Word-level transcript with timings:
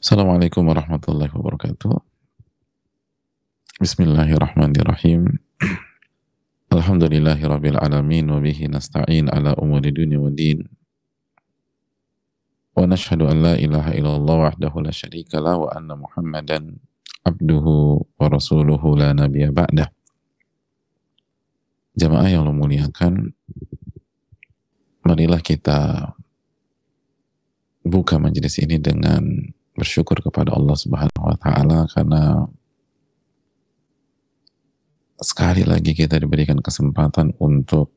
Assalamualaikum 0.00 0.64
warahmatullahi 0.64 1.28
wabarakatuh. 1.28 1.92
Bismillahirrahmanirrahim. 3.84 5.28
Alhamdulillahi 6.72 7.44
rabbil 7.44 7.76
alamin 7.76 8.24
wa 8.32 8.40
bihi 8.40 8.72
nasta'in 8.72 9.28
ala 9.28 9.52
umuri 9.60 9.92
dunia 9.92 10.16
wa 10.16 10.32
din. 10.32 10.64
Wa 12.72 12.88
nashhadu 12.88 13.28
an 13.28 13.44
la 13.44 13.54
ilaha 13.60 13.92
illallah 13.92 14.48
wahdahu 14.48 14.80
la 14.80 14.88
syarika 14.88 15.36
la 15.36 15.60
wa 15.60 15.68
anna 15.68 16.00
Muhammadan 16.00 16.80
abduhu 17.20 18.00
wa 18.00 18.24
rasuluhu 18.32 18.96
la 18.96 19.12
nabiyya 19.12 19.52
ba'dah. 19.52 19.92
Jamaah 22.00 22.24
yang 22.24 22.48
Allah 22.48 22.56
muliakan, 22.56 23.36
marilah 25.04 25.44
kita 25.44 26.08
buka 27.84 28.16
majelis 28.16 28.56
ini 28.64 28.80
dengan 28.80 29.52
bersyukur 29.80 30.20
kepada 30.20 30.52
Allah 30.52 30.76
Subhanahu 30.76 31.24
wa 31.24 31.36
taala 31.40 31.88
karena 31.88 32.44
sekali 35.16 35.64
lagi 35.64 35.96
kita 35.96 36.20
diberikan 36.20 36.60
kesempatan 36.60 37.32
untuk 37.40 37.88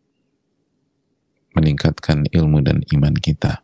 meningkatkan 1.60 2.24
ilmu 2.32 2.64
dan 2.64 2.80
iman 2.96 3.16
kita. 3.20 3.60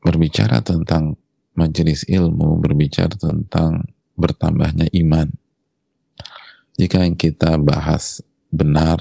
Berbicara 0.00 0.64
tentang 0.64 1.20
majelis 1.52 2.08
ilmu, 2.08 2.56
berbicara 2.60 3.12
tentang 3.16 3.84
bertambahnya 4.16 4.88
iman. 5.04 5.28
Jika 6.76 7.04
yang 7.04 7.16
kita 7.16 7.56
bahas 7.56 8.20
benar 8.52 9.00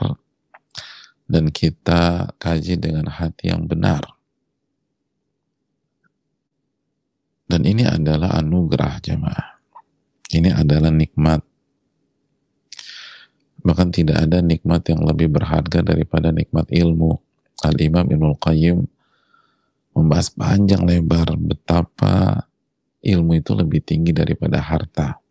dan 1.27 1.51
kita 1.51 2.31
kaji 2.39 2.79
dengan 2.79 3.11
hati 3.11 3.51
yang 3.51 3.67
benar, 3.67 4.14
Dan 7.45 7.61
ini 7.63 7.85
adalah 7.85 8.33
anugerah 8.41 8.97
jemaah. 9.05 9.61
Ini 10.33 10.49
adalah 10.57 10.89
nikmat. 10.89 11.45
Bahkan 13.61 13.89
tidak 13.93 14.25
ada 14.25 14.41
nikmat 14.41 14.85
yang 14.89 15.05
lebih 15.05 15.29
berharga 15.29 15.85
daripada 15.85 16.33
nikmat 16.33 16.69
ilmu. 16.69 17.17
Al-Imam 17.65 18.05
Ibnul 18.09 18.37
Qayyim 18.37 18.77
membahas 19.95 20.27
panjang 20.33 20.83
lebar 20.83 21.33
betapa 21.39 22.45
ilmu 23.05 23.37
itu 23.37 23.53
lebih 23.53 23.81
tinggi 23.85 24.11
daripada 24.11 24.59
harta. 24.59 25.21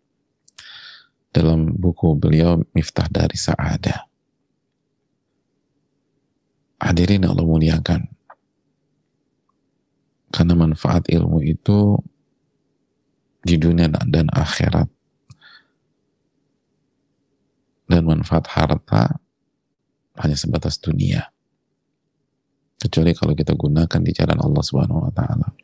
Dalam 1.35 1.67
buku 1.75 2.15
beliau 2.15 2.63
Miftah 2.73 3.11
dari 3.11 3.35
Sa'ada. 3.35 4.07
Hadirin 6.79 7.27
Allah 7.27 7.43
muliakan 7.43 8.14
karena 10.35 10.59
manfaat 10.59 11.07
ilmu 11.07 11.39
itu 11.47 11.95
di 13.39 13.55
dunia 13.55 13.87
dan 13.87 14.27
akhirat. 14.35 14.91
Dan 17.87 18.03
manfaat 18.03 18.51
harta 18.51 19.23
hanya 20.19 20.35
sebatas 20.35 20.83
dunia. 20.83 21.31
Kecuali 22.75 23.15
kalau 23.15 23.39
kita 23.39 23.55
gunakan 23.55 24.01
di 24.03 24.11
jalan 24.11 24.43
Allah 24.43 24.63
Subhanahu 24.67 25.07
wa 25.07 25.13
taala. 25.15 25.55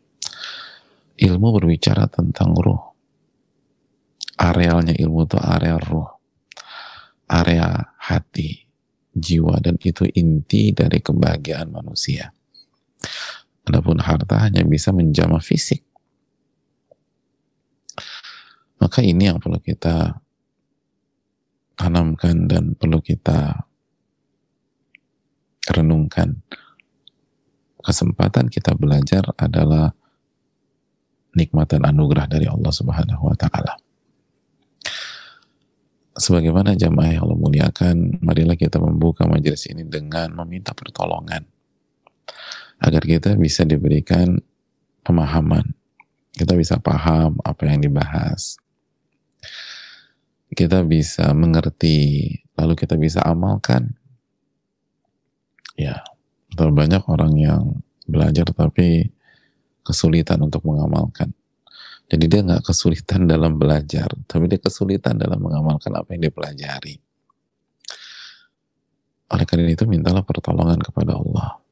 Ilmu 1.19 1.49
berbicara 1.59 2.07
tentang 2.07 2.55
ruh. 2.55 2.95
Arealnya 4.39 4.95
ilmu 4.95 5.27
itu 5.27 5.37
area 5.37 5.77
ruh. 5.83 6.09
Area 7.27 7.67
hati 8.07 8.63
jiwa 9.11 9.59
dan 9.59 9.75
itu 9.83 10.07
inti 10.07 10.71
dari 10.71 11.03
kebahagiaan 11.03 11.69
manusia 11.75 12.31
Adapun 13.71 14.03
harta 14.03 14.35
hanya 14.43 14.67
bisa 14.67 14.91
menjama 14.91 15.39
fisik. 15.39 15.87
Maka 18.83 18.99
ini 18.99 19.31
yang 19.31 19.39
perlu 19.39 19.63
kita 19.63 20.19
tanamkan 21.79 22.51
dan 22.51 22.75
perlu 22.75 22.99
kita 22.99 23.63
renungkan. 25.71 26.43
Kesempatan 27.79 28.51
kita 28.51 28.75
belajar 28.75 29.31
adalah 29.39 29.95
nikmatan 31.39 31.87
anugerah 31.87 32.27
dari 32.27 32.51
Allah 32.51 32.75
Subhanahu 32.75 33.23
wa 33.23 33.37
taala. 33.39 33.79
Sebagaimana 36.19 36.75
jamaah 36.75 37.17
yang 37.17 37.23
Allah 37.23 37.39
muliakan, 37.39 38.19
marilah 38.19 38.59
kita 38.59 38.83
membuka 38.83 39.31
majelis 39.31 39.71
ini 39.71 39.87
dengan 39.87 40.35
meminta 40.35 40.75
pertolongan 40.75 41.47
agar 42.81 43.03
kita 43.05 43.37
bisa 43.37 43.63
diberikan 43.69 44.41
pemahaman. 45.05 45.77
Kita 46.33 46.57
bisa 46.57 46.81
paham 46.81 47.37
apa 47.45 47.69
yang 47.69 47.85
dibahas. 47.85 48.57
Kita 50.51 50.83
bisa 50.83 51.31
mengerti, 51.37 52.33
lalu 52.57 52.75
kita 52.75 52.97
bisa 52.97 53.21
amalkan. 53.23 53.95
Ya, 55.77 56.03
terlalu 56.57 56.85
banyak 56.85 57.03
orang 57.07 57.33
yang 57.37 57.63
belajar 58.09 58.49
tapi 58.51 59.13
kesulitan 59.85 60.43
untuk 60.43 60.65
mengamalkan. 60.67 61.31
Jadi 62.11 62.25
dia 62.27 62.43
nggak 62.43 62.67
kesulitan 62.67 63.31
dalam 63.31 63.55
belajar, 63.55 64.11
tapi 64.27 64.51
dia 64.51 64.59
kesulitan 64.59 65.15
dalam 65.15 65.39
mengamalkan 65.39 65.95
apa 65.95 66.11
yang 66.11 66.27
dia 66.27 66.35
pelajari. 66.35 66.99
Oleh 69.31 69.47
karena 69.47 69.71
itu 69.71 69.87
mintalah 69.87 70.27
pertolongan 70.27 70.83
kepada 70.83 71.15
Allah. 71.15 71.63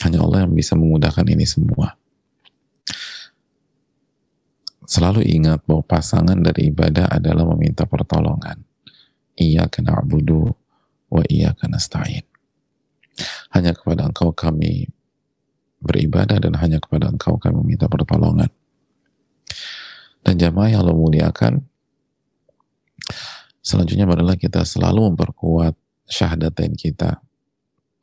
Hanya 0.00 0.24
Allah 0.24 0.48
yang 0.48 0.54
bisa 0.56 0.72
memudahkan 0.78 1.26
ini 1.28 1.44
semua. 1.44 1.96
Selalu 4.90 5.22
ingat 5.22 5.62
bahwa 5.68 5.86
pasangan 5.86 6.34
dari 6.34 6.72
ibadah 6.72 7.06
adalah 7.14 7.46
meminta 7.54 7.86
pertolongan. 7.86 8.58
Iya 9.38 9.70
kena 9.70 10.02
abudu 10.02 10.50
wa 11.06 11.22
iya 11.30 11.54
kena 11.54 11.78
stain. 11.78 12.26
Hanya 13.54 13.70
kepada 13.76 14.10
engkau 14.10 14.34
kami 14.34 14.90
beribadah 15.78 16.42
dan 16.42 16.58
hanya 16.58 16.82
kepada 16.82 17.06
engkau 17.06 17.38
kami 17.38 17.62
meminta 17.62 17.86
pertolongan. 17.86 18.50
Dan 20.20 20.36
jamaah 20.36 20.68
yang 20.74 20.80
Allah 20.84 20.96
muliakan, 20.98 21.64
selanjutnya 23.62 24.04
adalah 24.10 24.36
kita 24.36 24.66
selalu 24.66 25.14
memperkuat 25.14 25.78
syahadatain 26.10 26.74
kita 26.74 27.22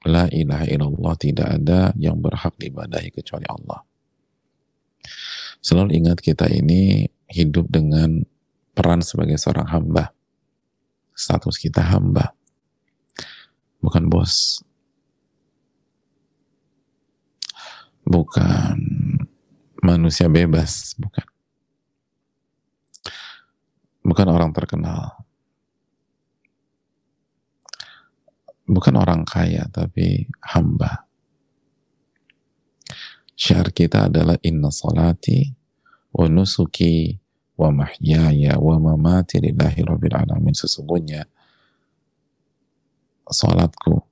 La 0.08 0.32
ilaha 0.32 0.64
illallah 0.64 1.14
tidak 1.20 1.48
ada 1.60 1.92
yang 2.00 2.16
berhak 2.24 2.56
diibadahi 2.56 3.12
kecuali 3.12 3.44
Allah. 3.52 3.84
Selalu 5.60 6.00
ingat 6.00 6.24
kita 6.24 6.48
ini 6.48 7.12
hidup 7.28 7.68
dengan 7.68 8.24
peran 8.72 9.04
sebagai 9.04 9.36
seorang 9.36 9.68
hamba. 9.68 10.16
Status 11.12 11.60
kita 11.60 11.84
hamba. 11.84 12.32
Bukan 13.84 14.08
bos. 14.08 14.64
Bukan 18.08 18.80
manusia 19.84 20.32
bebas. 20.32 20.96
Bukan. 20.96 21.28
Bukan 24.08 24.28
orang 24.32 24.56
terkenal 24.56 25.27
bukan 28.68 29.00
orang 29.00 29.24
kaya 29.24 29.66
tapi 29.72 30.28
hamba. 30.44 31.08
Syiar 33.38 33.72
kita 33.72 34.12
adalah 34.12 34.36
inna 34.44 34.74
salati 34.74 35.48
wa 36.12 36.26
nusuki 36.28 37.16
wa 37.58 37.70
mahyaya 37.74 38.60
wa 38.60 38.76
mamati 38.78 39.40
lillahi 39.40 39.82
rabbil 39.88 40.18
alamin. 40.18 40.54
Sesungguhnya 40.54 41.26
salatku, 43.30 44.04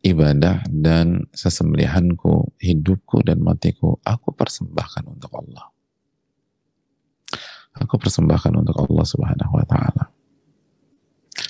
ibadah 0.00 0.64
dan 0.68 1.28
sesembelihanku, 1.34 2.56
hidupku 2.60 3.20
dan 3.24 3.44
matiku, 3.44 4.00
aku 4.04 4.32
persembahkan 4.32 5.04
untuk 5.08 5.32
Allah. 5.36 5.68
Aku 7.80 7.96
persembahkan 7.96 8.50
untuk 8.60 8.76
Allah 8.82 9.06
Subhanahu 9.06 9.52
wa 9.56 9.64
taala. 9.64 10.09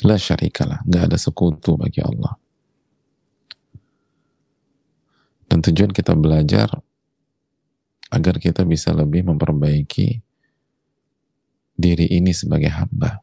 La 0.01 0.17
syarikalah, 0.17 0.81
nggak 0.89 1.13
ada 1.13 1.19
sekutu 1.21 1.77
bagi 1.77 2.01
Allah. 2.01 2.33
Dan 5.51 5.61
tujuan 5.61 5.93
kita 5.93 6.17
belajar 6.17 6.71
agar 8.11 8.35
kita 8.41 8.65
bisa 8.65 8.95
lebih 8.97 9.27
memperbaiki 9.29 10.23
diri 11.75 12.07
ini 12.17 12.31
sebagai 12.33 12.71
hamba 12.71 13.21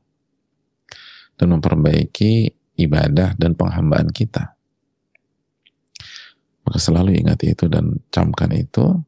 dan 1.37 1.47
memperbaiki 1.55 2.51
ibadah 2.77 3.33
dan 3.39 3.57
penghambaan 3.57 4.11
kita. 4.11 4.53
Maka 6.67 6.77
selalu 6.83 7.15
ingat 7.15 7.41
itu 7.47 7.71
dan 7.71 7.95
camkan 8.11 8.51
itu 8.51 9.01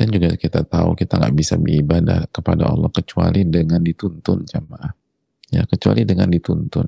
dan 0.00 0.08
juga 0.08 0.32
kita 0.32 0.64
tahu 0.64 0.96
kita 0.96 1.20
nggak 1.20 1.36
bisa 1.36 1.60
beribadah 1.60 2.24
kepada 2.32 2.72
Allah 2.72 2.88
kecuali 2.88 3.44
dengan 3.44 3.84
dituntun 3.84 4.48
jamaah 4.48 4.99
ya 5.50 5.66
kecuali 5.66 6.06
dengan 6.06 6.30
dituntun 6.30 6.86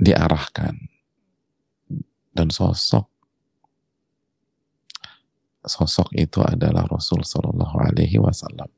diarahkan 0.00 0.74
dan 2.32 2.48
sosok 2.48 3.10
sosok 5.66 6.08
itu 6.16 6.40
adalah 6.40 6.88
Rasul 6.88 7.20
Shallallahu 7.20 7.76
Alaihi 7.84 8.16
Wasallam. 8.16 8.70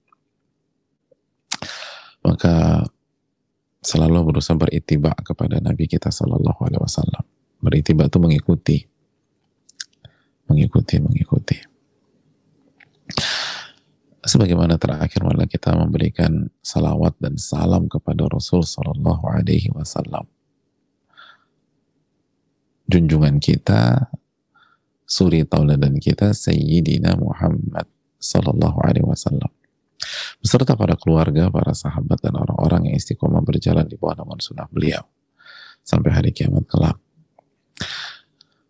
Maka 2.22 2.87
selalu 3.82 4.34
berusaha 4.34 4.58
beritiba 4.58 5.14
kepada 5.22 5.62
Nabi 5.62 5.87
kita 5.87 6.10
Shallallahu 6.10 6.58
Alaihi 6.66 6.82
Wasallam. 6.82 7.25
Beritiba 7.62 8.10
itu 8.10 8.19
mengikuti, 8.19 8.78
mengikuti, 10.50 10.96
mengikuti. 10.98 11.56
Sebagaimana 14.22 14.78
terakhir 14.78 15.19
malah 15.26 15.50
kita 15.50 15.74
memberikan 15.74 16.46
salawat 16.62 17.19
dan 17.19 17.34
salam 17.34 17.90
kepada 17.90 18.30
Rasul 18.30 18.62
Shallallahu 18.62 19.26
Alaihi 19.26 19.74
Wasallam. 19.74 20.30
Junjungan 22.86 23.42
kita, 23.42 24.14
suri 25.02 25.42
tauladan 25.42 25.98
kita, 25.98 26.30
Sayyidina 26.30 27.19
Muhammad 27.19 27.90
Sallallahu 28.22 28.78
Alaihi 28.86 29.06
Wasallam 29.06 29.50
beserta 30.42 30.74
para 30.74 30.98
keluarga, 30.98 31.46
para 31.48 31.70
sahabat 31.70 32.19
dan 32.19 32.34
orang-orang 32.34 32.90
yang 32.90 32.96
istiqomah 32.98 33.46
berjalan 33.46 33.86
di 33.86 33.94
bawah 33.94 34.19
namun 34.19 34.42
sunnah 34.42 34.66
beliau 34.66 35.06
sampai 35.86 36.10
hari 36.10 36.30
kiamat 36.34 36.66
kelak. 36.66 36.98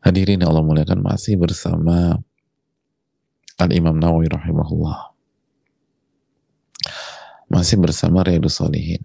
Hadirin 0.05 0.43
Allah 0.45 0.61
muliakan 0.61 1.01
masih 1.01 1.39
bersama 1.39 2.21
Al-Imam 3.57 3.97
Nawawi 3.97 4.29
rahimahullah. 4.29 5.12
Masih 7.53 7.77
bersama 7.77 8.25
Riyadus 8.25 8.57
Solihin. 8.57 9.05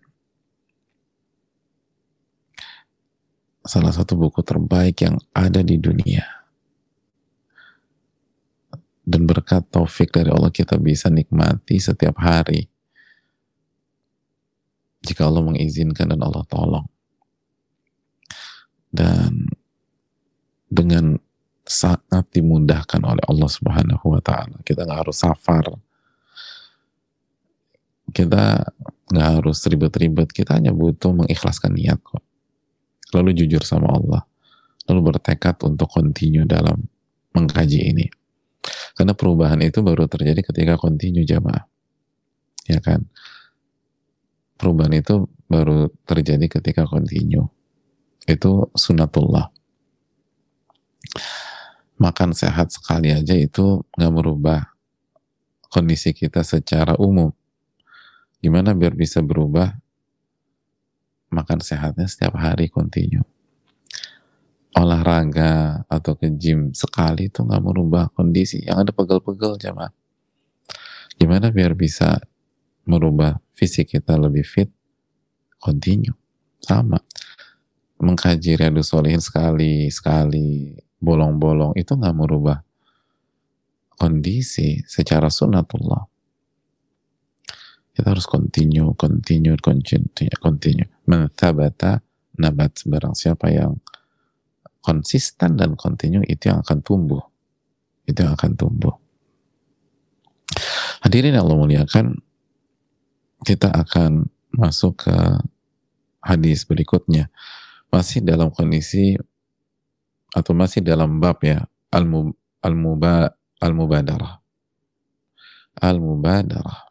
Salah 3.68 3.92
satu 3.92 4.16
buku 4.16 4.40
terbaik 4.40 5.04
yang 5.04 5.20
ada 5.36 5.60
di 5.60 5.76
dunia 5.76 6.24
dan 9.04 9.28
berkat 9.28 9.68
taufik 9.68 10.16
dari 10.16 10.32
Allah 10.32 10.48
kita 10.52 10.80
bisa 10.80 11.12
nikmati 11.12 11.76
setiap 11.76 12.16
hari 12.20 12.72
jika 15.04 15.28
Allah 15.28 15.44
mengizinkan 15.44 16.16
dan 16.16 16.20
Allah 16.24 16.48
tolong 16.48 16.88
dan 18.92 19.52
dengan 20.72 21.20
sangat 21.68 22.24
dimudahkan 22.32 23.04
oleh 23.04 23.24
Allah 23.28 23.50
Subhanahu 23.52 24.16
wa 24.16 24.22
taala. 24.24 24.60
Kita 24.64 24.88
nggak 24.88 25.00
harus 25.08 25.20
safar. 25.20 25.76
Kita 28.18 28.66
nggak 29.14 29.30
harus 29.38 29.62
ribet-ribet. 29.70 30.34
Kita 30.34 30.58
hanya 30.58 30.74
butuh 30.74 31.14
mengikhlaskan 31.14 31.78
niat 31.78 32.02
kok. 32.02 32.26
Lalu 33.14 33.46
jujur 33.46 33.62
sama 33.62 33.94
Allah. 33.94 34.26
Lalu 34.90 35.14
bertekad 35.14 35.62
untuk 35.70 35.86
continue 35.94 36.50
dalam 36.50 36.82
mengkaji 37.38 37.94
ini. 37.94 38.10
Karena 38.98 39.14
perubahan 39.14 39.62
itu 39.62 39.86
baru 39.86 40.10
terjadi 40.10 40.42
ketika 40.42 40.74
continue 40.82 41.22
jamaah. 41.22 41.70
Ya 42.66 42.82
kan? 42.82 43.06
Perubahan 44.58 44.98
itu 44.98 45.30
baru 45.46 45.94
terjadi 46.10 46.50
ketika 46.50 46.90
continue. 46.90 47.46
Itu 48.26 48.74
sunatullah. 48.74 49.54
Makan 52.02 52.34
sehat 52.34 52.74
sekali 52.74 53.14
aja 53.14 53.38
itu 53.38 53.86
nggak 53.94 54.14
merubah 54.14 54.74
kondisi 55.70 56.18
kita 56.18 56.42
secara 56.42 56.98
umum. 56.98 57.37
Gimana 58.40 58.74
biar 58.78 58.94
bisa 58.94 59.20
berubah? 59.22 59.76
Makan 61.28 61.60
sehatnya 61.60 62.08
setiap 62.08 62.40
hari 62.40 62.72
continue. 62.72 63.26
Olahraga 64.78 65.84
atau 65.90 66.14
ke 66.14 66.30
gym 66.32 66.72
sekali 66.72 67.28
itu 67.28 67.44
nggak 67.44 67.64
merubah 67.64 68.08
kondisi. 68.14 68.64
Yang 68.64 68.78
ada 68.88 68.92
pegel-pegel 68.94 69.58
jemaah 69.58 69.92
gimana 71.18 71.50
biar 71.50 71.74
bisa 71.74 72.22
merubah 72.86 73.42
fisik 73.58 73.98
kita 73.98 74.16
lebih 74.16 74.46
fit? 74.46 74.70
Continue. 75.58 76.14
Sama. 76.62 77.02
Mengkaji 77.98 78.62
redu 78.62 78.86
solihin 78.86 79.18
sekali 79.18 79.90
sekali 79.90 80.78
bolong-bolong 81.02 81.74
itu 81.74 81.98
nggak 81.98 82.14
merubah 82.14 82.62
kondisi 83.98 84.86
secara 84.86 85.34
sunatullah 85.34 86.06
kita 87.98 88.14
harus 88.14 88.30
continue 88.30 88.94
continue 88.94 89.58
continue 89.58 90.38
continue 90.38 90.86
menthabata 91.10 92.06
nabat 92.38 92.86
barang 92.86 93.18
siapa 93.18 93.50
yang 93.50 93.82
konsisten 94.88 95.60
dan 95.60 95.76
kontinu 95.76 96.24
itu 96.24 96.48
yang 96.48 96.64
akan 96.64 96.80
tumbuh. 96.80 97.20
Itu 98.08 98.24
yang 98.24 98.40
akan 98.40 98.56
tumbuh. 98.56 98.96
Hadirin 101.04 101.36
yang 101.36 101.44
Allah 101.44 101.60
muliakan, 101.60 102.24
kita 103.44 103.68
akan 103.68 104.32
masuk 104.56 105.04
ke 105.04 105.16
hadis 106.24 106.64
berikutnya. 106.64 107.28
Masih 107.92 108.24
dalam 108.24 108.48
kondisi 108.48 109.20
atau 110.32 110.56
masih 110.56 110.80
dalam 110.80 111.20
bab 111.20 111.44
ya 111.44 111.68
al-muba 111.92 113.36
al-mubadarah. 113.60 114.40
Al-mubadarah. 115.84 116.87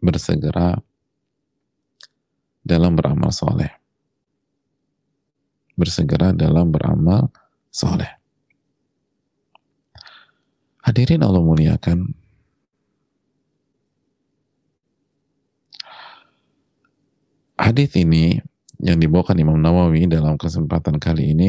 Bersegera 0.00 0.80
dalam 2.64 2.96
beramal 2.96 3.32
soleh 3.32 3.80
bersegera 5.80 6.36
dalam 6.36 6.68
beramal 6.68 7.32
soleh. 7.72 8.20
Hadirin 10.84 11.24
Allah 11.24 11.40
muliakan. 11.40 12.12
Hadis 17.56 17.92
ini 17.96 18.40
yang 18.80 18.96
dibawakan 18.96 19.36
Imam 19.36 19.60
Nawawi 19.60 20.08
dalam 20.08 20.40
kesempatan 20.40 20.96
kali 20.96 21.36
ini 21.36 21.48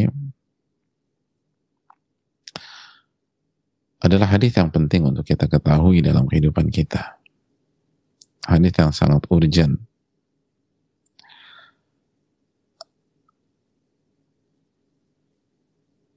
adalah 4.03 4.27
hadis 4.27 4.59
yang 4.59 4.67
penting 4.67 5.07
untuk 5.07 5.23
kita 5.23 5.47
ketahui 5.47 6.03
dalam 6.03 6.27
kehidupan 6.27 6.67
kita. 6.67 7.20
Hadis 8.49 8.73
yang 8.77 8.91
sangat 8.93 9.25
urgent 9.29 9.77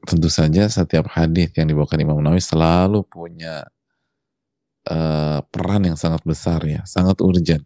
tentu 0.05 0.29
saja 0.29 0.69
setiap 0.69 1.09
hadis 1.17 1.51
yang 1.57 1.67
dibawakan 1.67 1.99
Imam 2.05 2.21
Nawawi 2.21 2.41
selalu 2.45 3.01
punya 3.09 3.65
uh, 4.89 5.41
peran 5.49 5.89
yang 5.89 5.97
sangat 5.97 6.21
besar 6.23 6.61
ya, 6.65 6.85
sangat 6.85 7.21
urgent. 7.25 7.65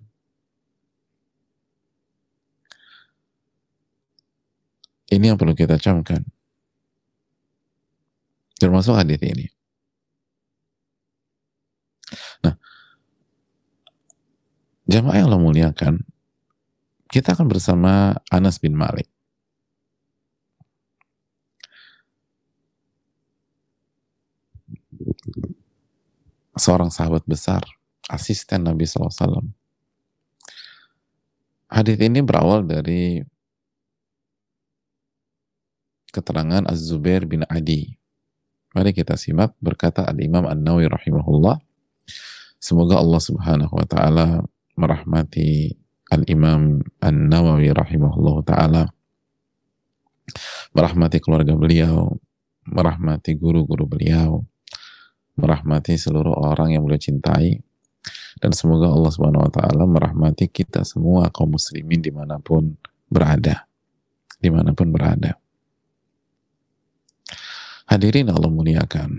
Ini 5.09 5.35
yang 5.35 5.39
perlu 5.41 5.57
kita 5.57 5.81
camkan. 5.81 6.21
Termasuk 8.61 8.93
hadis 8.93 9.19
ini. 9.25 9.49
Nah, 12.45 12.55
jamaah 14.89 15.21
yang 15.21 15.29
Allah 15.31 15.45
muliakan, 15.45 16.03
kita 17.13 17.37
akan 17.37 17.47
bersama 17.47 18.17
Anas 18.33 18.57
bin 18.59 18.75
Malik. 18.75 19.09
seorang 26.59 26.91
sahabat 26.91 27.23
besar, 27.25 27.63
asisten 28.11 28.67
Nabi 28.67 28.85
SAW. 28.85 29.47
Hadis 31.71 31.97
ini 32.03 32.21
berawal 32.21 32.67
dari 32.67 33.23
keterangan 36.11 36.67
Az-Zubair 36.67 37.25
bin 37.25 37.47
Adi. 37.47 37.95
Mari 38.75 38.93
kita 38.93 39.17
simak 39.17 39.55
berkata 39.63 40.05
Al-Imam 40.05 40.45
An-Nawi 40.45 40.91
rahimahullah. 40.91 41.63
Semoga 42.59 42.99
Allah 42.99 43.23
subhanahu 43.23 43.71
wa 43.71 43.87
ta'ala 43.87 44.43
merahmati 44.79 45.75
Al-Imam 46.09 46.79
An-Nawawi 47.03 47.75
rahimahullah 47.75 48.37
ta'ala. 48.47 48.85
Merahmati 50.73 51.19
keluarga 51.19 51.59
beliau, 51.59 52.15
merahmati 52.63 53.35
guru-guru 53.35 53.91
beliau, 53.91 54.47
merahmati 55.35 55.99
seluruh 55.99 56.39
orang 56.39 56.79
yang 56.79 56.87
beliau 56.87 57.01
cintai. 57.01 57.59
Dan 58.39 58.55
semoga 58.55 58.87
Allah 58.95 59.11
Subhanahu 59.11 59.51
wa 59.51 59.53
taala 59.53 59.83
merahmati 59.83 60.47
kita 60.47 60.87
semua 60.87 61.27
kaum 61.35 61.59
muslimin 61.59 61.99
di 61.99 62.15
mana 62.15 62.39
pun 62.39 62.79
berada. 63.11 63.67
Di 64.39 64.47
mana 64.47 64.71
pun 64.71 64.95
berada. 64.95 65.35
Hadirin 67.89 68.31
Allah 68.31 68.53
muliakan 68.53 69.11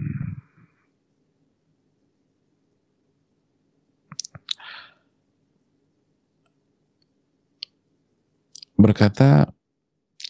berkata 8.79 9.51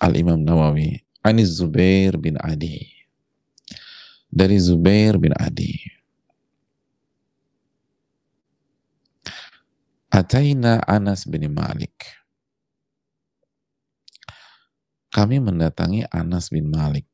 Al-Imam 0.02 0.42
Nawawi, 0.42 1.06
Anis 1.22 1.62
Zubair 1.62 2.18
bin 2.18 2.34
Adi. 2.42 2.90
Dari 4.30 4.58
Zubair 4.58 5.22
bin 5.22 5.38
Adi. 5.38 5.78
Ataina 10.10 10.82
Anas 10.90 11.30
bin 11.30 11.46
Malik. 11.54 11.94
Kami 15.14 15.38
mendatangi 15.38 16.10
Anas 16.10 16.50
bin 16.50 16.74
Malik. 16.74 17.06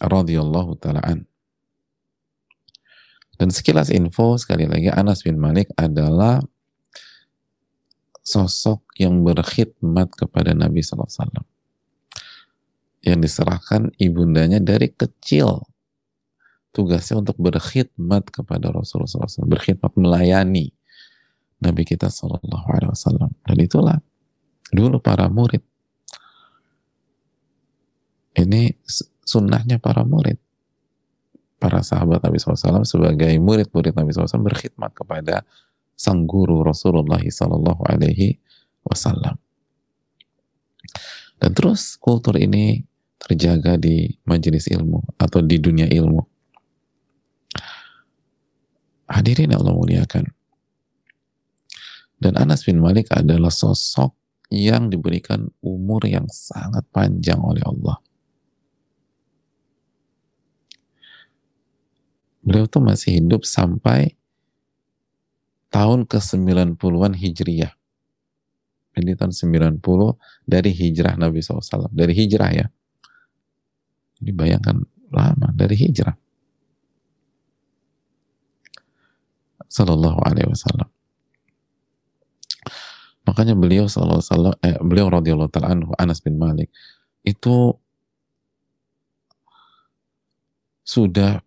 radhiyallahu 0.00 0.76
taalaan. 0.76 1.24
Dan 3.36 3.52
sekilas 3.52 3.92
info 3.92 4.36
sekali 4.40 4.64
lagi 4.64 4.88
Anas 4.88 5.20
bin 5.24 5.36
Malik 5.36 5.68
adalah 5.76 6.40
sosok 8.26 8.82
yang 8.98 9.22
berkhidmat 9.22 10.10
kepada 10.18 10.50
Nabi 10.50 10.82
SAW 10.82 11.46
yang 13.06 13.22
diserahkan 13.22 13.94
ibundanya 14.02 14.58
dari 14.58 14.90
kecil. 14.90 15.62
Tugasnya 16.74 17.22
untuk 17.22 17.38
berkhidmat 17.38 18.28
kepada 18.34 18.74
Rasulullah 18.74 19.30
SAW 19.30 19.46
berkhidmat 19.48 19.94
melayani 19.94 20.74
Nabi 21.62 21.88
kita 21.88 22.10
Sallallahu 22.12 22.68
Alaihi 22.68 22.92
dan 23.46 23.56
itulah 23.62 23.96
dulu 24.74 25.00
para 25.00 25.30
murid. 25.30 25.62
Ini 28.36 28.76
sunnahnya 29.24 29.80
para 29.80 30.04
murid. 30.04 30.36
Para 31.56 31.80
sahabat 31.80 32.20
Nabi 32.20 32.36
SAW 32.36 32.84
sebagai 32.84 33.32
murid-murid 33.40 33.96
Nabi 33.96 34.12
SAW 34.12 34.44
berkhidmat 34.44 34.92
kepada 34.92 35.40
sang 35.96 36.28
guru 36.28 36.60
Rasulullah 36.60 37.18
Sallallahu 37.18 37.82
Alaihi 37.88 38.36
Wasallam. 38.84 39.40
Dan 41.40 41.50
terus 41.56 41.96
kultur 41.96 42.36
ini 42.36 42.84
terjaga 43.16 43.74
di 43.80 44.12
majelis 44.28 44.68
ilmu 44.70 45.16
atau 45.16 45.40
di 45.42 45.56
dunia 45.58 45.88
ilmu. 45.88 46.22
Hadirin 49.08 49.56
Allah 49.56 49.72
muliakan. 49.72 50.24
Dan 52.16 52.32
Anas 52.40 52.64
bin 52.64 52.80
Malik 52.80 53.12
adalah 53.12 53.52
sosok 53.52 54.16
yang 54.48 54.88
diberikan 54.88 55.50
umur 55.60 56.06
yang 56.08 56.24
sangat 56.30 56.86
panjang 56.88 57.42
oleh 57.42 57.60
Allah. 57.66 57.98
Beliau 62.46 62.70
tuh 62.70 62.78
masih 62.78 63.18
hidup 63.20 63.42
sampai 63.42 64.14
tahun 65.76 66.08
ke-90-an 66.08 67.12
Hijriyah. 67.12 67.72
Jadi 68.96 69.12
tahun 69.12 69.32
90 69.76 69.84
dari 70.48 70.72
hijrah 70.72 71.20
Nabi 71.20 71.44
SAW. 71.44 71.92
Dari 71.92 72.16
hijrah 72.16 72.48
ya. 72.48 72.66
Jadi 74.16 74.32
bayangkan 74.32 74.80
lama 75.12 75.52
dari 75.52 75.76
hijrah. 75.76 76.16
Sallallahu 79.68 80.16
alaihi 80.24 80.48
wasallam. 80.48 80.88
Makanya 83.28 83.52
beliau 83.52 83.84
sallallahu 83.84 84.24
alaihi 84.32 84.64
eh, 84.64 84.80
beliau 84.80 85.12
radhiyallahu 85.12 85.52
taala 85.52 85.76
anhu 85.76 85.92
Anas 86.00 86.24
bin 86.24 86.40
Malik 86.40 86.72
itu 87.20 87.76
sudah 90.86 91.44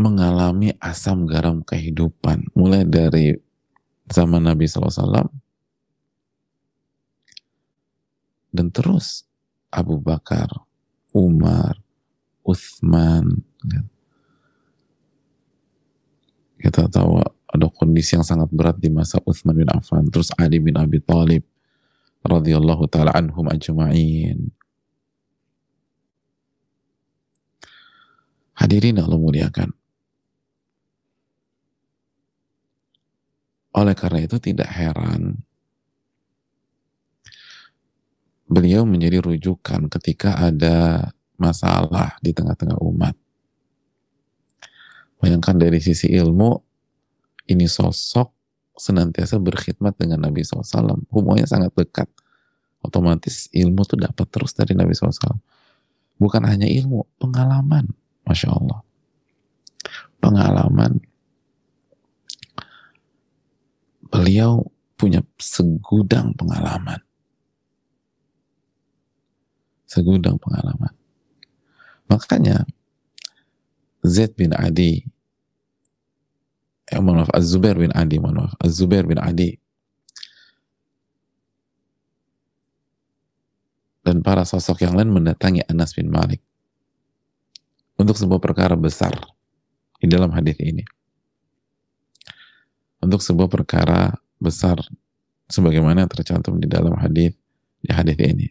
mengalami 0.00 0.72
asam 0.80 1.28
garam 1.28 1.60
kehidupan. 1.60 2.48
Mulai 2.56 2.88
dari 2.88 3.36
zaman 4.10 4.42
Nabi 4.42 4.66
SAW 4.66 5.30
dan 8.50 8.66
terus 8.74 9.24
Abu 9.70 10.02
Bakar, 10.02 10.50
Umar, 11.14 11.78
Uthman 12.42 13.46
ya. 13.62 13.82
kita 16.58 16.90
tahu 16.90 17.22
ada 17.50 17.66
kondisi 17.70 18.18
yang 18.18 18.26
sangat 18.26 18.50
berat 18.50 18.76
di 18.82 18.90
masa 18.90 19.22
Uthman 19.22 19.54
bin 19.54 19.70
Affan 19.70 20.10
terus 20.10 20.34
Ali 20.34 20.58
bin 20.58 20.74
Abi 20.74 20.98
Thalib 20.98 21.46
radhiyallahu 22.26 22.90
taala 22.90 23.14
anhum 23.14 23.46
ajma'in. 23.48 24.50
Hadirin 28.58 29.00
Allah 29.00 29.16
muliakan 29.16 29.72
Oleh 33.70 33.94
karena 33.94 34.26
itu 34.26 34.36
tidak 34.42 34.70
heran 34.70 35.38
beliau 38.50 38.82
menjadi 38.82 39.22
rujukan 39.22 39.86
ketika 39.86 40.34
ada 40.42 41.08
masalah 41.38 42.18
di 42.18 42.34
tengah-tengah 42.34 42.82
umat. 42.82 43.14
Bayangkan 45.22 45.54
dari 45.54 45.78
sisi 45.78 46.10
ilmu, 46.10 46.58
ini 47.46 47.70
sosok 47.70 48.34
senantiasa 48.74 49.38
berkhidmat 49.38 49.94
dengan 49.94 50.26
Nabi 50.26 50.42
SAW. 50.42 51.06
Hubungannya 51.14 51.46
sangat 51.46 51.70
dekat. 51.78 52.10
Otomatis 52.80 53.46
ilmu 53.52 53.84
itu 53.86 53.94
dapat 53.94 54.26
terus 54.32 54.56
dari 54.56 54.74
Nabi 54.74 54.96
SAW. 54.96 55.38
Bukan 56.18 56.42
hanya 56.48 56.66
ilmu, 56.66 57.06
pengalaman. 57.20 57.92
Masya 58.24 58.50
Allah. 58.50 58.80
Pengalaman 60.18 61.00
beliau 64.10 64.66
punya 64.98 65.24
segudang 65.38 66.34
pengalaman. 66.34 67.00
Segudang 69.86 70.36
pengalaman. 70.36 70.92
Makanya 72.10 72.66
Zaid 74.02 74.34
bin 74.34 74.50
Adi 74.52 75.06
eh, 76.90 76.98
maaf, 76.98 77.30
Az-Zubair 77.30 77.78
bin 77.78 77.94
Adi, 77.94 78.18
maaf, 78.18 78.58
Az-Zubair 78.58 79.06
bin 79.06 79.22
Adi 79.22 79.54
dan 84.02 84.26
para 84.26 84.42
sosok 84.42 84.82
yang 84.82 84.98
lain 84.98 85.12
mendatangi 85.12 85.62
Anas 85.70 85.94
bin 85.94 86.10
Malik 86.10 86.42
untuk 88.00 88.16
sebuah 88.16 88.42
perkara 88.42 88.74
besar 88.74 89.12
di 90.00 90.08
dalam 90.08 90.32
hadis 90.32 90.56
ini 90.58 90.82
untuk 93.00 93.20
sebuah 93.24 93.48
perkara 93.48 94.16
besar 94.40 94.80
sebagaimana 95.48 96.06
tercantum 96.06 96.60
di 96.60 96.68
dalam 96.68 96.94
hadis 96.96 97.34
di 97.80 97.90
hadis 97.90 98.16
ini. 98.20 98.48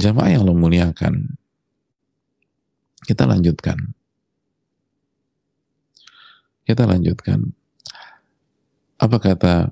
Jamaah 0.00 0.34
yang 0.34 0.42
lo 0.42 0.56
muliakan, 0.56 1.38
kita 3.06 3.22
lanjutkan. 3.28 3.78
Kita 6.66 6.88
lanjutkan. 6.88 7.54
Apa 8.98 9.18
kata 9.18 9.70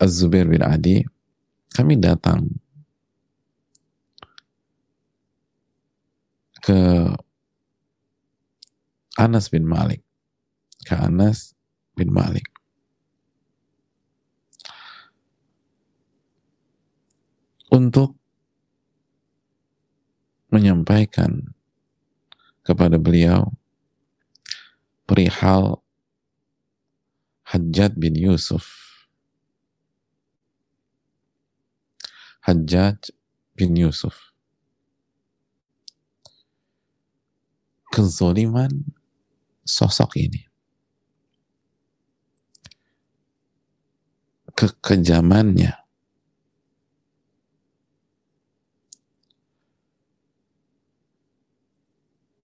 Az-Zubair 0.00 0.48
bin 0.48 0.60
Adi? 0.64 1.04
Kami 1.72 2.00
datang 2.00 2.48
ke 6.64 6.80
Anas 9.18 9.50
bin 9.50 9.66
Malik. 9.66 10.06
Ke 10.86 10.94
Anas 10.94 11.58
bin 11.98 12.14
Malik. 12.14 12.46
Untuk 17.68 18.14
menyampaikan 20.54 21.52
kepada 22.62 22.96
beliau 22.96 23.52
perihal 25.04 25.82
Hajjat 27.48 27.98
bin 27.98 28.14
Yusuf. 28.14 28.70
Hajjat 32.46 33.10
bin 33.58 33.74
Yusuf. 33.74 34.30
Kezoliman 37.88 38.97
sosok 39.68 40.16
ini. 40.16 40.42
Kekejamannya. 44.56 45.76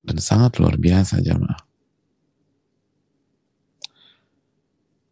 Dan 0.04 0.21
sangat 0.21 0.61
luar 0.61 0.76
biasa 0.76 1.25
jamaah. 1.25 1.64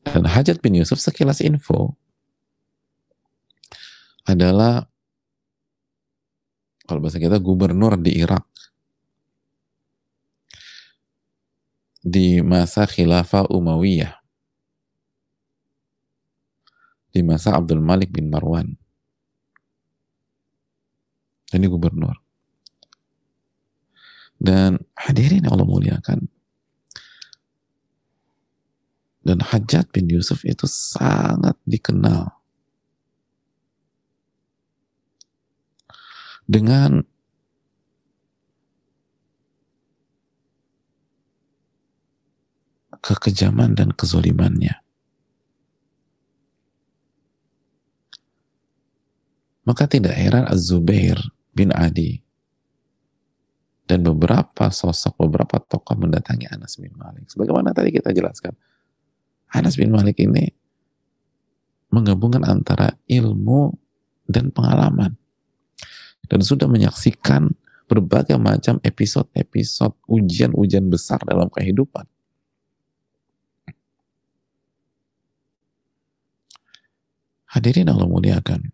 Dan 0.05 0.29
Hajat 0.29 0.61
bin 0.61 0.77
Yusuf 0.77 1.01
sekilas 1.01 1.41
info 1.41 1.97
adalah 4.29 4.85
kalau 6.85 7.01
bahasa 7.01 7.17
kita 7.17 7.41
gubernur 7.41 7.97
di 7.97 8.21
Irak 8.21 8.52
di 12.03 12.43
masa 12.43 12.85
khilafah 12.85 13.47
Umayyah. 13.49 14.19
Di 17.15 17.21
masa 17.23 17.55
Abdul 17.55 17.81
Malik 17.81 18.11
bin 18.11 18.29
Marwan. 18.29 18.75
Ini 21.53 21.67
gubernur. 21.69 22.19
Dan 24.43 24.83
hadirin 24.99 25.47
yang 25.47 25.55
Allah 25.55 25.69
muliakan, 25.69 26.27
dan 29.23 29.39
Hajat 29.39 29.87
bin 29.95 30.11
Yusuf 30.11 30.43
itu 30.43 30.67
sangat 30.67 31.55
dikenal. 31.63 32.35
Dengan 36.43 37.07
kekejaman 43.03 43.75
dan 43.75 43.91
kezolimannya. 43.91 44.79
Maka 49.63 49.87
tidak 49.87 50.15
heran 50.19 50.47
Az-Zubair 50.47 51.19
bin 51.55 51.71
Adi 51.71 52.19
dan 53.87 54.03
beberapa 54.03 54.71
sosok, 54.71 55.23
beberapa 55.27 55.59
tokoh 55.63 55.99
mendatangi 55.99 56.51
Anas 56.51 56.79
bin 56.79 56.91
Malik. 56.99 57.31
Sebagaimana 57.31 57.71
tadi 57.71 57.95
kita 57.95 58.11
jelaskan, 58.11 58.55
Anas 59.53 59.79
bin 59.79 59.93
Malik 59.93 60.19
ini 60.19 60.51
menggabungkan 61.93 62.43
antara 62.43 62.97
ilmu 63.07 63.77
dan 64.25 64.49
pengalaman. 64.49 65.15
Dan 66.27 66.41
sudah 66.41 66.65
menyaksikan 66.65 67.53
berbagai 67.85 68.41
macam 68.41 68.81
episode-episode 68.81 69.93
ujian-ujian 70.09 70.89
besar 70.89 71.21
dalam 71.29 71.53
kehidupan. 71.53 72.09
Hadirin 77.53 77.93
Allah 77.93 78.09
muliakan. 78.09 78.73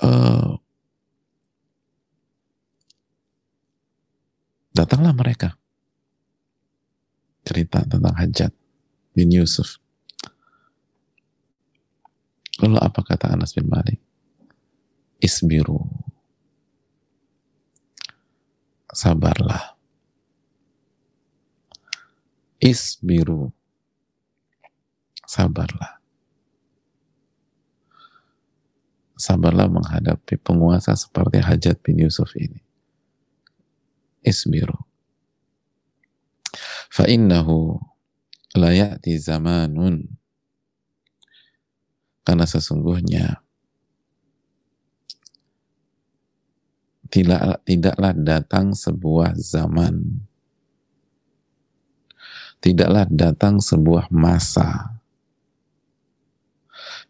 Uh, 0.00 0.56
datanglah 4.72 5.12
mereka 5.12 5.60
cerita 7.44 7.84
tentang 7.84 8.16
Hajat 8.16 8.52
bin 9.12 9.28
Yusuf. 9.28 9.76
Lalu 12.60 12.76
apa 12.80 13.00
kata 13.04 13.32
Anas 13.32 13.56
bin 13.56 13.68
Malik? 13.68 14.00
Isbiru. 15.20 16.09
Sabarlah. 18.90 19.78
Isbiru. 22.60 23.54
Sabarlah. 25.24 26.02
Sabarlah 29.14 29.68
menghadapi 29.68 30.40
penguasa 30.40 30.96
seperti 30.96 31.38
Hajat 31.44 31.78
bin 31.84 32.02
Yusuf 32.02 32.34
ini. 32.34 32.60
Isbiru. 34.26 34.76
Fa'innahu 36.90 37.78
la 38.58 38.74
ya'ti 38.74 39.14
zamanun 39.14 40.10
karena 42.26 42.44
sesungguhnya 42.44 43.38
tidak, 47.10 47.62
tidaklah 47.66 48.14
datang 48.14 48.72
sebuah 48.72 49.34
zaman 49.36 50.22
tidaklah 52.60 53.08
datang 53.08 53.58
sebuah 53.58 54.12
masa 54.12 55.00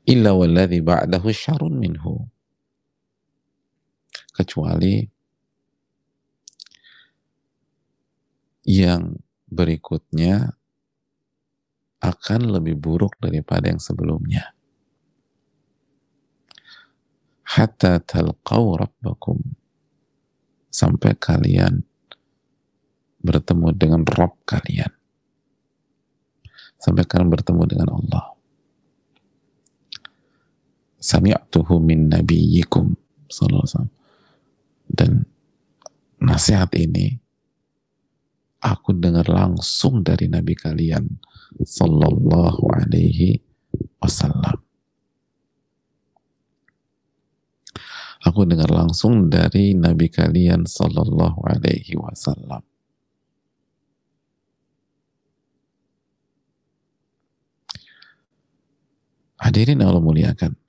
illa 0.07 0.33
walladhi 0.33 0.81
ba'dahu 0.81 1.29
syarun 1.35 1.77
minhu 1.77 2.25
kecuali 4.33 5.05
yang 8.65 9.19
berikutnya 9.51 10.55
akan 12.01 12.41
lebih 12.57 12.81
buruk 12.81 13.13
daripada 13.21 13.69
yang 13.69 13.83
sebelumnya. 13.83 14.57
Hatta 17.45 18.01
talqaw 18.01 18.87
rabbakum. 18.87 19.60
Sampai 20.81 21.13
kalian 21.13 21.85
bertemu 23.21 23.77
dengan 23.77 24.01
Rabb 24.01 24.49
kalian. 24.49 24.89
Sampai 26.81 27.05
kalian 27.05 27.29
bertemu 27.29 27.63
dengan 27.69 27.89
Allah. 28.01 28.33
Sami'tuhu 30.97 31.77
min 31.85 32.09
nabiyyikum. 32.09 32.97
Dan 34.89 35.29
nasihat 36.17 36.73
ini 36.81 37.21
aku 38.65 38.97
dengar 38.97 39.29
langsung 39.29 40.01
dari 40.01 40.33
Nabi 40.33 40.57
kalian 40.57 41.05
sallallahu 41.61 42.65
alaihi 42.73 43.37
wasallam. 44.01 44.70
Aku 48.21 48.45
dengar 48.45 48.69
langsung 48.69 49.33
dari 49.33 49.73
Nabi 49.73 50.13
kalian 50.13 50.69
sallallahu 50.69 51.41
alaihi 51.45 51.97
wasallam. 51.97 52.61
Hadirin 59.41 59.81
Allah 59.81 60.05
muliakan. 60.05 60.61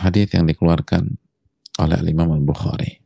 hadis 0.00 0.32
yang 0.32 0.48
dikeluarkan 0.48 1.20
oleh 1.76 1.98
Imam 2.08 2.32
Al-Bukhari. 2.32 2.99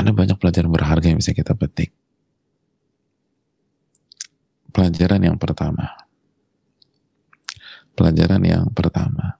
Ada 0.00 0.16
banyak 0.16 0.40
pelajaran 0.40 0.72
berharga 0.72 1.12
yang 1.12 1.20
bisa 1.20 1.36
kita 1.36 1.52
petik. 1.52 1.92
Pelajaran 4.72 5.20
yang 5.20 5.36
pertama. 5.36 5.92
Pelajaran 7.92 8.40
yang 8.40 8.64
pertama. 8.72 9.36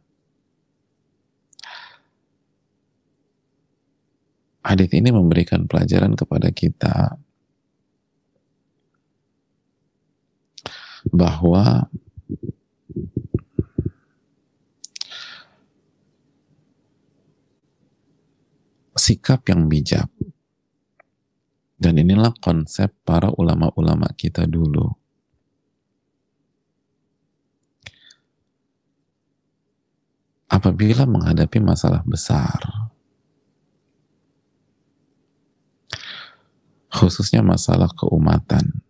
Hadis 4.60 4.92
ini 4.92 5.08
memberikan 5.08 5.64
pelajaran 5.64 6.12
kepada 6.12 6.52
kita 6.52 7.16
bahwa 11.08 11.88
sikap 18.92 19.40
yang 19.48 19.64
bijak 19.72 20.12
dan 21.80 21.96
inilah 21.96 22.36
konsep 22.44 22.92
para 23.08 23.32
ulama-ulama 23.32 24.12
kita 24.12 24.44
dulu 24.44 24.84
apabila 30.52 31.08
menghadapi 31.08 31.56
masalah 31.64 32.04
besar 32.04 32.60
khususnya 36.92 37.40
masalah 37.40 37.88
keumatan 37.96 38.84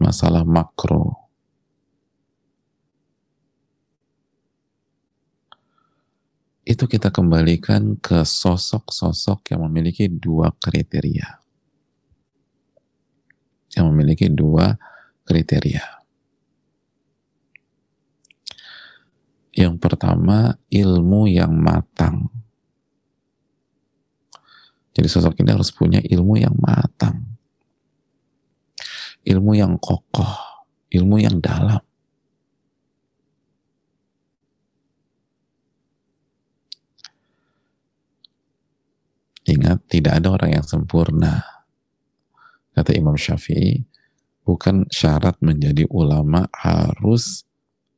masalah 0.00 0.48
makro. 0.48 1.19
Itu 6.70 6.86
kita 6.86 7.10
kembalikan 7.10 7.98
ke 7.98 8.22
sosok-sosok 8.22 9.50
yang 9.50 9.66
memiliki 9.66 10.06
dua 10.06 10.54
kriteria. 10.54 11.42
Yang 13.74 13.86
memiliki 13.90 14.30
dua 14.30 14.78
kriteria. 15.26 15.82
Yang 19.50 19.74
pertama, 19.82 20.54
ilmu 20.70 21.26
yang 21.26 21.50
matang. 21.50 22.30
Jadi 24.94 25.10
sosok 25.10 25.42
ini 25.42 25.50
harus 25.50 25.74
punya 25.74 25.98
ilmu 25.98 26.38
yang 26.38 26.54
matang 26.54 27.30
ilmu 29.24 29.52
yang 29.56 29.76
kokoh, 29.76 30.64
ilmu 30.88 31.20
yang 31.20 31.38
dalam. 31.42 31.82
Ingat, 39.50 39.90
tidak 39.90 40.22
ada 40.22 40.28
orang 40.30 40.50
yang 40.54 40.66
sempurna. 40.66 41.42
Kata 42.70 42.94
Imam 42.94 43.18
Syafi'i, 43.18 43.82
bukan 44.46 44.86
syarat 44.86 45.42
menjadi 45.42 45.90
ulama 45.90 46.46
harus 46.54 47.42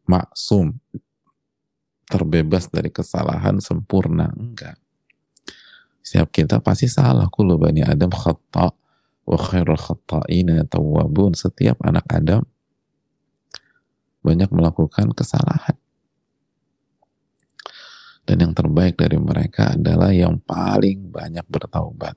maksum 0.09 0.81
terbebas 2.09 2.73
dari 2.73 2.89
kesalahan 2.89 3.61
sempurna. 3.61 4.33
Enggak. 4.33 4.81
Setiap 6.01 6.33
kita 6.33 6.57
pasti 6.65 6.89
salah. 6.89 7.29
Kullu 7.29 7.61
bani 7.61 7.85
adam 7.85 8.11
khata 8.11 8.73
wa 9.29 9.37
khairul 9.37 9.77
khata'ina 9.77 10.65
tawwabun. 10.65 11.37
Setiap 11.37 11.85
anak 11.85 12.09
Adam 12.09 12.49
banyak 14.25 14.49
melakukan 14.55 15.13
kesalahan 15.13 15.82
dan 18.23 18.37
yang 18.39 18.55
terbaik 18.55 18.95
dari 18.99 19.19
mereka 19.19 19.75
adalah 19.75 20.15
yang 20.15 20.39
paling 20.43 21.11
banyak 21.11 21.45
bertaubat 21.47 22.15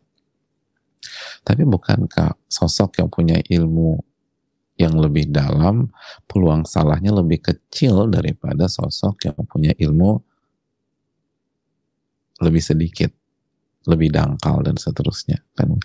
tapi 1.45 1.61
bukankah 1.65 2.33
sosok 2.49 3.01
yang 3.01 3.09
punya 3.09 3.37
ilmu 3.37 4.01
yang 4.75 4.99
lebih 4.99 5.31
dalam, 5.31 5.87
peluang 6.27 6.67
salahnya 6.67 7.15
lebih 7.15 7.39
kecil 7.39 8.11
daripada 8.11 8.67
sosok 8.67 9.31
yang 9.31 9.39
punya 9.47 9.71
ilmu 9.71 10.19
lebih 12.43 12.59
sedikit, 12.59 13.07
lebih 13.87 14.11
dangkal 14.11 14.59
dan 14.59 14.75
seterusnya. 14.75 15.39
Kan 15.55 15.79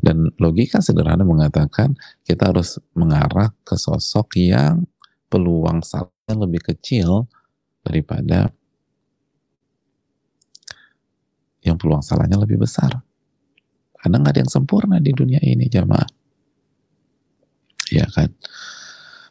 dan 0.00 0.32
logika 0.40 0.80
sederhana 0.80 1.24
mengatakan 1.24 1.92
kita 2.24 2.52
harus 2.52 2.80
mengarah 2.96 3.52
ke 3.64 3.76
sosok 3.76 4.36
yang 4.40 4.84
peluang 5.28 5.84
salahnya 5.84 6.36
lebih 6.40 6.72
kecil 6.72 7.28
daripada 7.84 8.52
yang 11.64 11.76
peluang 11.76 12.00
salahnya 12.00 12.40
lebih 12.40 12.60
besar. 12.60 13.00
Karena 14.00 14.16
nggak 14.16 14.32
ada 14.32 14.40
yang 14.44 14.52
sempurna 14.52 14.96
di 14.96 15.12
dunia 15.12 15.40
ini, 15.44 15.68
jamaah. 15.68 16.08
Ya 17.92 18.06
kan? 18.08 18.32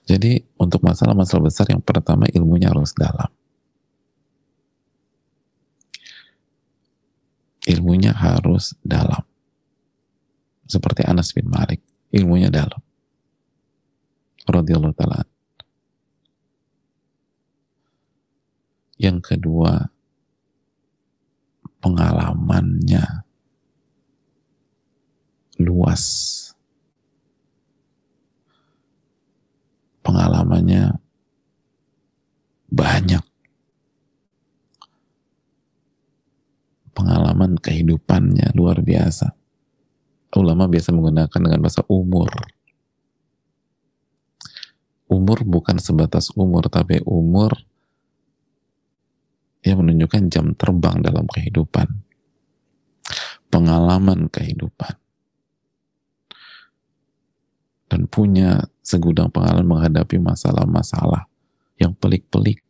Jadi 0.06 0.42
untuk 0.58 0.82
masalah-masalah 0.82 1.50
besar 1.50 1.70
yang 1.70 1.82
pertama 1.82 2.26
ilmunya 2.34 2.70
harus 2.70 2.94
dalam. 2.98 3.30
Ilmunya 7.70 8.14
harus 8.14 8.74
dalam. 8.82 9.22
Seperti 10.66 11.06
Anas 11.06 11.34
bin 11.34 11.50
Malik, 11.50 11.82
ilmunya 12.14 12.50
dalam. 12.50 12.82
Radiyallahu 14.50 14.98
ta'ala. 14.98 15.26
Yang 18.98 19.18
kedua, 19.34 19.94
pengalamannya 21.80 23.24
luas. 25.60 26.04
Pengalamannya 30.00 30.98
banyak. 32.72 33.24
Pengalaman 36.96 37.56
kehidupannya 37.60 38.56
luar 38.56 38.84
biasa. 38.84 39.36
Ulama 40.36 40.70
biasa 40.70 40.94
menggunakan 40.94 41.40
dengan 41.40 41.60
bahasa 41.60 41.84
umur. 41.90 42.30
Umur 45.10 45.42
bukan 45.42 45.82
sebatas 45.82 46.30
umur, 46.38 46.70
tapi 46.70 47.02
umur 47.02 47.69
yang 49.66 49.84
menunjukkan 49.84 50.32
jam 50.32 50.46
terbang 50.56 51.04
dalam 51.04 51.26
kehidupan. 51.28 51.88
Pengalaman 53.50 54.30
kehidupan 54.30 54.94
dan 57.90 58.06
punya 58.06 58.70
segudang 58.86 59.34
pengalaman 59.34 59.66
menghadapi 59.66 60.22
masalah-masalah 60.22 61.26
yang 61.82 61.98
pelik-pelik, 61.98 62.62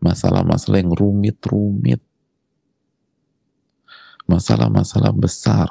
masalah-masalah 0.00 0.80
yang 0.80 0.96
rumit-rumit, 0.96 2.00
masalah-masalah 4.24 5.12
besar, 5.12 5.68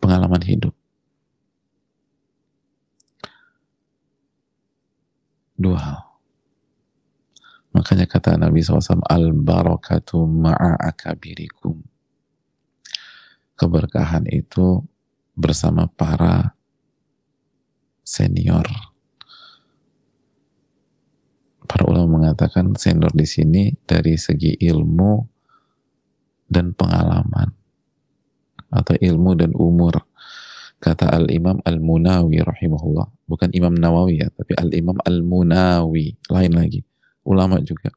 pengalaman 0.00 0.40
hidup. 0.40 0.72
Dua 5.54 5.78
hal. 5.78 6.00
Makanya 7.74 8.06
kata 8.06 8.38
Nabi 8.38 8.62
SAW, 8.62 9.02
Al-barakatu 9.02 10.22
ma'a 10.26 10.78
akabirikum 10.78 11.82
keberkahan 13.54 14.26
itu 14.30 14.82
bersama 15.34 15.86
para 15.90 16.54
senior. 18.02 18.66
Para 21.64 21.88
ulama 21.88 22.20
mengatakan 22.20 22.76
senior 22.76 23.10
di 23.10 23.26
sini 23.26 23.72
dari 23.88 24.14
segi 24.14 24.54
ilmu 24.54 25.26
dan 26.46 26.76
pengalaman 26.76 27.50
atau 28.70 28.94
ilmu 28.94 29.30
dan 29.34 29.50
umur. 29.56 30.02
Kata 30.84 31.08
Al-Imam 31.08 31.64
Al-Munawi 31.64 32.44
rahimahullah, 32.44 33.08
bukan 33.24 33.48
Imam 33.56 33.72
Nawawi 33.72 34.20
ya, 34.20 34.28
tapi 34.28 34.52
Al-Imam 34.52 35.00
Al-Munawi, 35.00 36.12
lain 36.28 36.52
lagi. 36.52 36.84
Ulama 37.24 37.56
juga. 37.64 37.88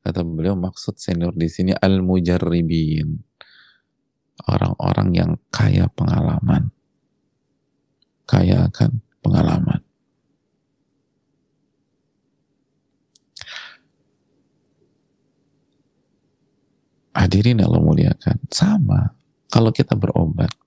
Kata 0.00 0.24
beliau 0.24 0.56
maksud 0.56 0.96
senior 0.96 1.36
di 1.36 1.52
sini 1.52 1.76
al-mujarribin 1.76 3.12
orang-orang 4.48 5.08
yang 5.12 5.30
kaya 5.52 5.84
pengalaman. 5.92 6.72
Kaya 8.24 8.72
akan 8.72 9.04
pengalaman. 9.20 9.84
Hadirin 17.12 17.60
Allah 17.60 17.84
muliakan. 17.84 18.40
Sama. 18.48 19.12
Kalau 19.52 19.68
kita 19.76 19.92
berobat. 19.92 20.63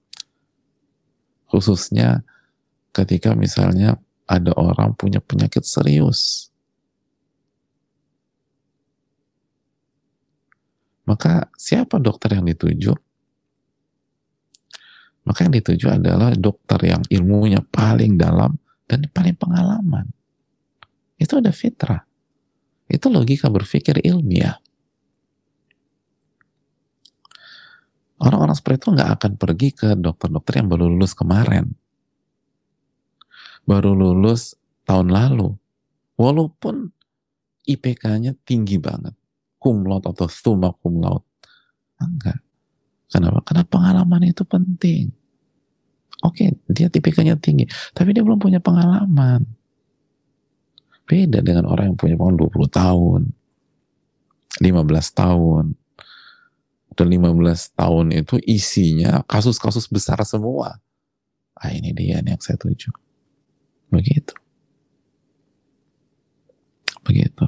Khususnya 1.57 2.21
ketika 2.93 3.33
misalnya 3.33 3.97
ada 4.29 4.53
orang 4.53 4.93
punya 4.93 5.17
penyakit 5.17 5.65
serius. 5.65 6.53
Maka 11.09 11.49
siapa 11.57 11.97
dokter 11.97 12.37
yang 12.37 12.45
dituju? 12.45 12.93
Maka 15.25 15.49
yang 15.49 15.57
dituju 15.57 15.97
adalah 15.97 16.29
dokter 16.37 16.77
yang 16.93 17.01
ilmunya 17.09 17.65
paling 17.65 18.21
dalam 18.21 18.53
dan 18.85 19.09
paling 19.09 19.33
pengalaman. 19.33 20.13
Itu 21.17 21.41
ada 21.41 21.49
fitrah. 21.49 22.05
Itu 22.85 23.09
logika 23.09 23.49
berpikir 23.49 24.05
ilmiah. 24.05 24.61
Orang-orang 28.17 28.57
seperti 28.57 28.87
itu 28.87 28.89
nggak 28.97 29.11
akan 29.21 29.31
pergi 29.37 29.69
ke 29.73 29.89
dokter-dokter 29.93 30.61
yang 30.61 30.69
baru 30.73 30.89
lulus 30.89 31.13
kemarin. 31.13 31.69
Baru 33.67 33.93
lulus 33.93 34.57
tahun 34.89 35.13
lalu. 35.13 35.53
Walaupun 36.17 36.89
IPK-nya 37.67 38.33
tinggi 38.41 38.81
banget. 38.81 39.13
Kumlaut 39.61 40.01
atau 40.07 40.25
summa 40.31 40.73
kumlaut. 40.73 41.21
Enggak. 42.01 42.41
Kenapa? 43.11 43.39
Karena 43.43 43.63
pengalaman 43.67 44.23
itu 44.25 44.43
penting. 44.43 45.11
Oke, 46.25 46.57
dia 46.65 46.89
tipikalnya 46.89 47.37
tinggi, 47.37 47.69
tapi 47.93 48.09
dia 48.09 48.25
belum 48.25 48.41
punya 48.41 48.57
pengalaman. 48.57 49.45
Beda 51.05 51.45
dengan 51.45 51.69
orang 51.69 51.93
yang 51.93 51.97
punya 51.97 52.17
pengalaman 52.17 52.41
20 52.41 52.67
tahun, 52.73 53.21
15 54.59 55.07
tahun. 55.13 55.65
Dan 56.97 57.13
15 57.13 57.77
tahun 57.77 58.09
itu 58.09 58.41
isinya 58.41 59.21
kasus-kasus 59.29 59.85
besar 59.85 60.17
semua. 60.25 60.81
Ah 61.53 61.69
ini 61.69 61.93
dia 61.93 62.17
yang 62.17 62.41
saya 62.41 62.57
tuju. 62.57 62.89
Begitu. 63.93 64.33
Begitu. 67.05 67.45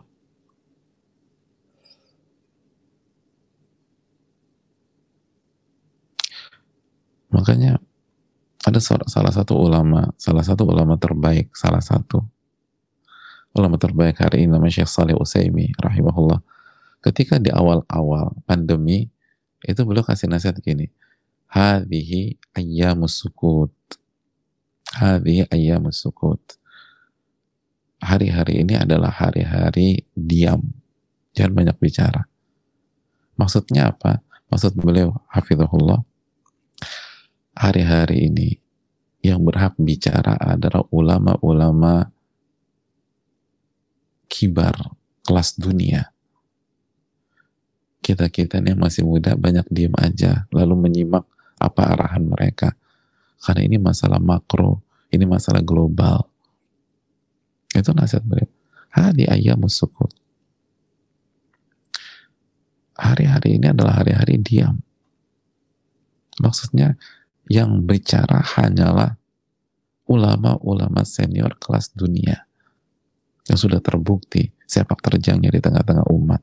Makanya 7.34 7.78
ada 8.66 8.80
salah 8.82 9.34
satu 9.34 9.54
ulama, 9.58 10.14
salah 10.18 10.46
satu 10.46 10.66
ulama 10.66 10.98
terbaik, 10.98 11.54
salah 11.58 11.82
satu 11.82 12.22
ulama 13.54 13.82
terbaik 13.82 14.18
hari 14.22 14.46
ini 14.46 14.54
namanya 14.54 14.82
Syekh 14.82 14.90
Saleh 14.90 15.18
Utsaimin 15.18 15.74
rahimahullah. 15.78 16.42
Ketika 17.02 17.42
di 17.42 17.50
awal-awal 17.50 18.38
pandemi 18.46 19.10
itu 19.64 19.82
beliau 19.84 20.06
kasih 20.06 20.32
nasihat 20.32 20.56
gini, 20.64 20.88
hadhihi 21.52 22.40
ayyamus 22.56 23.20
sukut. 23.20 23.74
Hadhihi 24.90 25.50
ayyamus 25.52 26.02
sukut. 26.02 26.42
Hari-hari 28.00 28.64
ini 28.64 28.80
adalah 28.80 29.12
hari-hari 29.12 30.08
diam. 30.16 30.64
Jangan 31.36 31.54
banyak 31.54 31.78
bicara. 31.78 32.24
Maksudnya 33.36 33.92
apa? 33.92 34.24
Maksud 34.50 34.74
beliau, 34.80 35.14
hafizahullah, 35.30 36.02
hari-hari 37.54 38.32
ini 38.32 38.58
yang 39.20 39.44
berhak 39.44 39.76
bicara 39.76 40.40
adalah 40.40 40.88
ulama-ulama 40.90 42.08
kibar 44.32 44.96
kelas 45.28 45.60
dunia. 45.60 46.10
Kita-kita 48.10 48.58
ini 48.58 48.74
masih 48.74 49.06
muda 49.06 49.38
banyak 49.38 49.70
diem 49.70 49.94
aja 49.94 50.50
lalu 50.50 50.90
menyimak 50.90 51.30
apa 51.62 51.94
arahan 51.94 52.26
mereka. 52.26 52.74
Karena 53.38 53.70
ini 53.70 53.78
masalah 53.78 54.18
makro, 54.18 54.82
ini 55.14 55.30
masalah 55.30 55.62
global. 55.62 56.26
Itu 57.70 57.94
nasihat 57.94 58.26
beliau. 58.26 58.50
Hadi 58.90 59.30
ayam 59.30 59.62
sukut. 59.70 60.10
Hari-hari 62.98 63.62
ini 63.62 63.70
adalah 63.70 64.02
hari-hari 64.02 64.42
diam. 64.42 64.82
Maksudnya 66.42 66.98
yang 67.46 67.86
bicara 67.86 68.42
hanyalah 68.42 69.22
ulama-ulama 70.10 71.06
senior 71.06 71.54
kelas 71.62 71.94
dunia 71.94 72.50
yang 73.46 73.60
sudah 73.62 73.78
terbukti 73.78 74.50
sepak 74.66 74.98
terjangnya 75.06 75.54
di 75.54 75.62
tengah-tengah 75.62 76.10
umat. 76.10 76.42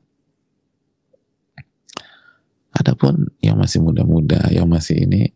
Adapun 2.77 3.25
yang 3.41 3.57
masih 3.57 3.81
muda-muda, 3.81 4.53
yang 4.53 4.69
masih 4.69 5.09
ini 5.09 5.33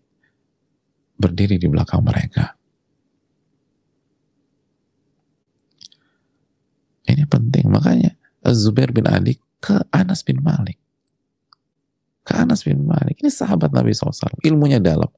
berdiri 1.17 1.57
di 1.57 1.65
belakang 1.65 2.05
mereka. 2.05 2.53
Ini 7.09 7.25
penting, 7.25 7.65
makanya 7.67 8.13
Zubair 8.53 8.93
bin 8.93 9.09
Ali 9.09 9.41
ke 9.57 9.77
Anas 9.89 10.21
bin 10.21 10.41
Malik. 10.41 10.77
Ke 12.21 12.37
Anas 12.37 12.61
bin 12.61 12.85
Malik. 12.85 13.17
Ini 13.21 13.33
sahabat 13.33 13.73
Nabi 13.73 13.93
SAW. 13.93 14.41
Ilmunya 14.45 14.77
dalam. 14.77 15.09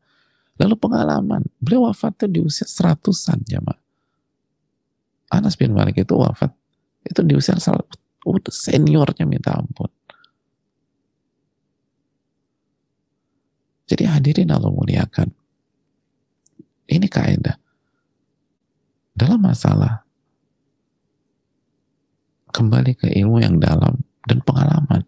Lalu 0.59 0.75
pengalaman. 0.79 1.43
Beliau 1.59 1.91
wafat 1.91 2.23
itu 2.23 2.27
di 2.31 2.39
usia 2.39 2.67
seratusan 2.67 3.43
jamaah. 3.43 3.79
Anas 5.33 5.59
bin 5.59 5.75
Malik 5.75 5.99
itu 5.99 6.15
wafat. 6.15 6.51
Itu 7.03 7.23
di 7.23 7.35
usia 7.35 7.59
seniornya 8.47 9.25
minta 9.27 9.59
ampun. 9.59 9.91
Jadi 13.93 14.09
hadirin 14.09 14.49
Allah 14.49 14.73
muliakan. 14.73 15.29
Ini 16.89 17.05
kaidah. 17.05 17.61
Dalam 19.13 19.37
masalah 19.37 20.01
kembali 22.49 22.97
ke 22.97 23.13
ilmu 23.13 23.37
yang 23.37 23.61
dalam 23.61 24.01
dan 24.25 24.41
pengalaman. 24.41 25.05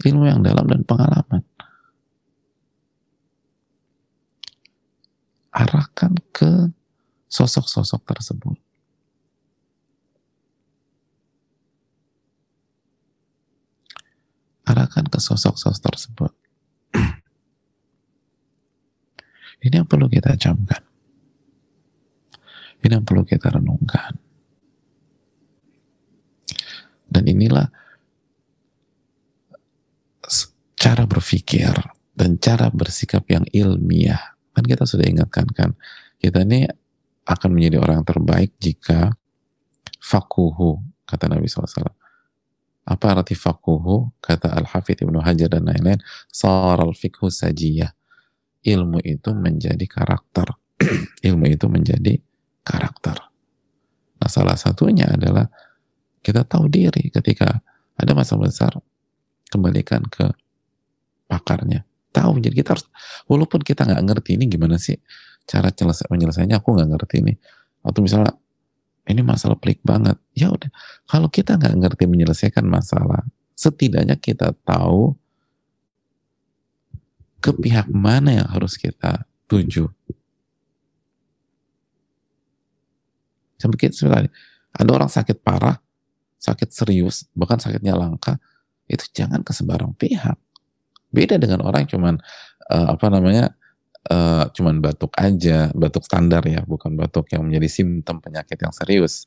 Ilmu 0.00 0.24
yang 0.24 0.40
dalam 0.40 0.64
dan 0.64 0.80
pengalaman. 0.88 1.44
Arahkan 5.52 6.16
ke 6.32 6.72
sosok-sosok 7.28 8.00
tersebut. 8.16 8.56
Arahkan 14.64 15.04
ke 15.04 15.20
sosok-sosok 15.20 15.84
tersebut. 15.84 16.45
Ini 19.62 19.82
yang 19.82 19.88
perlu 19.88 20.06
kita 20.06 20.36
camkan. 20.36 20.82
Ini 22.84 22.92
yang 23.00 23.06
perlu 23.06 23.24
kita 23.24 23.50
renungkan. 23.50 24.14
Dan 27.06 27.24
inilah 27.24 27.66
cara 30.76 31.08
berpikir 31.08 31.72
dan 32.12 32.36
cara 32.38 32.68
bersikap 32.68 33.24
yang 33.26 33.42
ilmiah. 33.50 34.36
Kan 34.52 34.64
kita 34.64 34.84
sudah 34.84 35.08
ingatkan 35.08 35.48
kan, 35.50 35.74
kita 36.20 36.44
ini 36.44 36.68
akan 37.26 37.50
menjadi 37.52 37.82
orang 37.82 38.00
terbaik 38.06 38.54
jika 38.62 39.16
fakuhu, 39.98 40.78
kata 41.08 41.26
Nabi 41.26 41.50
SAW. 41.50 41.90
Apa 42.86 43.18
arti 43.18 43.34
fakuhu? 43.34 44.14
Kata 44.22 44.54
Al-Hafidh 44.54 45.02
Ibnu 45.02 45.18
Hajar 45.18 45.50
dan 45.50 45.66
lain-lain, 45.66 45.98
saral 46.30 46.94
fikhu 46.94 47.26
sajiyah 47.26 47.90
ilmu 48.66 48.98
itu 49.06 49.30
menjadi 49.30 49.86
karakter. 49.86 50.50
ilmu 51.28 51.46
itu 51.46 51.66
menjadi 51.70 52.18
karakter. 52.66 53.16
Nah, 54.18 54.30
salah 54.30 54.58
satunya 54.58 55.06
adalah 55.06 55.46
kita 56.20 56.42
tahu 56.42 56.66
diri 56.66 57.06
ketika 57.14 57.62
ada 57.94 58.12
masalah 58.12 58.50
besar, 58.50 58.74
kembalikan 59.46 60.02
ke 60.10 60.26
pakarnya. 61.30 61.86
Tahu, 62.10 62.42
jadi 62.42 62.54
kita 62.58 62.74
harus, 62.74 62.86
walaupun 63.30 63.62
kita 63.62 63.86
nggak 63.86 64.02
ngerti 64.02 64.40
ini 64.40 64.50
gimana 64.50 64.80
sih 64.80 64.98
cara 65.46 65.70
menyelesaikannya, 66.10 66.58
aku 66.58 66.68
nggak 66.74 66.90
ngerti 66.90 67.16
ini. 67.22 67.34
Atau 67.86 68.02
misalnya, 68.02 68.34
ini 69.06 69.22
masalah 69.22 69.54
pelik 69.54 69.78
banget. 69.86 70.18
Ya 70.34 70.50
udah, 70.50 70.68
kalau 71.06 71.30
kita 71.30 71.54
nggak 71.54 71.76
ngerti 71.78 72.04
menyelesaikan 72.10 72.66
masalah, 72.66 73.22
setidaknya 73.54 74.18
kita 74.18 74.52
tahu 74.66 75.14
ke 77.46 77.54
pihak 77.54 77.86
mana 77.86 78.42
yang 78.42 78.48
harus 78.50 78.74
kita 78.74 79.22
tuju. 79.46 79.86
Seperti 83.54 83.94
sekali, 83.94 84.26
ada 84.74 84.90
orang 84.90 85.06
sakit 85.06 85.38
parah, 85.46 85.78
sakit 86.42 86.74
serius, 86.74 87.30
bahkan 87.38 87.62
sakitnya 87.62 87.94
langka, 87.94 88.42
itu 88.90 89.06
jangan 89.14 89.46
ke 89.46 89.54
sembarang 89.54 89.94
pihak. 89.94 90.34
Beda 91.14 91.38
dengan 91.38 91.62
orang 91.62 91.86
cuman 91.86 92.18
uh, 92.68 92.98
apa 92.98 93.06
namanya 93.08 93.54
uh, 94.10 94.50
cuman 94.50 94.82
batuk 94.82 95.14
aja, 95.14 95.70
batuk 95.70 96.02
standar 96.02 96.42
ya, 96.44 96.66
bukan 96.66 96.98
batuk 96.98 97.30
yang 97.30 97.46
menjadi 97.46 97.70
simptom 97.70 98.18
penyakit 98.18 98.58
yang 98.58 98.74
serius 98.74 99.22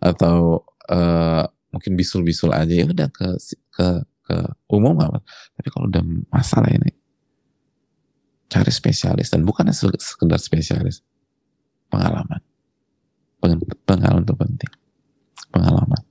atau 0.00 0.64
uh, 0.88 1.44
mungkin 1.70 1.92
bisul-bisul 1.94 2.50
aja 2.56 2.72
ya 2.72 2.88
udah 2.88 3.08
ke 3.12 3.36
ke 3.70 3.86
ke 4.26 4.36
umum 4.72 4.96
nggak 4.96 5.22
tapi 5.60 5.68
kalau 5.70 5.86
udah 5.86 6.02
masalah 6.32 6.72
ini 6.72 6.99
cari 8.50 8.72
spesialis 8.74 9.30
dan 9.30 9.46
bukan 9.46 9.70
sekedar 9.70 10.42
spesialis. 10.42 11.06
Pengalaman. 11.86 12.42
Pengalaman 13.86 14.22
itu 14.26 14.34
penting. 14.34 14.72
Pengalaman. 15.54 16.02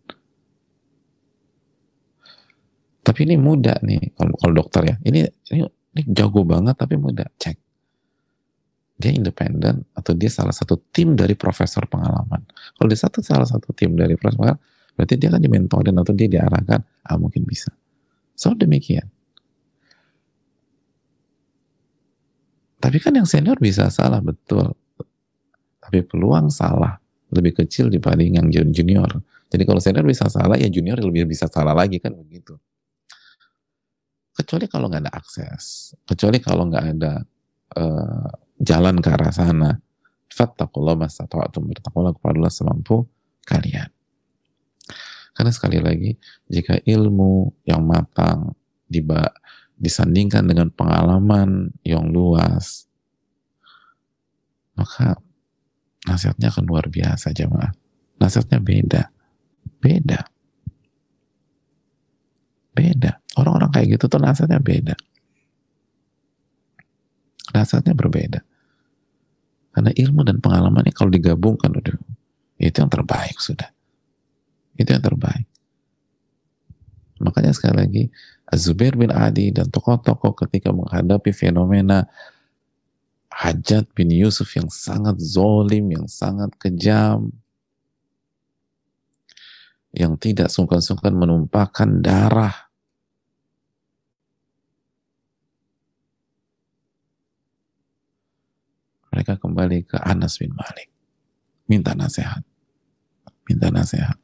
Tapi 3.03 3.19
ini 3.27 3.35
mudah 3.35 3.83
nih 3.83 4.15
kalau, 4.15 4.33
kalau 4.39 4.53
dokter 4.55 4.81
ya. 4.87 4.95
Ini, 5.03 5.19
ini 5.51 5.61
ini 5.67 6.01
jago 6.15 6.47
banget 6.47 6.79
tapi 6.79 6.95
mudah. 6.95 7.27
Cek. 7.35 7.57
Dia 8.99 9.11
independen 9.15 9.87
atau 9.95 10.11
dia 10.11 10.27
salah 10.27 10.51
satu 10.51 10.79
tim 10.91 11.15
dari 11.15 11.35
profesor 11.35 11.87
pengalaman. 11.87 12.43
Kalau 12.75 12.87
dia 12.87 12.99
satu 12.99 13.23
salah 13.23 13.47
satu 13.47 13.71
tim 13.75 13.95
dari 13.95 14.15
profesor 14.15 14.55
berarti 14.95 15.15
dia 15.15 15.31
kan 15.31 15.39
dimentorin 15.39 15.95
atau 15.95 16.11
dia 16.11 16.27
diarahkan? 16.27 16.83
Ah 17.07 17.15
mungkin 17.15 17.47
bisa. 17.47 17.71
So 18.35 18.51
demikian 18.51 19.07
Tapi 22.79 22.97
kan 23.03 23.11
yang 23.11 23.27
senior 23.27 23.59
bisa 23.59 23.91
salah, 23.91 24.23
betul. 24.23 24.71
Tapi 25.83 25.99
peluang 26.07 26.47
salah 26.47 26.95
lebih 27.29 27.61
kecil 27.63 27.91
dibanding 27.91 28.39
yang 28.39 28.71
junior. 28.71 29.09
Jadi 29.51 29.63
kalau 29.67 29.81
senior 29.83 30.05
bisa 30.07 30.31
salah, 30.31 30.55
ya 30.55 30.71
junior 30.71 30.95
lebih 30.97 31.27
bisa 31.27 31.51
salah 31.51 31.75
lagi 31.75 31.99
kan 31.99 32.15
begitu. 32.15 32.55
Kecuali 34.31 34.71
kalau 34.71 34.87
nggak 34.87 35.03
ada 35.03 35.13
akses, 35.13 35.91
kecuali 36.07 36.39
kalau 36.39 36.71
nggak 36.71 36.85
ada 36.95 37.13
uh, 37.75 38.29
jalan 38.63 39.03
ke 39.03 39.09
arah 39.11 39.33
sana. 39.35 39.71
Fattakullah 40.29 40.95
masata'atum 40.95 41.67
bertakwalah 41.73 42.15
kepada 42.15 42.37
Allah 42.37 42.53
semampu 42.53 43.03
kalian. 43.43 43.89
Karena 45.33 45.51
sekali 45.51 45.79
lagi, 45.81 46.11
jika 46.47 46.77
ilmu 46.85 47.49
yang 47.65 47.83
matang 47.83 48.53
disandingkan 49.79 50.43
dengan 50.43 50.67
pengalaman 50.69 51.71
yang 51.87 52.11
luas, 52.11 52.85
maka 54.75 55.15
nasihatnya 56.03 56.51
akan 56.51 56.67
luar 56.67 56.91
biasa 56.91 57.31
jemaah. 57.31 57.71
Nasihatnya 58.19 58.59
beda. 58.59 59.03
Beda. 59.79 60.19
Beda. 62.75 63.11
Orang-orang 63.39 63.71
kayak 63.71 63.95
gitu 63.95 64.11
tuh 64.11 64.19
nasihatnya 64.19 64.59
beda. 64.59 64.95
Nasihatnya 67.55 67.95
berbeda. 67.95 68.43
Karena 69.71 69.95
ilmu 69.95 70.27
dan 70.27 70.43
pengalaman 70.43 70.83
ini 70.83 70.91
kalau 70.91 71.07
digabungkan 71.07 71.71
udah 71.71 71.95
itu 72.59 72.77
yang 72.83 72.91
terbaik 72.91 73.39
sudah. 73.39 73.71
Itu 74.75 74.91
yang 74.91 75.03
terbaik. 75.03 75.47
Makanya 77.19 77.51
sekali 77.51 77.75
lagi 77.75 78.03
Zubair 78.57 78.97
bin 78.97 79.13
Adi 79.13 79.53
dan 79.53 79.69
tokoh-tokoh 79.69 80.33
ketika 80.45 80.73
menghadapi 80.73 81.29
fenomena 81.29 82.09
Hajat 83.29 83.93
bin 83.93 84.09
Yusuf 84.09 84.49
yang 84.57 84.67
sangat 84.73 85.21
zolim, 85.21 85.93
yang 85.93 86.09
sangat 86.09 86.49
kejam, 86.57 87.29
yang 89.93 90.17
tidak 90.17 90.49
sungkan-sungkan 90.49 91.13
menumpahkan 91.13 92.01
darah. 92.01 92.69
Mereka 99.13 99.41
kembali 99.41 99.89
ke 99.89 99.97
Anas 99.97 100.37
bin 100.37 100.53
Malik. 100.53 100.89
Minta 101.69 101.93
nasihat. 101.93 102.41
Minta 103.45 103.73
nasihat. 103.73 104.17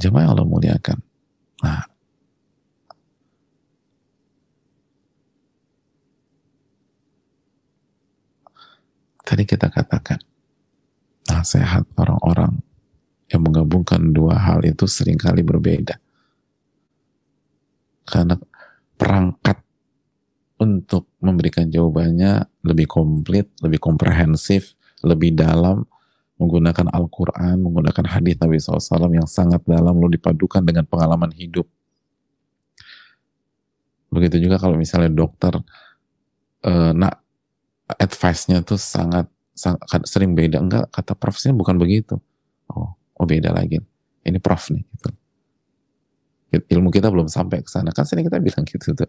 Jemaah 0.00 0.32
Allah 0.32 0.48
muliakan. 0.48 1.09
Nah, 1.60 1.84
tadi 9.24 9.44
kita 9.44 9.68
katakan 9.68 10.18
nasihat 11.28 11.84
orang-orang 12.00 12.58
yang 13.30 13.46
menggabungkan 13.46 14.10
dua 14.10 14.34
hal 14.34 14.66
itu 14.66 14.90
sering 14.90 15.14
kali 15.14 15.46
berbeda. 15.46 16.00
Karena 18.10 18.34
perangkat 18.98 19.62
untuk 20.58 21.14
memberikan 21.22 21.70
jawabannya 21.70 22.44
lebih 22.66 22.90
komplit, 22.90 23.48
lebih 23.62 23.78
komprehensif, 23.78 24.74
lebih 25.06 25.32
dalam, 25.38 25.86
menggunakan 26.40 26.88
Al-Quran, 26.88 27.60
menggunakan 27.60 28.04
hadis 28.08 28.40
Nabi 28.40 28.56
SAW 28.56 29.12
yang 29.12 29.28
sangat 29.28 29.60
dalam, 29.68 30.00
lalu 30.00 30.16
dipadukan 30.16 30.64
dengan 30.64 30.88
pengalaman 30.88 31.28
hidup. 31.36 31.68
Begitu 34.08 34.48
juga 34.48 34.56
kalau 34.56 34.80
misalnya 34.80 35.12
dokter, 35.12 35.52
uh, 36.64 36.92
nak 36.96 37.20
advice-nya 38.00 38.64
tuh 38.64 38.80
sangat, 38.80 39.28
sangat 39.52 40.08
sering 40.08 40.32
beda. 40.32 40.64
Enggak, 40.64 40.88
kata 40.88 41.12
profesinya 41.12 41.60
bukan 41.60 41.76
begitu. 41.76 42.16
Oh, 42.72 42.96
oh 42.96 43.26
beda 43.28 43.52
lagi. 43.52 43.76
Ini 44.24 44.40
prof 44.40 44.72
nih. 44.72 44.82
Gitu. 44.82 45.08
Ilmu 46.50 46.90
kita 46.90 47.12
belum 47.12 47.30
sampai 47.30 47.62
ke 47.62 47.70
sana. 47.70 47.92
Kan 47.92 48.08
sering 48.08 48.26
kita 48.26 48.40
bilang 48.42 48.64
gitu 48.64 48.96
tuh. 48.96 49.06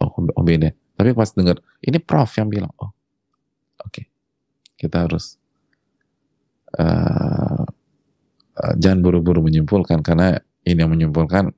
Oh, 0.00 0.10
oh 0.10 0.42
beda. 0.42 0.72
Tapi 0.96 1.12
pas 1.12 1.28
dengar, 1.30 1.60
ini 1.84 2.00
prof 2.00 2.30
yang 2.40 2.48
bilang, 2.48 2.72
oh 2.80 2.90
oke, 3.84 3.92
okay. 3.92 4.04
kita 4.76 5.06
harus 5.08 5.40
uh, 6.78 7.64
uh, 8.60 8.74
jangan 8.78 9.00
buru-buru 9.00 9.42
menyimpulkan 9.46 10.04
karena 10.04 10.38
ini 10.62 10.78
yang 10.78 10.92
menyimpulkan 10.92 11.50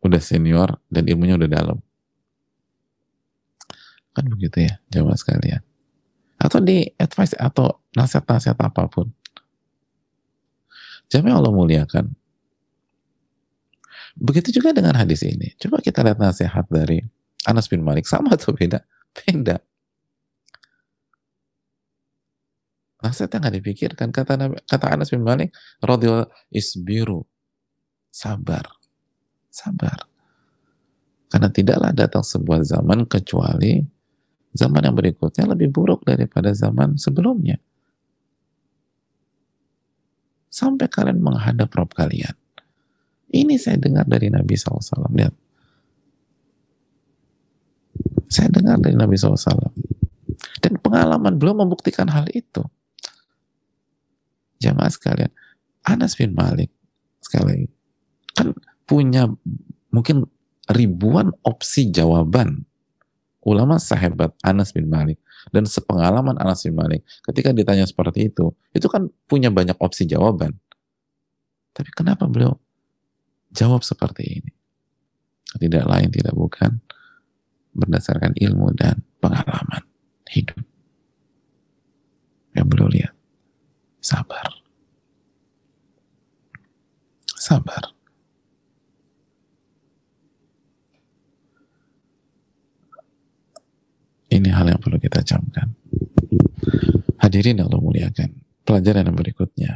udah 0.00 0.22
senior 0.22 0.78
dan 0.88 1.04
ilmunya 1.10 1.34
udah 1.34 1.50
dalam. 1.50 1.78
Kan 4.14 4.32
begitu 4.32 4.64
ya, 4.64 4.80
jamaah 4.88 5.18
sekalian. 5.18 5.60
Atau 6.40 6.62
di 6.62 6.88
advice 6.96 7.36
atau 7.36 7.82
nasihat-nasihat 7.92 8.56
apa 8.60 8.88
pun. 8.88 9.12
Jamaah 11.12 11.36
Allah 11.36 11.52
muliakan. 11.52 12.14
Begitu 14.16 14.56
juga 14.56 14.72
dengan 14.72 14.96
hadis 14.96 15.20
ini. 15.20 15.52
Coba 15.60 15.84
kita 15.84 16.00
lihat 16.00 16.16
nasihat 16.16 16.64
dari 16.72 17.04
Anas 17.44 17.68
bin 17.68 17.84
Malik 17.84 18.08
sama 18.08 18.32
atau 18.32 18.56
beda? 18.56 18.80
Beda. 19.12 19.60
Yang 23.12 23.38
nggak 23.42 23.56
dipikirkan 23.62 24.08
kata 24.10 24.32
kata 24.64 24.86
Anas 24.88 25.12
bin 25.12 25.22
Malik, 25.22 25.52
isbiru, 26.50 27.22
sabar, 28.10 28.64
sabar. 29.52 30.08
Karena 31.26 31.48
tidaklah 31.50 31.90
datang 31.92 32.24
sebuah 32.24 32.62
zaman 32.62 33.04
kecuali 33.10 33.82
zaman 34.56 34.88
yang 34.88 34.96
berikutnya 34.96 35.44
lebih 35.52 35.68
buruk 35.68 36.06
daripada 36.08 36.54
zaman 36.56 36.96
sebelumnya. 36.96 37.60
Sampai 40.48 40.88
kalian 40.88 41.20
menghadap 41.20 41.68
Rob 41.76 41.92
kalian. 41.92 42.32
Ini 43.28 43.60
saya 43.60 43.76
dengar 43.76 44.08
dari 44.08 44.32
Nabi 44.32 44.56
SAW. 44.56 45.12
Lihat. 45.12 45.34
Saya 48.32 48.48
dengar 48.48 48.80
dari 48.80 48.96
Nabi 48.96 49.20
SAW. 49.20 49.68
Dan 50.64 50.80
pengalaman 50.80 51.36
belum 51.36 51.68
membuktikan 51.68 52.08
hal 52.08 52.24
itu. 52.32 52.64
Jamaah 54.66 54.90
sekalian, 54.90 55.30
Anas 55.86 56.18
bin 56.18 56.34
Malik 56.34 56.74
sekali. 57.22 57.70
Kan 58.34 58.52
punya 58.86 59.30
mungkin 59.94 60.26
ribuan 60.66 61.30
opsi 61.46 61.88
jawaban 61.94 62.66
ulama 63.46 63.78
sahabat 63.78 64.34
Anas 64.42 64.74
bin 64.74 64.90
Malik 64.90 65.22
dan 65.54 65.62
sepengalaman 65.64 66.34
Anas 66.42 66.66
bin 66.66 66.74
Malik. 66.74 67.06
Ketika 67.22 67.54
ditanya 67.54 67.86
seperti 67.86 68.34
itu 68.34 68.50
itu 68.74 68.90
kan 68.90 69.06
punya 69.30 69.54
banyak 69.54 69.78
opsi 69.78 70.02
jawaban. 70.04 70.58
Tapi 71.70 71.90
kenapa 71.94 72.26
beliau 72.26 72.58
jawab 73.54 73.86
seperti 73.86 74.42
ini? 74.42 74.52
Tidak 75.56 75.86
lain 75.86 76.10
tidak 76.10 76.34
bukan 76.34 76.82
berdasarkan 77.76 78.34
ilmu 78.34 78.74
dan 78.74 78.98
pengalaman 79.22 79.86
hidup. 80.26 80.58
Yang 82.56 82.66
beliau 82.66 82.88
lihat. 82.90 83.15
Sabar. 84.06 84.48
Sabar. 87.34 87.90
Ini 94.30 94.46
hal 94.54 94.70
yang 94.70 94.78
perlu 94.78 95.02
kita 95.02 95.26
camkan. 95.26 95.74
Hadirin 97.18 97.58
Allah 97.66 97.82
muliakan. 97.82 98.30
Pelajaran 98.62 99.10
yang 99.10 99.16
berikutnya. 99.18 99.72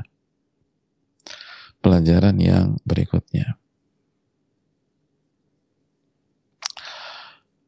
Pelajaran 1.83 2.37
yang 2.39 2.79
berikutnya. 2.87 3.59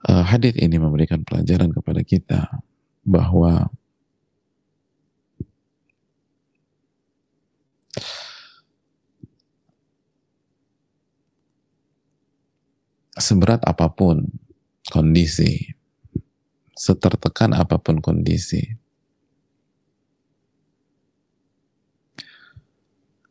uh, 0.08 0.24
hadis 0.26 0.54
ini 0.58 0.76
memberikan 0.78 1.22
pelajaran 1.22 1.70
kepada 1.70 2.02
kita 2.02 2.40
bahwa 3.02 3.70
seberat 13.22 13.62
apa 13.62 13.86
pun 13.86 14.26
kondisi, 14.90 15.70
setertekan 16.74 17.54
apa 17.54 17.78
pun 17.78 18.02
kondisi, 18.02 18.74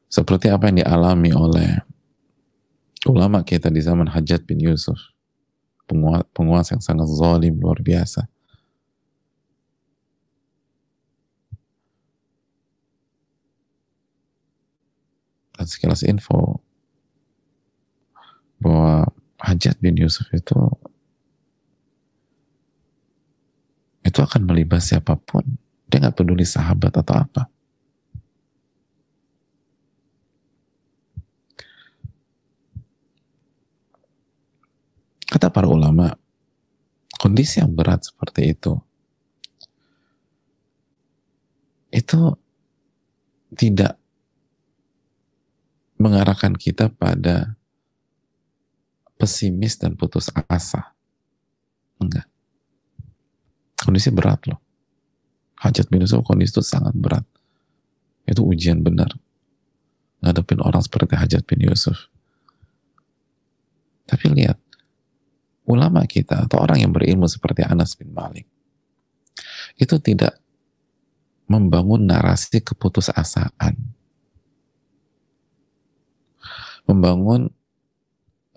seperti 0.08 0.48
apa 0.48 0.72
yang 0.72 0.84
dialami 0.84 1.32
oleh 1.36 1.72
ulama 3.08 3.44
kita 3.44 3.68
di 3.68 3.84
zaman 3.84 4.08
Hajat 4.08 4.48
bin 4.48 4.64
Yusuf 4.64 5.12
penguasa 6.32 6.76
yang 6.76 6.84
sangat 6.84 7.08
zalim 7.12 7.60
luar 7.60 7.80
biasa. 7.84 8.28
Dan 15.56 15.66
sekilas 15.68 16.02
info 16.08 16.64
bahwa 18.58 19.10
Hajat 19.42 19.82
bin 19.82 19.98
Yusuf 19.98 20.30
itu 20.38 20.54
itu 24.06 24.20
akan 24.22 24.46
melibas 24.46 24.90
siapa 24.90 25.18
pun. 25.18 25.46
Dia 25.90 25.98
nggak 26.04 26.22
peduli 26.22 26.46
sahabat 26.46 26.94
atau 26.94 27.16
apa. 27.16 27.44
Kata 35.32 35.48
para 35.48 35.64
ulama, 35.64 36.12
kondisi 37.16 37.64
yang 37.64 37.72
berat 37.72 38.04
seperti 38.04 38.52
itu, 38.52 38.76
itu 41.88 42.36
tidak 43.56 43.96
mengarahkan 45.96 46.52
kita 46.60 46.92
pada 46.92 47.56
pesimis 49.22 49.78
dan 49.78 49.94
putus 49.94 50.34
asa. 50.50 50.98
Enggak. 52.02 52.26
Kondisi 53.78 54.10
berat 54.10 54.42
loh. 54.50 54.58
Hajat 55.62 55.94
bin 55.94 56.02
Yusuf 56.02 56.26
kondisi 56.26 56.58
itu 56.58 56.66
sangat 56.66 56.98
berat. 56.98 57.22
Itu 58.26 58.42
ujian 58.42 58.82
benar. 58.82 59.14
Ngadepin 60.26 60.66
orang 60.66 60.82
seperti 60.82 61.14
Hajat 61.14 61.46
bin 61.46 61.62
Yusuf. 61.62 62.10
Tapi 64.10 64.34
lihat, 64.34 64.58
ulama 65.70 66.02
kita 66.10 66.50
atau 66.50 66.58
orang 66.58 66.82
yang 66.82 66.92
berilmu 66.92 67.30
seperti 67.30 67.62
Anas 67.62 67.94
bin 67.94 68.10
Malik 68.12 68.50
itu 69.78 69.96
tidak 70.04 70.36
membangun 71.48 72.08
narasi 72.10 72.60
keputusasaan 72.60 73.76
membangun 76.90 77.54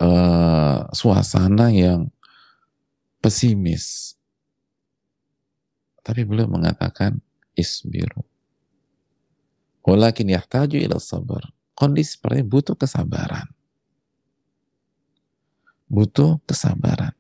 uh, 0.01 0.89
suasana 0.91 1.71
yang 1.75 2.11
pesimis 3.21 4.17
tapi 6.05 6.23
beliau 6.25 6.49
mengatakan 6.49 7.19
isbiru 7.57 8.23
walakin 9.85 10.33
yahtaju 10.35 10.77
ila 10.81 10.97
sabar 11.01 11.49
kondisi 11.77 12.17
seperti 12.17 12.45
butuh 12.45 12.77
kesabaran 12.77 13.49
butuh 15.95 16.41
kesabaran. 16.49 17.15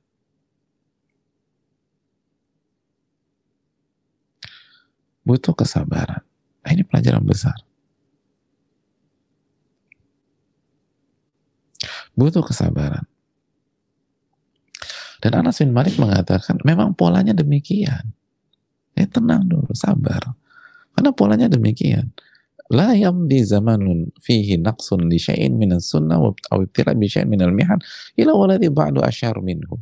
Butuh 5.24 5.56
kesabaran. 5.56 6.20
Nah, 6.60 6.70
ini 6.74 6.84
pelajaran 6.84 7.24
besar. 7.24 7.56
Butuh 12.14 12.46
kesabaran. 12.46 13.06
Dan 15.18 15.40
Anas 15.40 15.58
bin 15.58 15.72
Malik 15.72 15.96
mengatakan, 15.96 16.60
memang 16.62 16.92
polanya 16.92 17.32
demikian. 17.32 18.12
Eh 18.94 19.08
tenang 19.08 19.48
dulu, 19.48 19.72
sabar. 19.74 20.36
Karena 20.94 21.10
polanya 21.10 21.48
demikian. 21.50 22.14
La 22.72 22.96
yamdi 22.96 23.44
zamanun 23.44 24.14
fihi 24.20 24.56
naqsun 24.56 25.10
li 25.10 25.20
syai'in 25.20 25.58
min 25.58 25.76
sunnah 25.80 26.16
wa 26.16 26.32
ibtila 26.60 26.96
bi 26.96 27.10
syai'in 27.10 27.28
min 27.28 27.42
al-mihan 27.44 27.76
ila 28.16 28.32
waladi 28.32 28.72
ba'du 28.72 29.04
asyar 29.04 29.36
minhu. 29.44 29.76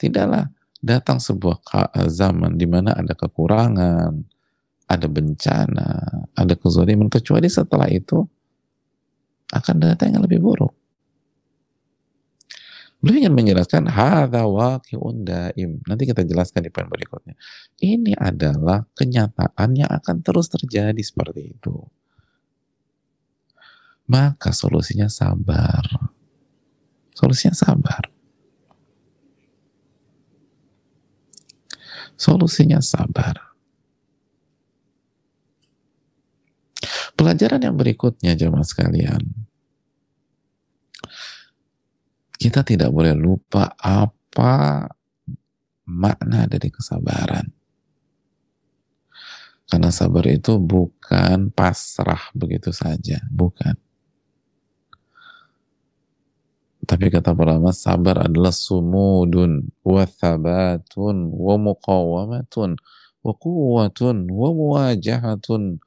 Tidaklah 0.00 0.50
datang 0.82 1.22
sebuah 1.22 1.62
zaman 2.10 2.58
di 2.58 2.66
mana 2.66 2.98
ada 2.98 3.14
kekurangan, 3.14 4.10
ada 4.90 5.06
bencana, 5.06 5.88
ada 6.34 6.54
kezaliman 6.58 7.06
kecuali 7.06 7.46
setelah 7.46 7.86
itu 7.86 8.26
akan 9.52 9.76
datang 9.78 10.16
yang 10.16 10.24
lebih 10.24 10.40
buruk. 10.40 10.72
Beliau 13.02 13.26
ingin 13.26 13.34
menjelaskan 13.34 13.90
hadza 13.90 14.46
waqi'un 14.46 15.26
daim. 15.26 15.82
Nanti 15.90 16.06
kita 16.06 16.22
jelaskan 16.22 16.62
di 16.62 16.70
poin 16.70 16.86
berikutnya. 16.86 17.34
Ini 17.82 18.14
adalah 18.14 18.86
kenyataan 18.94 19.74
yang 19.74 19.90
akan 19.90 20.22
terus 20.22 20.46
terjadi 20.46 21.02
seperti 21.02 21.50
itu. 21.58 21.82
Maka 24.06 24.54
solusinya 24.54 25.10
sabar. 25.10 25.82
Solusinya 27.10 27.58
sabar. 27.58 28.06
Solusinya 32.14 32.78
sabar. 32.78 33.34
Pelajaran 37.18 37.66
yang 37.66 37.74
berikutnya 37.74 38.38
jemaah 38.38 38.62
sekalian 38.62 39.41
kita 42.42 42.66
tidak 42.66 42.90
boleh 42.90 43.14
lupa 43.14 43.70
apa 43.78 44.90
makna 45.86 46.50
dari 46.50 46.74
kesabaran. 46.74 47.46
Karena 49.70 49.88
sabar 49.94 50.26
itu 50.26 50.58
bukan 50.58 51.54
pasrah 51.54 52.34
begitu 52.34 52.74
saja, 52.74 53.22
bukan. 53.30 53.78
Tapi 56.82 57.08
kata 57.08 57.32
para 57.32 57.54
ulama, 57.56 57.70
sabar 57.70 58.26
adalah 58.26 58.50
sumudun, 58.50 59.70
wa 59.86 60.02
thabatun, 60.02 61.30
wa 61.30 61.54
muqawamatun, 61.56 62.74
wa 63.22 63.32
quwwatun, 63.38 64.28
wa 64.28 64.48
muwajahatun, 64.50 65.78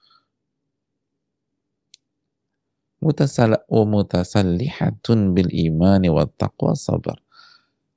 mutasallihatun 3.05 5.37
bil 5.37 5.53
imani 5.53 6.09
wa 6.09 6.25
taqwa. 6.25 6.73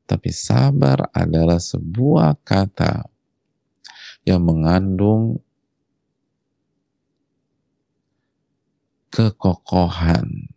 Tapi 0.08 0.32
sabar 0.32 1.12
adalah 1.12 1.60
sebuah 1.60 2.40
kata 2.44 3.04
yang 4.24 4.40
mengandung 4.44 5.40
kekokohan, 9.12 10.48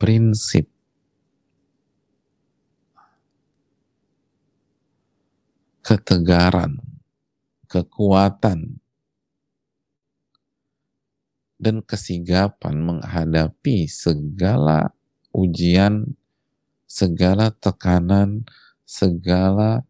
prinsip, 0.00 0.68
ketegaran, 5.84 6.80
kekuatan, 7.68 8.80
dan 11.64 11.80
kesigapan 11.80 12.76
menghadapi 12.84 13.88
segala 13.88 14.92
ujian, 15.32 16.12
segala 16.84 17.48
tekanan, 17.56 18.44
segala 18.84 19.88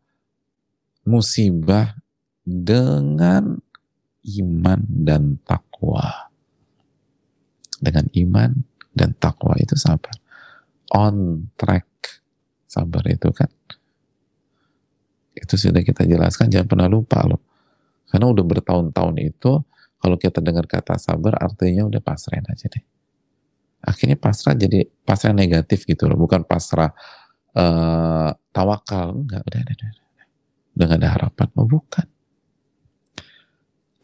musibah 1.03 1.99
dengan 2.47 3.59
iman 4.22 4.81
dan 4.87 5.43
takwa. 5.43 6.31
Dengan 7.83 8.07
iman 8.14 8.51
dan 8.95 9.11
takwa 9.18 9.59
itu 9.59 9.75
sabar. 9.75 10.14
On 10.95 11.51
track 11.59 12.22
sabar 12.70 13.03
itu 13.11 13.35
kan. 13.35 13.51
Itu 15.35 15.59
sudah 15.59 15.83
kita 15.83 16.07
jelaskan, 16.07 16.49
jangan 16.55 16.70
pernah 16.70 16.87
lupa 16.87 17.20
loh. 17.27 17.43
Karena 18.07 18.31
udah 18.31 18.45
bertahun-tahun 18.47 19.18
itu 19.18 19.59
kalau 20.05 20.21
kita 20.21 20.45
dengar 20.45 20.69
kata 20.69 21.01
sabar 21.01 21.41
artinya 21.41 21.89
udah 21.89 22.05
pasrah 22.05 22.45
aja 22.45 22.69
deh. 22.69 22.85
Akhirnya 23.81 24.21
pasrah 24.21 24.53
jadi 24.53 24.85
pasrah 25.01 25.33
negatif 25.33 25.89
gitu 25.89 26.05
loh, 26.05 26.21
bukan 26.21 26.45
pasrah 26.45 26.93
uh, 27.57 28.37
tawakal. 28.53 29.17
Enggak, 29.17 29.49
udah, 29.49 29.61
udah, 29.65 29.75
udah, 29.81 29.89
udah. 29.97 30.27
Udah 30.77 30.89
ada 30.93 31.09
harapan. 31.09 31.49
Oh, 31.57 31.65
bukan. 31.65 32.05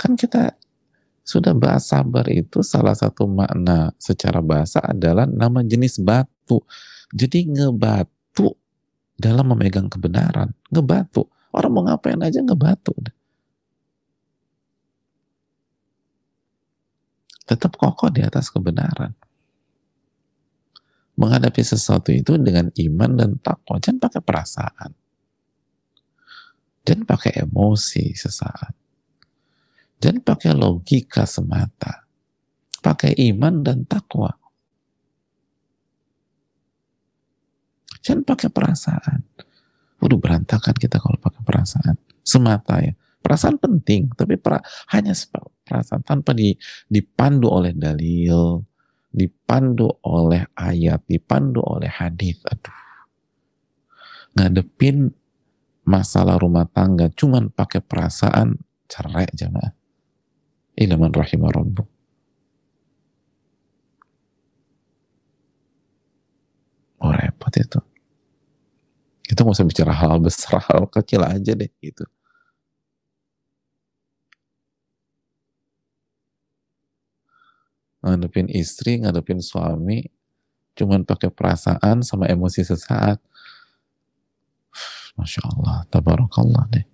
Kan 0.01 0.17
kita 0.17 0.57
sudah 1.21 1.53
bahas 1.53 1.85
sabar 1.85 2.25
itu 2.33 2.65
salah 2.65 2.97
satu 2.97 3.29
makna 3.29 3.93
secara 4.01 4.41
bahasa 4.41 4.81
adalah 4.81 5.29
nama 5.29 5.61
jenis 5.61 6.01
batu. 6.01 6.65
Jadi 7.13 7.45
ngebatu 7.45 8.57
dalam 9.21 9.53
memegang 9.53 9.93
kebenaran. 9.93 10.57
Ngebatu. 10.73 11.29
Orang 11.53 11.77
mau 11.77 11.85
ngapain 11.85 12.17
aja 12.25 12.41
ngebatu. 12.41 12.97
Tetap 17.51 17.75
kokoh 17.75 18.15
di 18.15 18.23
atas 18.23 18.47
kebenaran. 18.55 19.11
Menghadapi 21.19 21.67
sesuatu 21.67 22.15
itu 22.15 22.39
dengan 22.39 22.71
iman 22.71 23.11
dan 23.19 23.31
takwa, 23.43 23.83
jangan 23.83 24.07
pakai 24.07 24.23
perasaan. 24.23 24.91
Jangan 26.87 27.05
pakai 27.05 27.43
emosi 27.43 28.15
sesaat. 28.15 28.73
Jangan 30.01 30.23
pakai 30.25 30.57
logika 30.57 31.29
semata. 31.29 32.09
Pakai 32.81 33.13
iman 33.29 33.61
dan 33.61 33.85
takwa. 33.85 34.33
Jangan 38.01 38.25
pakai 38.25 38.49
perasaan. 38.49 39.21
Udah 40.01 40.17
berantakan 40.17 40.73
kita 40.73 40.97
kalau 40.97 41.21
pakai 41.21 41.43
perasaan. 41.45 42.01
Semata 42.25 42.81
ya. 42.81 42.97
Perasaan 43.21 43.61
penting, 43.61 44.09
tapi 44.17 44.41
pra, 44.41 44.65
hanya 44.97 45.13
perasaan 45.71 46.03
tanpa 46.03 46.35
di, 46.35 46.51
dipandu 46.91 47.47
oleh 47.47 47.71
dalil, 47.71 48.59
dipandu 49.15 49.87
oleh 50.03 50.43
ayat, 50.59 51.07
dipandu 51.07 51.63
oleh 51.63 51.87
hadis. 51.87 52.43
Aduh. 52.51 52.75
Ngadepin 54.35 55.15
masalah 55.87 56.39
rumah 56.43 56.67
tangga 56.67 57.07
cuman 57.15 57.55
pakai 57.55 57.79
perasaan 57.83 58.59
cerai 58.91 59.31
jamaah. 59.31 59.71
Ilaman 60.75 61.15
rahimah 61.15 61.51
rabbuk. 61.55 61.89
Oh 67.01 67.13
repot 67.17 67.55
itu. 67.57 67.81
Itu 69.31 69.41
nggak 69.41 69.57
usah 69.57 69.69
bicara 69.69 69.93
hal 69.95 70.19
besar, 70.21 70.61
hal 70.69 70.85
kecil 70.91 71.23
aja 71.25 71.53
deh 71.55 71.71
gitu. 71.81 72.05
Ngadepin 78.01 78.49
istri, 78.49 79.01
ngadepin 79.01 79.45
suami, 79.45 80.09
cuman 80.77 81.05
pakai 81.05 81.29
perasaan 81.29 82.01
sama 82.01 82.29
emosi 82.29 82.65
sesaat. 82.65 83.21
Masya 85.21 85.43
Allah, 85.45 85.85
tabarakallah 85.93 86.65
deh. 86.73 86.87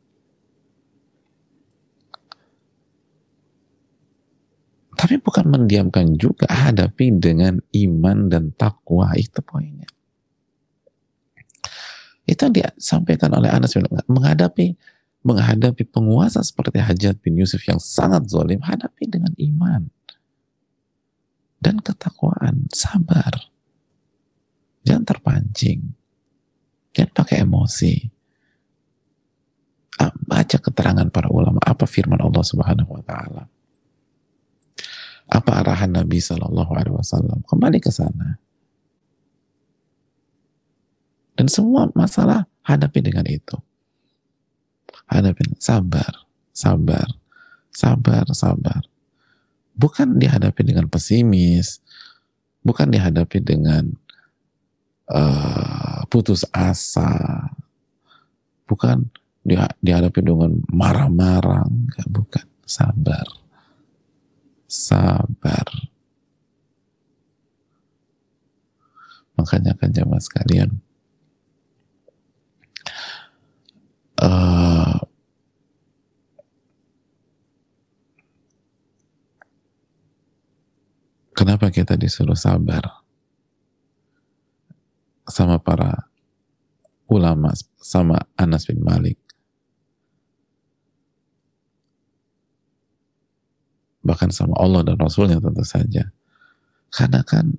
Tapi 4.96 5.20
bukan 5.20 5.46
mendiamkan 5.46 6.16
juga, 6.16 6.48
hadapi 6.48 7.20
dengan 7.20 7.60
iman 7.60 8.32
dan 8.32 8.50
takwa, 8.56 9.12
itu 9.14 9.44
poinnya. 9.44 9.86
Itu 12.26 12.50
yang 12.50 12.74
disampaikan 12.74 13.30
oleh 13.36 13.52
Anas 13.52 13.76
bin 13.76 13.86
menghadapi 13.86 14.74
menghadapi 15.26 15.90
penguasa 15.90 16.42
seperti 16.42 16.78
Hajat 16.78 17.18
bin 17.22 17.38
Yusuf 17.38 17.62
yang 17.66 17.78
sangat 17.78 18.26
zalim, 18.30 18.62
hadapi 18.62 19.10
dengan 19.10 19.34
iman 19.36 19.90
dan 21.60 21.80
ketakwaan, 21.80 22.68
sabar. 22.72 23.32
Jangan 24.86 25.04
terpancing. 25.04 25.80
Jangan 26.92 27.12
pakai 27.12 27.36
emosi. 27.42 27.94
Ah, 29.96 30.12
baca 30.12 30.56
keterangan 30.60 31.08
para 31.08 31.32
ulama, 31.32 31.56
apa 31.64 31.88
firman 31.88 32.20
Allah 32.20 32.44
Subhanahu 32.44 33.00
wa 33.00 33.02
taala. 33.02 33.48
Apa 35.26 35.64
arahan 35.64 35.90
Nabi 35.90 36.22
Shallallahu 36.22 36.70
alaihi 36.76 36.94
wasallam? 36.94 37.42
Kembali 37.48 37.82
ke 37.82 37.90
sana. 37.90 38.38
Dan 41.36 41.50
semua 41.50 41.90
masalah 41.96 42.46
hadapi 42.62 43.00
dengan 43.02 43.26
itu. 43.26 43.58
Hadapi 45.10 45.56
sabar, 45.58 46.24
sabar, 46.54 47.08
sabar, 47.74 48.24
sabar 48.32 48.82
bukan 49.76 50.16
dihadapi 50.16 50.64
dengan 50.64 50.88
pesimis, 50.88 51.84
bukan 52.64 52.90
dihadapi 52.90 53.38
dengan 53.44 53.92
uh, 55.12 56.02
putus 56.10 56.42
asa, 56.50 57.46
bukan 58.66 59.06
dihadapi 59.78 60.20
dengan 60.24 60.58
marah-marah, 60.72 61.68
bukan. 62.10 62.42
Sabar, 62.66 63.22
sabar. 64.66 65.70
Makanya 69.38 69.78
kan 69.78 69.94
jamaah 69.94 70.18
sekalian, 70.18 70.82
uh, 74.18 74.98
kenapa 81.36 81.68
kita 81.68 82.00
disuruh 82.00 82.34
sabar 82.34 83.04
sama 85.28 85.60
para 85.60 86.08
ulama, 87.06 87.52
sama 87.76 88.24
Anas 88.40 88.64
bin 88.64 88.80
Malik, 88.80 89.20
bahkan 94.00 94.32
sama 94.32 94.56
Allah 94.56 94.86
dan 94.86 94.96
Rasulnya 94.96 95.38
tentu 95.38 95.62
saja. 95.66 96.08
Karena 96.88 97.20
kan 97.26 97.58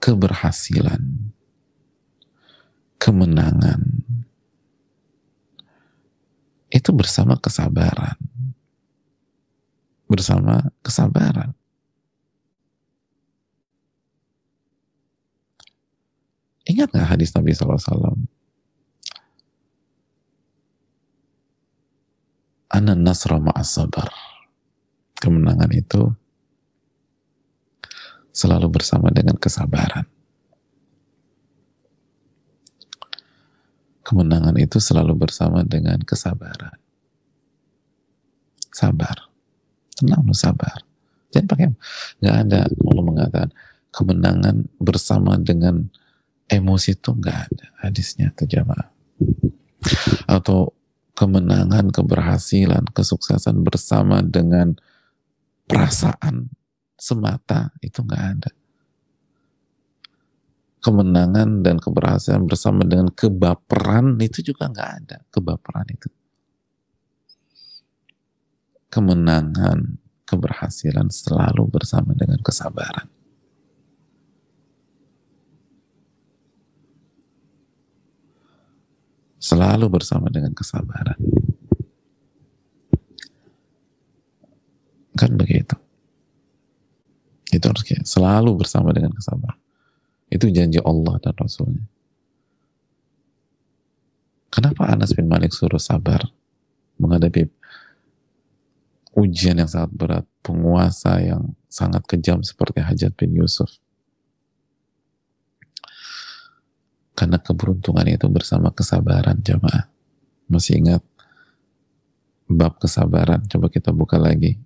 keberhasilan, 0.00 1.30
kemenangan, 2.96 3.80
itu 6.72 6.90
bersama 6.96 7.36
kesabaran. 7.36 8.29
Bersama 10.10 10.58
kesabaran. 10.82 11.54
Ingat 16.66 16.90
nggak 16.90 17.08
hadis 17.14 17.30
Nabi 17.30 17.54
SAW? 17.54 18.18
Ana 22.70 22.98
nasra 22.98 23.38
ma'as 23.38 23.70
sabar. 23.70 24.10
Kemenangan 25.18 25.70
itu 25.74 26.14
selalu 28.30 28.66
bersama 28.70 29.10
dengan 29.10 29.34
kesabaran. 29.38 30.06
Kemenangan 34.06 34.58
itu 34.58 34.82
selalu 34.82 35.14
bersama 35.14 35.62
dengan 35.62 36.02
kesabaran. 36.02 36.74
Sabar. 38.74 39.29
Tenang 40.00 40.24
lu 40.24 40.32
sabar. 40.32 40.80
Jangan 41.30 41.46
pakai, 41.46 41.68
nggak 42.24 42.36
ada 42.48 42.60
Allah 42.66 43.04
mengatakan 43.04 43.50
kemenangan 43.92 44.56
bersama 44.80 45.36
dengan 45.36 45.86
emosi 46.50 46.98
itu 46.98 47.10
nggak 47.14 47.38
ada 47.52 47.66
hadisnya 47.84 48.32
itu 48.32 48.48
jamaah. 48.48 48.88
Atau 50.26 50.74
kemenangan, 51.14 51.92
keberhasilan, 51.92 52.88
kesuksesan 52.96 53.60
bersama 53.60 54.24
dengan 54.24 54.74
perasaan 55.68 56.48
semata 56.96 57.70
itu 57.84 58.00
nggak 58.00 58.24
ada. 58.40 58.50
Kemenangan 60.80 61.60
dan 61.60 61.76
keberhasilan 61.76 62.48
bersama 62.48 62.88
dengan 62.88 63.12
kebaperan 63.12 64.16
itu 64.16 64.40
juga 64.40 64.72
nggak 64.72 64.90
ada. 65.04 65.16
Kebaperan 65.28 65.86
itu. 65.92 66.08
Kemenangan, 68.90 70.02
keberhasilan 70.26 71.08
selalu 71.14 71.70
bersama 71.70 72.10
dengan 72.18 72.42
kesabaran. 72.42 73.06
Selalu 79.40 79.86
bersama 79.88 80.26
dengan 80.28 80.52
kesabaran. 80.52 81.16
Kan 85.16 85.38
begitu. 85.38 85.78
Itu 87.50 87.64
harus 87.66 87.82
kayak 87.82 88.06
selalu 88.06 88.58
bersama 88.58 88.94
dengan 88.94 89.10
kesabaran. 89.14 89.58
Itu 90.30 90.46
janji 90.50 90.78
Allah 90.78 91.18
dan 91.18 91.34
Rasulnya. 91.34 91.86
Kenapa 94.50 94.86
Anas 94.90 95.14
bin 95.14 95.30
Malik 95.30 95.54
suruh 95.54 95.78
sabar 95.78 96.26
menghadapi 96.98 97.59
ujian 99.14 99.58
yang 99.58 99.70
sangat 99.70 99.92
berat, 99.92 100.24
penguasa 100.40 101.18
yang 101.18 101.54
sangat 101.66 102.02
kejam 102.06 102.42
seperti 102.42 102.82
Hajat 102.82 103.12
bin 103.18 103.34
Yusuf? 103.34 103.70
Karena 107.14 107.36
keberuntungan 107.36 108.08
itu 108.08 108.26
bersama 108.32 108.72
kesabaran 108.72 109.36
jamaah. 109.44 109.92
Masih 110.48 110.80
ingat 110.80 111.02
bab 112.48 112.80
kesabaran? 112.80 113.44
Coba 113.44 113.68
kita 113.68 113.92
buka 113.92 114.16
lagi. 114.16 114.56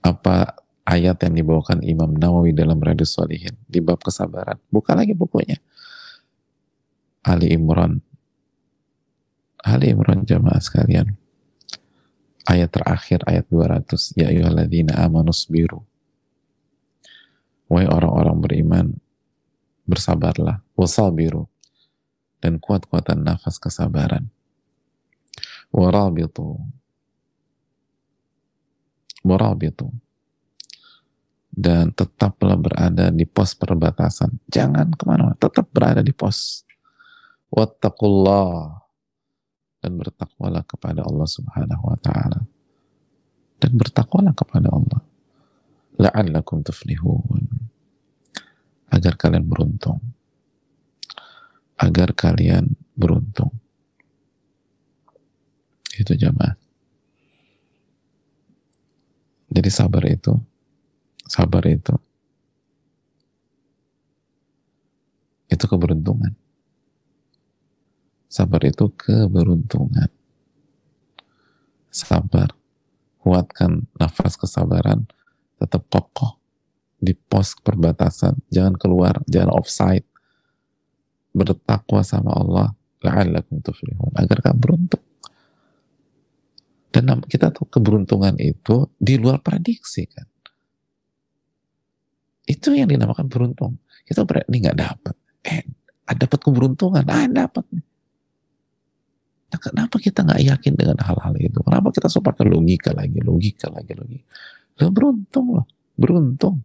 Apa 0.00 0.56
ayat 0.88 1.20
yang 1.20 1.36
dibawakan 1.36 1.84
Imam 1.84 2.16
Nawawi 2.16 2.56
dalam 2.56 2.80
Riyadus 2.80 3.12
Salihin 3.12 3.60
di 3.68 3.84
bab 3.84 4.00
kesabaran. 4.00 4.56
Buka 4.72 4.96
lagi 4.96 5.12
bukunya. 5.12 5.60
Ali 7.20 7.52
Imran. 7.52 8.00
Ali 9.60 9.92
Imran 9.92 10.24
jamaah 10.24 10.56
sekalian. 10.64 11.19
Ayat 12.48 12.72
terakhir, 12.72 13.20
ayat 13.28 13.44
200. 13.48 14.16
Ya 14.16 14.32
ayuhalladzina 14.32 14.96
amanus 15.00 15.44
biru. 15.48 15.84
Wahai 17.70 17.86
orang-orang 17.86 18.36
beriman, 18.40 18.86
bersabarlah. 19.86 20.64
Wasal 20.74 21.12
biru. 21.12 21.46
Dan 22.40 22.56
kuat-kuatan 22.56 23.20
nafas 23.20 23.60
kesabaran. 23.60 24.26
Warabitu. 25.70 26.56
Warabitu 29.20 29.92
dan 31.50 31.90
tetaplah 31.92 32.56
berada 32.56 33.10
di 33.10 33.26
pos 33.26 33.52
perbatasan. 33.58 34.38
Jangan 34.48 34.94
ke 34.94 35.04
mana-mana, 35.04 35.36
tetap 35.36 35.68
berada 35.74 36.00
di 36.00 36.14
pos. 36.14 36.64
Wattaqullah 37.50 38.79
dan 39.80 39.96
bertakwalah 39.96 40.64
kepada 40.68 41.04
Allah 41.04 41.28
Subhanahu 41.28 41.84
wa 41.88 41.98
taala. 42.00 42.40
Dan 43.60 43.76
bertakwalah 43.76 44.32
kepada 44.32 44.68
Allah. 44.72 45.00
La'allakum 46.00 46.64
tuflihun. 46.64 47.44
Agar 48.92 49.16
kalian 49.20 49.44
beruntung. 49.44 50.00
Agar 51.80 52.12
kalian 52.12 52.76
beruntung. 52.96 53.52
Itu 55.96 56.16
jamaah. 56.16 56.56
Jadi 59.50 59.66
sabar 59.66 60.06
itu 60.06 60.32
sabar 61.30 61.62
itu 61.70 61.94
itu 65.50 65.64
keberuntungan 65.66 66.34
sabar 68.30 68.62
itu 68.62 68.86
keberuntungan. 68.94 70.06
Sabar. 71.90 72.54
Kuatkan 73.20 73.90
nafas 73.98 74.38
kesabaran. 74.38 75.10
Tetap 75.58 75.84
kokoh 75.90 76.38
di 77.02 77.12
pos 77.12 77.58
perbatasan. 77.58 78.38
Jangan 78.48 78.78
keluar 78.78 79.18
jangan 79.26 79.58
offside. 79.58 80.06
Bertakwa 81.34 82.00
sama 82.06 82.30
Allah. 82.32 82.72
La'allakum 83.02 83.58
agar 84.14 84.38
kamu 84.44 84.58
beruntung. 84.60 85.04
Dan 86.90 87.22
kita 87.24 87.48
tahu 87.54 87.70
keberuntungan 87.70 88.36
itu 88.36 88.92
di 88.98 89.16
luar 89.16 89.40
prediksi 89.40 90.04
kan? 90.10 90.26
Itu 92.44 92.74
yang 92.74 92.90
dinamakan 92.90 93.30
beruntung. 93.30 93.78
Kita 94.04 94.26
berarti 94.26 94.52
nggak 94.52 94.78
dapat. 94.78 95.14
Eh, 95.46 95.64
dapat 96.12 96.40
keberuntungan. 96.42 97.06
Ah, 97.06 97.30
dapat 97.30 97.62
nih. 97.70 97.89
Nah, 99.50 99.58
kenapa 99.58 99.98
kita 99.98 100.22
nggak 100.22 100.42
yakin 100.46 100.72
dengan 100.78 100.98
hal-hal 101.02 101.34
itu? 101.42 101.58
Kenapa 101.58 101.90
kita 101.90 102.06
suka 102.06 102.30
pakai 102.30 102.46
logika 102.46 102.94
lagi, 102.94 103.18
logika 103.18 103.66
lagi, 103.66 103.92
logika? 103.98 104.26
Lo 104.78 104.94
beruntung 104.94 105.46
loh, 105.58 105.66
beruntung. 105.98 106.62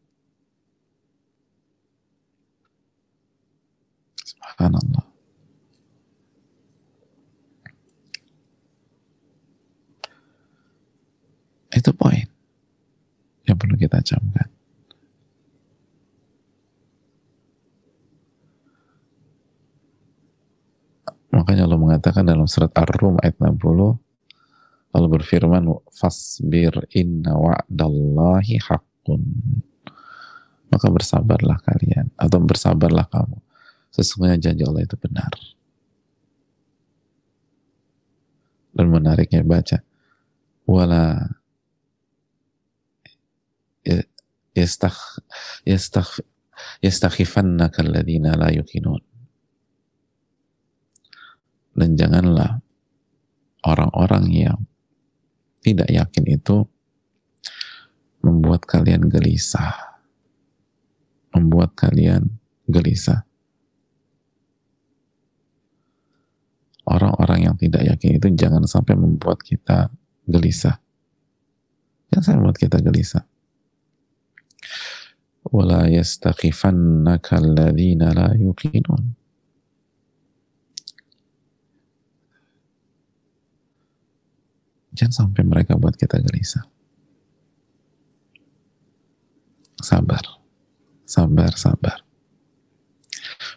Subhanallah. 4.22 5.06
Itu 11.74 11.92
poin 11.92 12.24
yang 13.50 13.58
perlu 13.58 13.76
kita 13.76 14.00
camkan. 14.00 14.48
Makanya 21.36 21.68
Allah 21.68 21.76
mengatakan 21.96 22.28
dalam 22.28 22.44
surat 22.52 22.76
Ar-Rum 22.76 23.24
ayat 23.24 23.40
60 23.40 23.56
Allah 24.96 25.10
berfirman 25.12 25.64
fasbir 25.92 26.72
inna 26.92 27.36
wa'dallahi 27.36 28.60
haqq 28.64 28.96
haqqun. 29.06 29.22
Maka 30.74 30.88
bersabarlah 30.90 31.62
kalian 31.62 32.10
atau 32.18 32.42
bersabarlah 32.42 33.06
kamu. 33.08 33.38
Sesungguhnya 33.94 34.42
janji 34.42 34.66
Allah 34.66 34.84
itu 34.84 34.98
benar. 34.98 35.32
Dan 38.76 38.92
menariknya 38.92 39.46
baca 39.46 39.80
wala 40.68 41.32
yastakh 44.52 45.22
yastakh 45.64 46.20
yastakhifannaka 46.84 47.86
alladhina 47.86 48.36
la 48.36 48.52
yuqinun 48.52 49.00
dan 51.76 52.00
janganlah 52.00 52.64
orang-orang 53.68 54.26
yang 54.32 54.60
tidak 55.60 55.92
yakin 55.92 56.26
itu 56.26 56.66
membuat 58.24 58.66
kalian 58.66 59.06
gelisah 59.12 59.76
membuat 61.36 61.76
kalian 61.76 62.40
gelisah 62.66 63.28
orang-orang 66.86 67.50
yang 67.50 67.56
tidak 67.58 67.82
yakin 67.84 68.22
itu 68.22 68.28
jangan 68.38 68.64
sampai 68.70 68.94
membuat 68.94 69.42
kita 69.42 69.90
gelisah. 70.30 70.78
Jangan 72.14 72.24
sampai 72.24 72.40
membuat 72.40 72.60
kita 72.62 72.78
gelisah. 72.82 73.24
Wala 75.46 75.90
yastaqifannaka 75.90 77.38
alladhina 77.38 78.14
la. 78.14 78.34
Jangan 84.96 85.28
sampai 85.28 85.44
mereka 85.44 85.76
buat 85.76 86.00
kita 86.00 86.24
gelisah. 86.24 86.64
Sabar. 89.84 90.24
Sabar, 91.04 91.52
sabar. 91.60 92.02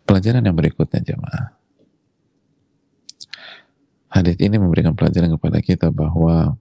Pelajaran 0.04 0.42
yang 0.44 0.56
berikutnya 0.58 1.00
jemaah 1.00 1.58
hadis 4.08 4.36
ini 4.40 4.56
memberikan 4.56 4.96
pelajaran 4.96 5.30
kepada 5.36 5.58
kita 5.60 5.86
bahwa 5.92 6.56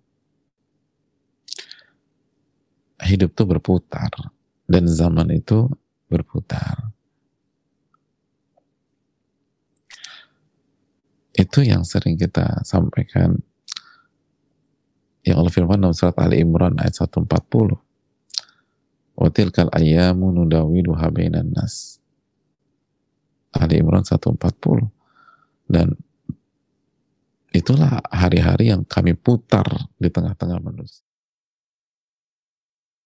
hidup 3.02 3.32
itu 3.32 3.44
berputar 3.48 4.12
dan 4.68 4.84
zaman 4.86 5.32
itu 5.32 5.72
berputar. 6.12 6.92
Itu 11.38 11.62
yang 11.62 11.86
sering 11.86 12.18
kita 12.18 12.66
sampaikan 12.66 13.38
yang 15.28 15.44
Allah 15.44 15.52
firman 15.52 15.84
dalam 15.84 15.96
surat 15.96 16.16
Ali 16.18 16.40
Imran 16.40 16.80
ayat 16.80 16.96
140. 17.04 17.28
Wa 19.18 19.28
tilkal 19.34 19.70
ayyamu 19.76 20.32
nudawiluha 20.32 21.12
bainan 21.12 21.52
nas. 21.52 22.00
Ali 23.52 23.84
Imran 23.84 24.08
140. 24.08 24.40
Dan 25.68 25.98
Itulah 27.58 28.06
hari-hari 28.14 28.70
yang 28.70 28.86
kami 28.86 29.18
putar 29.18 29.66
di 29.98 30.14
tengah-tengah 30.14 30.62
manusia. 30.62 31.02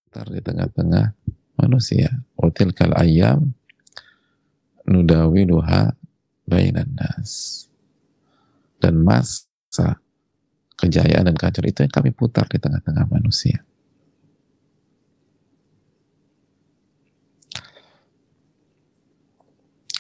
Putar 0.04 0.28
di 0.28 0.42
tengah-tengah 0.44 1.06
manusia. 1.56 2.12
Kal 2.76 2.92
ayam 3.00 3.56
nudawiluha 4.84 5.96
bainan 6.52 6.92
nas. 7.00 7.64
Dan 8.82 9.06
masa 9.06 10.01
kejayaan 10.82 11.30
dan 11.30 11.38
kehancuran 11.38 11.70
itu 11.70 11.86
yang 11.86 11.94
kami 11.94 12.10
putar 12.10 12.50
di 12.50 12.58
tengah-tengah 12.58 13.06
manusia. 13.06 13.62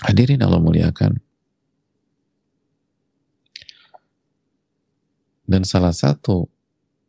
Hadirin 0.01 0.41
Allah 0.41 0.57
muliakan. 0.57 1.21
Dan 5.45 5.61
salah 5.67 5.93
satu 5.93 6.49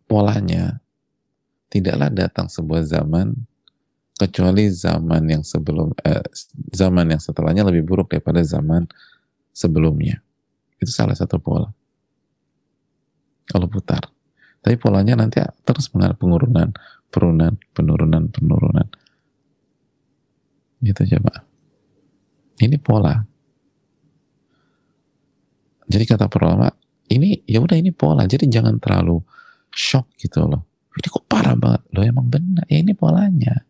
polanya 0.05 0.83
tidaklah 1.73 2.12
datang 2.12 2.53
sebuah 2.53 2.85
zaman 2.85 3.33
kecuali 4.18 4.68
zaman 4.68 5.23
yang 5.31 5.43
sebelum 5.47 5.95
eh, 6.05 6.27
zaman 6.75 7.16
yang 7.16 7.23
setelahnya 7.23 7.64
lebih 7.64 7.87
buruk 7.87 8.12
daripada 8.12 8.45
zaman 8.45 8.85
sebelumnya. 9.57 10.20
Itu 10.77 10.93
salah 10.93 11.16
satu 11.16 11.41
pola. 11.41 11.73
Kalau 13.47 13.66
putar. 13.66 14.12
Tapi 14.62 14.78
polanya 14.78 15.18
nanti 15.18 15.43
terus 15.66 15.90
mengalami 15.90 16.16
penurunan, 16.18 16.68
penurunan, 17.11 17.53
penurunan, 17.74 18.22
penurunan. 18.30 18.86
Gitu 20.78 21.03
Pak. 21.18 21.38
Ini 22.62 22.78
pola. 22.78 23.18
Jadi 25.90 26.05
kata 26.07 26.30
para 26.30 26.70
ini 27.11 27.43
ya 27.43 27.59
udah 27.59 27.74
ini 27.74 27.90
pola. 27.90 28.22
Jadi 28.24 28.47
jangan 28.47 28.78
terlalu 28.78 29.18
shock 29.74 30.14
gitu 30.14 30.47
loh. 30.47 30.62
Ini 30.95 31.09
kok 31.11 31.26
parah 31.26 31.59
banget? 31.59 31.82
Loh 31.90 32.07
emang 32.07 32.30
benar. 32.30 32.62
Ya 32.70 32.78
ini 32.78 32.95
polanya. 32.95 33.66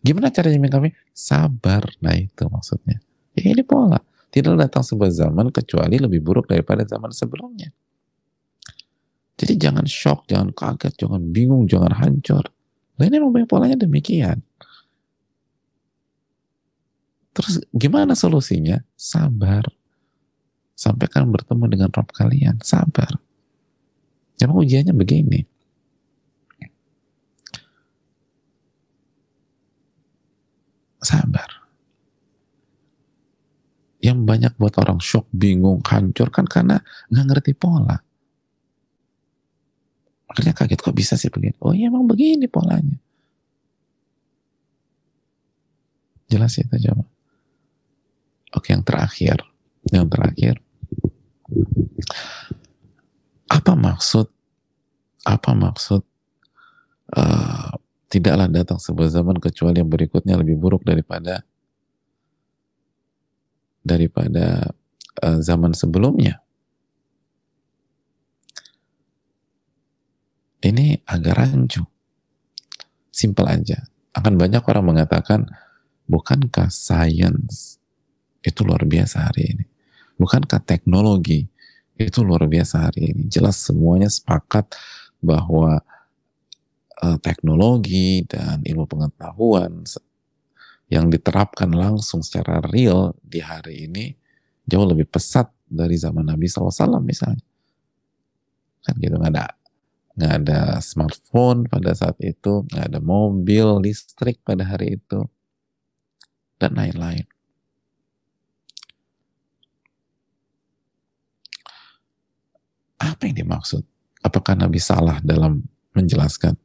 Gimana 0.00 0.32
caranya 0.32 0.72
kami? 0.72 0.88
Sabar. 1.12 1.84
Nah 2.00 2.16
itu 2.16 2.48
maksudnya. 2.48 2.96
Ya 3.36 3.52
ini 3.52 3.60
pola. 3.60 4.00
Tidak 4.32 4.56
datang 4.56 4.80
sebuah 4.80 5.12
zaman 5.12 5.52
kecuali 5.52 6.00
lebih 6.00 6.24
buruk 6.24 6.48
daripada 6.48 6.84
zaman 6.88 7.12
sebelumnya 7.12 7.68
jadi 9.38 9.54
jangan 9.70 9.86
shock 9.86 10.26
jangan 10.26 10.50
kaget 10.52 10.94
jangan 10.98 11.22
bingung 11.30 11.64
jangan 11.70 11.94
hancur 11.94 12.44
nah 12.98 13.06
ini 13.06 13.22
memang 13.22 13.46
polanya 13.46 13.78
demikian 13.78 14.42
terus 17.32 17.62
gimana 17.70 18.18
solusinya 18.18 18.82
sabar 18.98 19.64
sampai 20.78 21.10
kalian 21.10 21.34
bertemu 21.34 21.64
dengan 21.66 21.90
Rob 21.90 22.08
kalian. 22.14 22.62
Sabar. 22.62 23.18
Emang 24.38 24.62
ujiannya 24.62 24.94
begini. 24.94 25.42
Sabar. 31.02 31.66
Yang 33.98 34.18
banyak 34.22 34.52
buat 34.54 34.78
orang 34.78 35.02
shock, 35.02 35.26
bingung, 35.34 35.82
hancur 35.82 36.30
kan 36.30 36.46
karena 36.46 36.78
nggak 37.10 37.26
ngerti 37.34 37.52
pola. 37.58 37.98
Akhirnya 40.28 40.52
kaget, 40.52 40.80
kok 40.84 40.96
bisa 40.96 41.16
sih 41.16 41.32
begini? 41.32 41.56
Oh 41.64 41.72
iya 41.72 41.88
emang 41.88 42.04
begini 42.04 42.44
polanya. 42.46 43.00
Jelas 46.28 46.52
ya 46.60 46.68
itu. 46.68 47.04
Oke 48.52 48.76
yang 48.76 48.84
terakhir. 48.84 49.40
Yang 49.88 50.06
terakhir 50.12 50.54
apa 53.48 53.72
maksud 53.72 54.28
apa 55.24 55.50
maksud 55.56 56.04
uh, 57.16 57.72
tidaklah 58.12 58.48
datang 58.48 58.76
sebuah 58.80 59.08
zaman 59.08 59.36
kecuali 59.40 59.80
yang 59.80 59.88
berikutnya 59.88 60.36
lebih 60.36 60.56
buruk 60.60 60.84
daripada 60.84 61.44
daripada 63.84 64.72
uh, 65.24 65.38
zaman 65.40 65.72
sebelumnya. 65.72 66.40
Ini 70.58 71.06
agak 71.06 71.34
rancu. 71.38 71.86
Simpel 73.14 73.46
aja. 73.46 73.78
Akan 74.10 74.34
banyak 74.34 74.62
orang 74.66 74.94
mengatakan, 74.94 75.46
bukankah 76.10 76.66
sains 76.70 77.78
itu 78.42 78.60
luar 78.66 78.82
biasa 78.82 79.30
hari 79.30 79.54
ini? 79.54 79.64
Bukankah 80.18 80.58
teknologi 80.66 81.46
itu 81.94 82.26
luar 82.26 82.50
biasa 82.50 82.90
hari 82.90 83.14
ini? 83.14 83.30
Jelas 83.30 83.62
semuanya 83.62 84.10
sepakat 84.10 84.74
bahwa 85.22 85.78
uh, 87.02 87.18
teknologi 87.22 88.26
dan 88.26 88.62
ilmu 88.66 88.90
pengetahuan 88.90 89.86
yang 90.90 91.06
diterapkan 91.06 91.70
langsung 91.70 92.24
secara 92.24 92.58
real 92.66 93.14
di 93.22 93.38
hari 93.38 93.86
ini 93.86 94.16
jauh 94.66 94.88
lebih 94.88 95.06
pesat 95.06 95.52
dari 95.68 95.94
zaman 95.94 96.26
Nabi 96.26 96.48
SAW 96.50 96.98
misalnya. 97.04 97.44
Kan 98.82 98.94
gitu 98.98 99.14
nggak 99.20 99.32
ada 99.36 99.57
nggak 100.18 100.34
ada 100.42 100.82
smartphone 100.82 101.70
pada 101.70 101.94
saat 101.94 102.18
itu, 102.18 102.66
nggak 102.66 102.90
ada 102.90 102.98
mobil 102.98 103.78
listrik 103.86 104.42
pada 104.42 104.66
hari 104.66 104.98
itu, 104.98 105.22
dan 106.58 106.74
lain-lain. 106.74 107.22
Apa 112.98 113.30
yang 113.30 113.46
dimaksud? 113.46 113.86
Apakah 114.26 114.58
Nabi 114.58 114.82
salah 114.82 115.22
dalam 115.22 115.62
menjelaskan? 115.94 116.58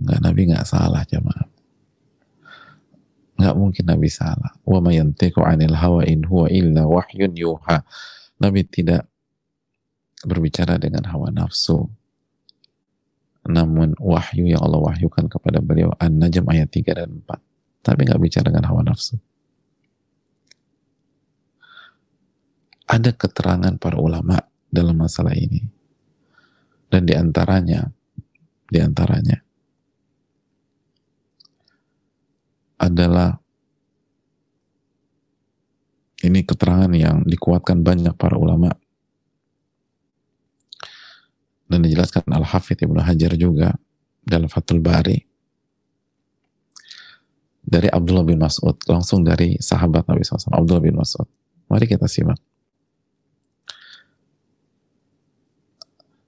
Enggak, 0.00 0.20
Nabi 0.24 0.40
nggak 0.48 0.64
salah 0.64 1.04
jemaah. 1.04 1.44
Nggak 3.36 3.56
mungkin 3.60 3.84
Nabi 3.84 4.08
salah. 4.08 4.56
Wa 4.64 4.80
mayantiku 4.80 5.44
anil 5.44 5.76
hawa 5.76 6.08
in 6.08 6.24
huwa 6.24 6.48
illa 6.48 6.88
wahyun 6.88 7.36
yuha. 7.36 7.84
Nabi 8.40 8.64
tidak 8.64 9.04
berbicara 10.24 10.80
dengan 10.80 11.04
hawa 11.10 11.28
nafsu. 11.34 11.90
namun 13.46 13.94
wahyu 14.02 14.50
yang 14.50 14.58
Allah 14.58 14.82
wahyukan 14.90 15.30
kepada 15.30 15.62
beliau 15.62 15.94
An-Najm 16.02 16.50
ayat 16.50 16.66
3 16.66 16.98
dan 16.98 17.22
4 17.22 17.38
tapi 17.86 18.02
nggak 18.02 18.18
bicara 18.18 18.50
dengan 18.50 18.66
hawa 18.66 18.82
nafsu. 18.82 19.14
Ada 22.90 23.14
keterangan 23.14 23.78
para 23.78 24.02
ulama 24.02 24.42
dalam 24.66 24.98
masalah 24.98 25.38
ini. 25.38 25.62
Dan 26.90 27.06
di 27.06 27.14
antaranya 27.14 27.86
di 28.66 28.78
antaranya 28.82 29.38
adalah 32.82 33.38
ini 36.26 36.42
keterangan 36.42 36.90
yang 36.90 37.22
dikuatkan 37.22 37.86
banyak 37.86 38.14
para 38.18 38.34
ulama 38.34 38.74
dan 41.66 41.82
dijelaskan 41.82 42.26
Al-Hafidh 42.30 42.86
Ibnu 42.86 43.02
Hajar 43.02 43.34
juga 43.34 43.74
dalam 44.22 44.46
Fathul 44.46 44.82
Bari. 44.82 45.18
Dari 47.66 47.90
Abdullah 47.90 48.22
bin 48.22 48.38
Mas'ud 48.38 48.78
langsung 48.86 49.26
dari 49.26 49.58
sahabat 49.58 50.06
Nabi 50.06 50.22
SAW 50.22 50.54
Abdullah 50.54 50.82
bin 50.86 50.94
Mas'ud. 50.94 51.26
Mari 51.66 51.90
kita 51.90 52.06
simak. 52.06 52.38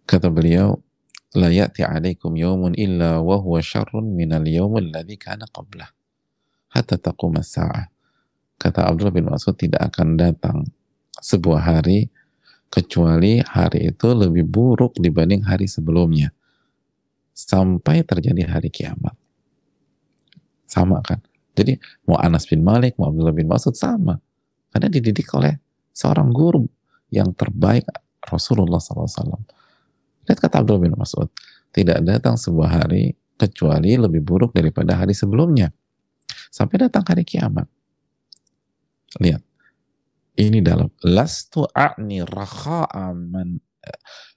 Kata 0.02 0.26
beliau 0.34 0.82
la 1.38 1.52
ya'ti 1.52 1.86
alaikum 1.86 2.34
yawmun 2.34 2.74
illa 2.74 3.22
wa 3.22 3.38
huwa 3.38 3.62
syarrun 3.62 4.10
minal 4.18 4.42
yawmul 4.42 4.82
ladhi 4.82 5.14
kana 5.14 5.46
qablah 5.46 5.94
hatta 6.72 6.98
as-sa'ah. 6.98 7.86
Kata 8.58 8.90
Abdullah 8.90 9.14
bin 9.14 9.30
Mas'ud 9.30 9.54
tidak 9.54 9.94
akan 9.94 10.18
datang 10.18 10.66
sebuah 11.22 11.62
hari 11.62 12.10
kecuali 12.68 13.40
hari 13.40 13.92
itu 13.92 14.08
lebih 14.12 14.44
buruk 14.44 14.96
dibanding 14.96 15.44
hari 15.44 15.68
sebelumnya. 15.68 16.32
Sampai 17.32 18.02
terjadi 18.02 18.50
hari 18.50 18.68
kiamat. 18.68 19.14
Sama 20.66 21.00
kan? 21.00 21.22
Jadi 21.54 21.78
mau 22.06 22.18
Anas 22.18 22.46
bin 22.46 22.62
Malik 22.62 22.94
mau 23.00 23.10
Abdullah 23.10 23.34
bin 23.34 23.50
Mas'ud 23.50 23.74
sama. 23.74 24.18
Karena 24.68 24.86
dididik 24.92 25.26
oleh 25.34 25.58
seorang 25.94 26.30
guru 26.30 26.66
yang 27.08 27.32
terbaik 27.32 27.88
Rasulullah 28.28 28.78
SAW 28.78 29.08
lihat 30.28 30.38
kata 30.38 30.60
Abdullah 30.60 30.84
bin 30.84 30.94
Mas'ud 30.94 31.32
tidak 31.72 32.04
datang 32.04 32.36
sebuah 32.36 32.84
hari 32.84 33.16
kecuali 33.40 33.96
lebih 33.96 34.20
buruk 34.20 34.52
daripada 34.52 35.00
hari 35.00 35.16
sebelumnya. 35.16 35.72
Sampai 36.52 36.84
datang 36.84 37.06
hari 37.08 37.24
kiamat. 37.24 37.64
Lihat 39.24 39.40
ini 40.38 40.62
dalam 40.62 40.86
lastu 41.02 41.66
a'ni 41.66 42.22
rakha'a 42.22 43.10
man 43.12 43.58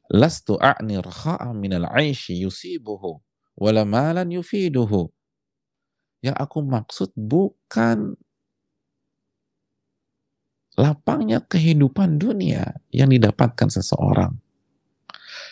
lastu 0.10 0.58
a'ni 0.58 0.98
rakha'a 0.98 1.54
min 1.54 1.78
al-'aishi 1.78 2.42
yusibuhu 2.42 3.22
wala 3.62 3.86
malan 3.86 4.34
yufiduhu. 4.34 5.14
Yang 6.22 6.38
aku 6.38 6.60
maksud 6.62 7.10
bukan 7.18 8.14
lapangnya 10.78 11.42
kehidupan 11.46 12.18
dunia 12.18 12.82
yang 12.94 13.10
didapatkan 13.10 13.70
seseorang. 13.70 14.38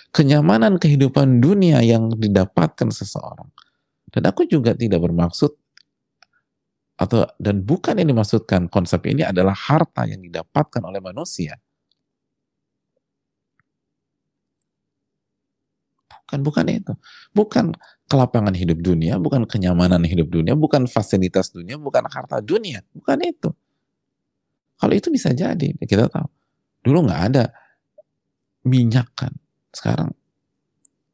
Kenyamanan 0.10 0.82
kehidupan 0.82 1.38
dunia 1.38 1.86
yang 1.86 2.10
didapatkan 2.14 2.89
seseorang. 2.89 3.50
Dan 4.10 4.26
aku 4.26 4.50
juga 4.50 4.74
tidak 4.74 5.06
bermaksud 5.06 5.54
atau 7.00 7.24
dan 7.39 7.64
bukan 7.64 7.95
yang 7.95 8.12
dimaksudkan 8.12 8.68
konsep 8.68 9.00
ini 9.08 9.24
adalah 9.24 9.56
harta 9.56 10.04
yang 10.04 10.20
didapatkan 10.20 10.84
oleh 10.84 11.00
manusia. 11.00 11.56
Bukan 16.28 16.39
bukan 16.43 16.66
itu. 16.68 16.93
Bukan 17.32 17.66
kelapangan 18.12 18.54
hidup 18.54 18.84
dunia, 18.84 19.16
bukan 19.16 19.47
kenyamanan 19.47 20.04
hidup 20.04 20.28
dunia, 20.28 20.54
bukan 20.54 20.86
fasilitas 20.86 21.50
dunia, 21.56 21.80
bukan 21.80 22.04
harta 22.06 22.43
dunia, 22.43 22.84
bukan 22.91 23.18
itu. 23.24 23.50
Kalau 24.80 24.93
itu 24.93 25.08
bisa 25.10 25.32
jadi, 25.32 25.74
kita 25.80 26.12
tahu. 26.12 26.28
Dulu 26.84 27.10
nggak 27.10 27.22
ada 27.32 27.45
minyak 28.68 29.08
kan. 29.16 29.34
Sekarang 29.72 30.12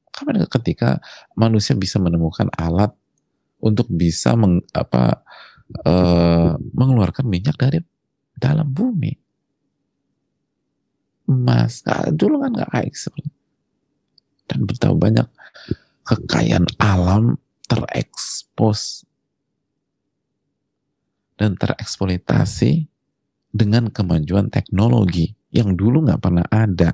kapan 0.09 0.47
ketika 0.47 0.89
manusia 1.35 1.75
bisa 1.75 1.99
menemukan 1.99 2.47
alat 2.55 2.91
untuk 3.59 3.89
bisa 3.89 4.37
meng, 4.37 4.61
apa 4.71 5.24
uh, 5.85 6.53
mengeluarkan 6.73 7.25
minyak 7.25 7.57
dari 7.57 7.81
dalam 8.37 8.69
bumi. 8.69 9.13
Emas, 11.25 11.81
nah, 11.89 12.05
dulu 12.13 12.37
kan 12.45 12.53
nggak 12.53 12.69
kayak 12.69 12.93
seperti 12.93 13.33
dan 14.45 14.65
betapa 14.65 14.93
banyak 14.93 15.27
kekayaan 16.05 16.69
alam 16.77 17.41
terekspos 17.65 19.03
dan 21.35 21.57
tereksploitasi 21.57 22.85
dengan 23.49 23.89
kemajuan 23.89 24.53
teknologi 24.53 25.33
yang 25.49 25.73
dulu 25.73 26.05
nggak 26.05 26.21
pernah 26.21 26.45
ada. 26.53 26.93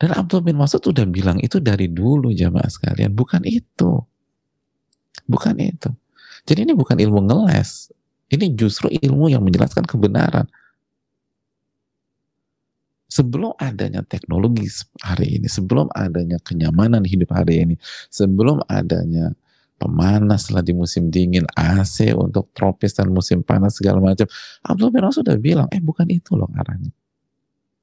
Dan 0.00 0.10
Abdul 0.18 0.42
bin 0.42 0.58
Mas'ud 0.58 0.82
udah 0.82 1.06
bilang 1.06 1.38
itu 1.38 1.62
dari 1.62 1.86
dulu 1.86 2.34
jamaah 2.34 2.66
sekalian, 2.66 3.14
bukan 3.14 3.46
itu. 3.46 4.02
Bukan 5.30 5.54
itu. 5.62 5.94
Jadi 6.42 6.66
ini 6.66 6.74
bukan 6.74 6.98
ilmu 6.98 7.22
ngeles. 7.30 7.94
Ini 8.32 8.56
justru 8.56 8.88
ilmu 8.90 9.30
yang 9.30 9.44
menjelaskan 9.44 9.86
kebenaran. 9.86 10.48
Sebelum 13.12 13.52
adanya 13.60 14.00
teknologi 14.00 14.64
hari 15.04 15.36
ini, 15.36 15.44
sebelum 15.44 15.92
adanya 15.92 16.40
kenyamanan 16.40 17.04
hidup 17.04 17.36
hari 17.36 17.60
ini, 17.60 17.74
sebelum 18.08 18.64
adanya 18.72 19.36
pemanas 19.76 20.48
setelah 20.48 20.64
di 20.64 20.72
musim 20.72 21.12
dingin, 21.12 21.44
AC 21.52 22.16
untuk 22.16 22.48
tropis 22.56 22.96
dan 22.96 23.12
musim 23.12 23.44
panas 23.44 23.76
segala 23.76 24.00
macam. 24.00 24.24
Abdul 24.64 24.88
bin 24.96 25.04
sudah 25.12 25.36
bilang, 25.36 25.68
eh 25.68 25.82
bukan 25.84 26.08
itu 26.08 26.40
loh 26.40 26.48
arahnya. 26.56 26.88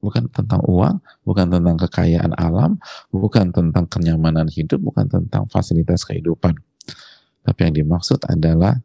Bukan 0.02 0.32
tentang 0.34 0.66
uang, 0.66 0.98
bukan 1.22 1.46
tentang 1.46 1.76
kekayaan 1.78 2.34
alam, 2.34 2.82
bukan 3.14 3.54
tentang 3.54 3.86
kenyamanan 3.86 4.50
hidup, 4.50 4.82
bukan 4.82 5.06
tentang 5.06 5.46
fasilitas 5.46 6.02
kehidupan 6.02 6.58
tapi 7.40 7.58
yang 7.66 7.74
dimaksud 7.84 8.20
adalah 8.28 8.76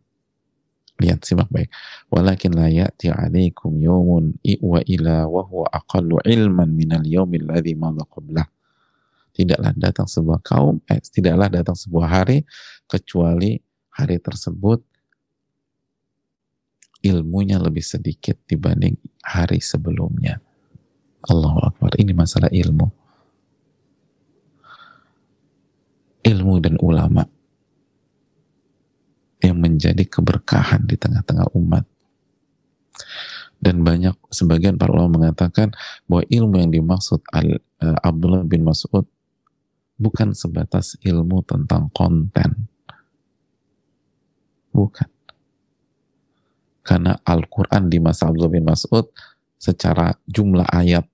lihat 1.00 1.28
simak 1.28 1.52
baik. 1.52 1.68
Walakin 2.08 2.56
la 2.56 2.72
ya'ti 2.72 3.12
'alaikum 3.12 3.76
yawmun 3.84 4.40
wa 4.64 4.80
ila 4.80 5.28
wa 5.28 5.44
huwa 5.44 5.68
aqallu 5.68 6.24
ilman 6.24 6.72
minal 6.72 7.04
yawmil 7.04 7.52
ladzi 7.52 7.76
madha 7.76 8.08
qablah. 8.08 8.48
Tidaklah 9.36 9.76
datang 9.76 10.08
sebuah 10.08 10.40
kaum, 10.40 10.80
eh, 10.88 11.04
tidaklah 11.04 11.52
datang 11.52 11.76
sebuah 11.76 12.08
hari 12.08 12.48
kecuali 12.88 13.60
hari 13.92 14.24
tersebut 14.24 14.80
ilmunya 17.04 17.60
lebih 17.60 17.84
sedikit 17.84 18.40
dibanding 18.48 18.96
hari 19.20 19.60
sebelumnya. 19.60 20.40
Allahu 21.28 21.60
Akbar. 21.60 21.92
Ini 22.00 22.16
masalah 22.16 22.48
ilmu. 22.50 22.88
Ilmu 26.26 26.56
dan 26.58 26.80
ulama 26.82 27.35
yang 29.46 29.58
menjadi 29.62 30.02
keberkahan 30.02 30.90
di 30.90 30.98
tengah-tengah 30.98 31.54
umat. 31.54 31.86
Dan 33.62 33.82
banyak 33.82 34.14
sebagian 34.30 34.76
para 34.76 34.94
ulama 34.94 35.22
mengatakan 35.22 35.74
bahwa 36.06 36.26
ilmu 36.28 36.56
yang 36.60 36.72
dimaksud 36.74 37.24
Al, 37.32 37.62
uh, 37.82 37.98
Abdullah 38.04 38.44
bin 38.46 38.66
Mas'ud 38.68 39.08
bukan 39.96 40.36
sebatas 40.36 41.00
ilmu 41.02 41.42
tentang 41.48 41.88
konten. 41.96 42.68
Bukan. 44.76 45.08
Karena 46.86 47.18
Al-Quran 47.26 47.90
di 47.90 47.98
masa 47.98 48.30
Abdullah 48.30 48.54
bin 48.54 48.68
Mas'ud 48.68 49.08
secara 49.56 50.14
jumlah 50.30 50.68
ayat 50.70 51.08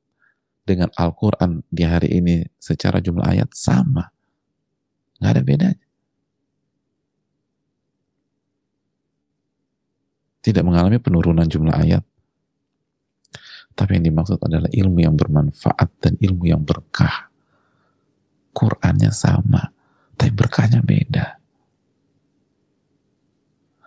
dengan 0.66 0.92
Al-Quran 0.98 1.64
di 1.72 1.84
hari 1.88 2.20
ini 2.20 2.44
secara 2.58 3.00
jumlah 3.00 3.24
ayat 3.24 3.50
sama. 3.54 4.12
Nggak 5.22 5.32
ada 5.32 5.42
bedanya. 5.46 5.91
Tidak 10.42 10.66
mengalami 10.66 10.98
penurunan 10.98 11.46
jumlah 11.46 11.74
ayat. 11.78 12.04
Tapi 13.72 13.98
yang 13.98 14.06
dimaksud 14.12 14.42
adalah 14.42 14.68
ilmu 14.68 15.00
yang 15.00 15.16
bermanfaat 15.16 15.90
dan 16.02 16.14
ilmu 16.20 16.50
yang 16.50 16.62
berkah. 16.66 17.32
Qurannya 18.52 19.16
sama, 19.16 19.72
tapi 20.20 20.34
berkahnya 20.36 20.84
beda. 20.84 21.40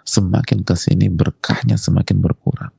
Semakin 0.09 0.65
ke 0.65 0.73
sini 0.73 1.13
berkahnya 1.13 1.77
semakin 1.77 2.17
berkurang. 2.23 2.73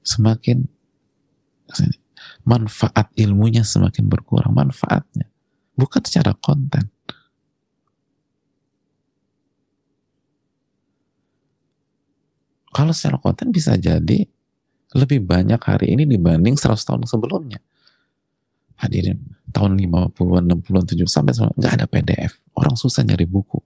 Semakin 0.00 0.64
manfaat 2.42 3.12
ilmunya 3.14 3.62
semakin 3.62 4.10
berkurang 4.10 4.50
manfaatnya 4.50 5.30
bukan 5.80 6.02
secara 6.04 6.36
konten 6.36 6.92
Kalau 12.70 12.94
secara 12.94 13.18
konten 13.18 13.50
bisa 13.50 13.74
jadi 13.74 14.26
lebih 14.94 15.22
banyak 15.22 15.58
hari 15.62 15.94
ini 15.94 16.06
dibanding 16.06 16.58
100 16.58 16.78
tahun 16.82 17.02
sebelumnya. 17.06 17.62
Hadirin, 18.80 19.20
tahun 19.52 19.76
50-an, 19.76 20.44
60-an, 20.50 20.84
70 20.88 21.04
sampai 21.04 21.36
nggak 21.36 21.72
ada 21.76 21.86
PDF. 21.86 22.40
Orang 22.56 22.74
susah 22.80 23.04
nyari 23.04 23.28
buku. 23.28 23.60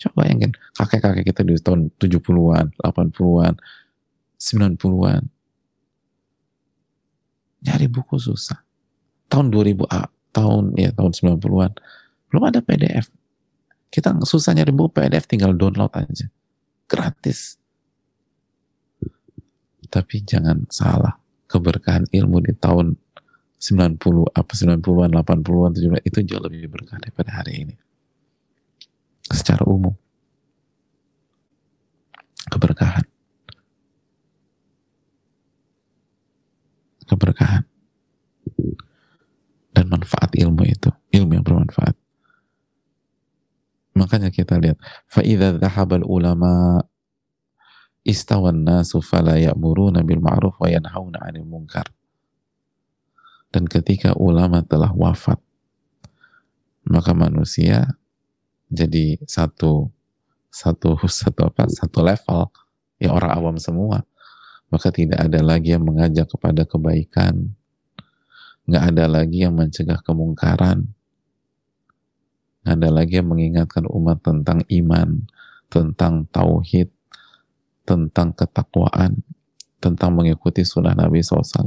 Coba 0.00 0.24
bayangin, 0.24 0.56
kakek-kakek 0.78 1.28
kita 1.28 1.42
di 1.44 1.60
tahun 1.60 1.92
70-an, 2.00 2.72
80-an, 2.80 3.54
90-an. 4.40 5.22
Nyari 7.60 7.86
buku 7.92 8.16
susah. 8.16 8.64
Tahun 9.28 9.52
2000, 9.52 9.84
ah, 9.92 10.08
tahun 10.32 10.72
ya 10.80 10.94
tahun 10.96 11.12
90-an, 11.36 11.72
belum 12.32 12.42
ada 12.48 12.64
PDF. 12.64 13.12
Kita 13.92 14.16
susah 14.24 14.56
nyari 14.56 14.72
buku 14.72 14.96
PDF, 14.96 15.28
tinggal 15.28 15.52
download 15.52 15.92
aja. 15.92 16.30
Gratis. 16.88 17.60
Tapi 19.90 20.22
jangan 20.22 20.70
salah, 20.70 21.18
keberkahan 21.50 22.06
ilmu 22.14 22.38
di 22.46 22.54
tahun 22.54 22.94
90 23.60 24.32
apa 24.32 24.52
90-an, 24.56 25.10
80-an, 25.12 25.70
70 25.76 26.08
itu 26.08 26.18
jauh 26.24 26.40
lebih 26.40 26.70
berkah 26.70 26.96
daripada 26.96 27.42
hari 27.42 27.68
ini. 27.68 27.74
Secara 29.26 29.66
umum. 29.68 29.92
Keberkahan. 32.48 33.04
Keberkahan. 37.04 37.62
Dan 39.74 39.84
manfaat 39.90 40.32
ilmu 40.38 40.64
itu 40.64 40.88
ilmu 41.12 41.36
yang 41.36 41.44
bermanfaat. 41.44 41.98
Makanya 43.98 44.32
kita 44.32 44.56
lihat 44.56 44.80
fa'idha 45.10 45.60
dhahabal 45.60 46.06
ulama 46.08 46.80
istawan 48.10 48.66
nasu 48.66 48.98
fala 48.98 49.38
ya'muruna 49.38 50.02
bil 50.02 50.18
ma'ruf 50.18 50.58
wa 50.58 50.66
yanhauna 50.66 51.22
'anil 51.22 51.46
munkar. 51.46 51.86
Dan 53.50 53.66
ketika 53.66 54.14
ulama 54.18 54.62
telah 54.66 54.90
wafat 54.90 55.38
maka 56.86 57.12
manusia 57.12 57.98
jadi 58.70 59.18
satu 59.26 59.90
satu 60.50 60.98
satu 61.06 61.40
apa 61.46 61.70
satu 61.70 62.02
level 62.02 62.50
ya 62.98 63.14
orang 63.14 63.32
awam 63.34 63.56
semua. 63.58 64.02
Maka 64.70 64.94
tidak 64.94 65.18
ada 65.18 65.42
lagi 65.42 65.74
yang 65.74 65.82
mengajak 65.82 66.30
kepada 66.30 66.62
kebaikan. 66.62 67.50
Nggak 68.70 68.84
ada 68.94 69.04
lagi 69.10 69.42
yang 69.42 69.58
mencegah 69.58 69.98
kemungkaran. 69.98 70.86
Nggak 72.62 72.74
ada 72.78 72.88
lagi 72.94 73.18
yang 73.18 73.28
mengingatkan 73.34 73.82
umat 73.90 74.22
tentang 74.22 74.62
iman 74.70 75.26
tentang 75.70 76.26
tauhid 76.30 76.90
tentang 77.84 78.32
ketakwaan 78.36 79.22
tentang 79.80 80.12
mengikuti 80.12 80.60
sunnah 80.60 80.92
Nabi 80.92 81.24
SAW 81.24 81.64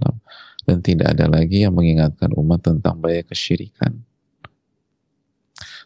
dan 0.64 0.78
tidak 0.86 1.18
ada 1.18 1.26
lagi 1.26 1.66
yang 1.66 1.74
mengingatkan 1.74 2.30
umat 2.38 2.62
tentang 2.62 3.02
bahaya 3.02 3.26
kesyirikan 3.26 4.06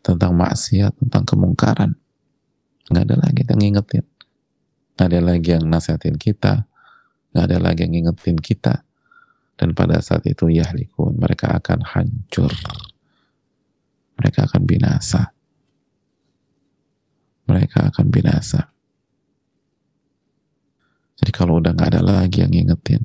tentang 0.08 0.32
maksiat, 0.36 0.96
tentang 1.04 1.24
kemungkaran. 1.28 1.92
Nggak 2.88 3.04
ada 3.04 3.16
lagi 3.20 3.42
yang 3.44 3.60
ngingetin. 3.60 4.06
Nggak 4.96 5.08
ada 5.12 5.20
lagi 5.20 5.50
yang 5.52 5.66
nasihatin 5.68 6.16
kita. 6.16 6.64
Nggak 7.36 7.44
ada 7.52 7.58
lagi 7.60 7.80
yang 7.84 7.94
ngingetin 8.00 8.38
kita. 8.40 8.88
Dan 9.58 9.74
pada 9.74 10.00
saat 10.00 10.24
itu 10.30 10.48
yahlikun, 10.48 11.18
mereka 11.20 11.58
akan 11.58 11.84
hancur. 11.84 12.54
Mereka 14.16 14.48
akan 14.48 14.64
binasa. 14.64 15.34
Mereka 17.52 17.92
akan 17.92 18.06
binasa. 18.08 18.72
Jadi 21.18 21.32
kalau 21.34 21.58
udah 21.58 21.74
nggak 21.74 21.98
ada 21.98 22.02
lagi 22.06 22.46
yang 22.46 22.54
ngingetin, 22.54 23.02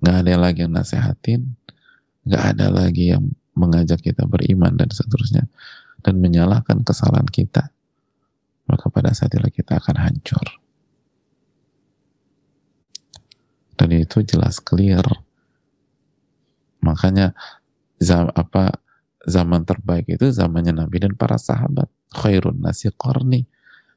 nggak 0.00 0.16
ada 0.24 0.34
lagi 0.40 0.58
yang 0.64 0.72
nasehatin, 0.72 1.40
nggak 2.24 2.44
ada 2.56 2.66
lagi 2.72 3.12
yang 3.12 3.28
mengajak 3.52 4.00
kita 4.00 4.24
beriman 4.24 4.72
dan 4.72 4.88
seterusnya, 4.88 5.44
dan 6.00 6.16
menyalahkan 6.16 6.80
kesalahan 6.80 7.28
kita, 7.28 7.68
maka 8.64 8.88
pada 8.88 9.12
saat 9.12 9.36
itu 9.36 9.60
kita 9.60 9.76
akan 9.76 9.96
hancur. 10.00 10.46
Dan 13.76 13.96
itu 13.96 14.20
jelas 14.24 14.60
clear. 14.60 15.04
Makanya 16.84 17.32
zam, 17.96 18.28
apa 18.32 18.76
zaman 19.24 19.64
terbaik 19.64 20.04
itu 20.08 20.28
zamannya 20.28 20.76
Nabi 20.76 21.00
dan 21.00 21.16
para 21.16 21.40
sahabat. 21.40 21.88
Khairun 22.12 22.60
nasi 22.60 22.92
qarni. 22.92 23.48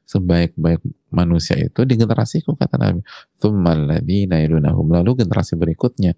Sebaik-baik 0.04 0.84
manusia 1.08 1.56
itu 1.56 1.80
di 1.88 1.96
generasiku 1.96 2.52
kata 2.52 2.76
Nabi. 2.76 3.00
Lalu 3.40 5.10
generasi 5.24 5.56
berikutnya. 5.56 6.12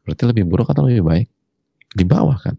Berarti 0.00 0.24
lebih 0.24 0.48
buruk 0.48 0.72
atau 0.72 0.88
lebih 0.88 1.04
baik? 1.04 1.28
Di 1.92 2.04
bawah 2.08 2.40
kan? 2.40 2.56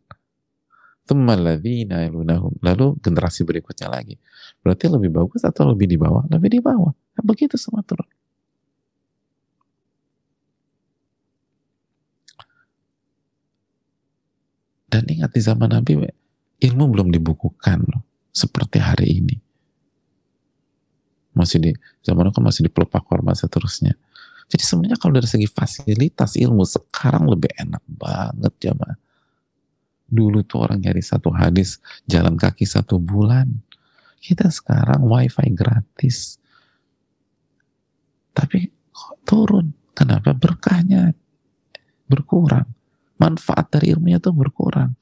Lalu 2.62 2.86
generasi 3.03 3.41
berikutnya 3.43 3.91
lagi. 3.91 4.16
Berarti 4.64 4.86
lebih 4.88 5.12
bagus 5.12 5.43
atau 5.43 5.68
lebih 5.68 5.89
di 5.89 5.97
bawah? 5.99 6.24
Lebih 6.30 6.49
di 6.55 6.59
bawah. 6.64 6.93
Nah, 6.93 7.24
begitu 7.26 7.59
semua 7.59 7.84
turun. 7.84 8.07
Dan 14.91 15.07
ingat 15.07 15.36
di 15.36 15.41
zaman 15.43 15.72
Nabi 15.72 15.99
ilmu 16.62 16.86
belum 16.91 17.09
dibukukan 17.12 17.80
loh. 17.88 18.03
Seperti 18.32 18.80
hari 18.80 19.20
ini. 19.20 19.36
Masih 21.32 21.57
di 21.63 21.71
zaman 22.03 22.32
kan 22.32 22.43
masih 22.43 22.67
di 22.67 22.71
pelupak 22.71 23.07
hormat 23.07 23.39
seterusnya. 23.39 23.95
Jadi 24.51 24.63
sebenarnya 24.67 24.99
kalau 24.99 25.15
dari 25.15 25.27
segi 25.32 25.47
fasilitas 25.47 26.36
ilmu 26.36 26.67
sekarang 26.67 27.23
lebih 27.23 27.55
enak 27.55 27.84
banget 27.88 28.51
jamaah 28.59 28.99
Dulu 30.11 30.43
tuh 30.43 30.67
orang 30.67 30.84
nyari 30.84 30.99
satu 30.99 31.32
hadis 31.32 31.79
jalan 32.03 32.36
kaki 32.36 32.67
satu 32.67 32.99
bulan. 32.99 33.47
Kita 34.19 34.51
sekarang 34.51 35.07
wifi 35.07 35.47
gratis. 35.55 36.36
Tapi 38.36 38.67
turun. 39.23 39.71
Kenapa? 39.95 40.36
Berkahnya 40.36 41.15
berkurang. 42.11 42.67
Manfaat 43.15 43.71
dari 43.71 43.95
ilmunya 43.95 44.19
tuh 44.19 44.36
berkurang. 44.36 44.99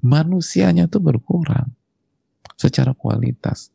Manusianya 0.00 0.88
tuh 0.88 1.04
berkurang. 1.04 1.68
Secara 2.56 2.96
kualitas. 2.96 3.68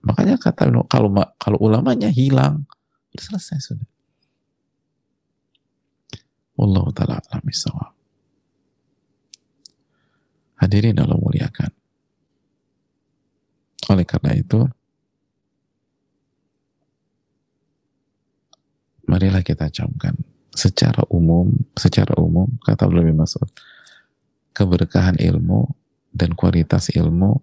Makanya 0.00 0.40
kata 0.40 0.72
kalau 0.88 1.12
kalau 1.36 1.58
ulamanya 1.60 2.08
hilang, 2.08 2.64
selesai 3.16 3.58
sudah. 3.60 3.88
Allah 6.60 6.84
taala 6.92 7.16
alam 7.32 7.44
Hadirin 10.60 11.00
Allah 11.00 11.16
muliakan. 11.16 11.72
Oleh 13.88 14.04
karena 14.04 14.36
itu, 14.36 14.60
marilah 19.08 19.40
kita 19.40 19.72
camkan 19.72 20.14
secara 20.52 21.00
umum, 21.08 21.56
secara 21.72 22.12
umum 22.20 22.46
kata 22.60 22.86
lebih 22.92 23.16
Mas'ud, 23.16 23.48
keberkahan 24.52 25.16
ilmu 25.16 25.64
dan 26.12 26.36
kualitas 26.36 26.92
ilmu 26.92 27.40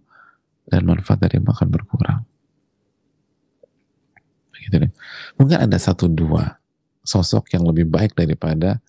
dan 0.70 0.86
manfaat 0.86 1.26
dari 1.26 1.41
makan 1.41 1.68
berkurang. 1.74 2.22
Begitu 4.58 4.89
deh. 4.89 4.91
Mungkin 5.38 5.58
ada 5.70 5.78
satu 5.78 6.10
dua 6.10 6.58
sosok 7.05 7.53
yang 7.53 7.64
lebih 7.70 7.86
baik 7.86 8.18
daripada 8.18 8.82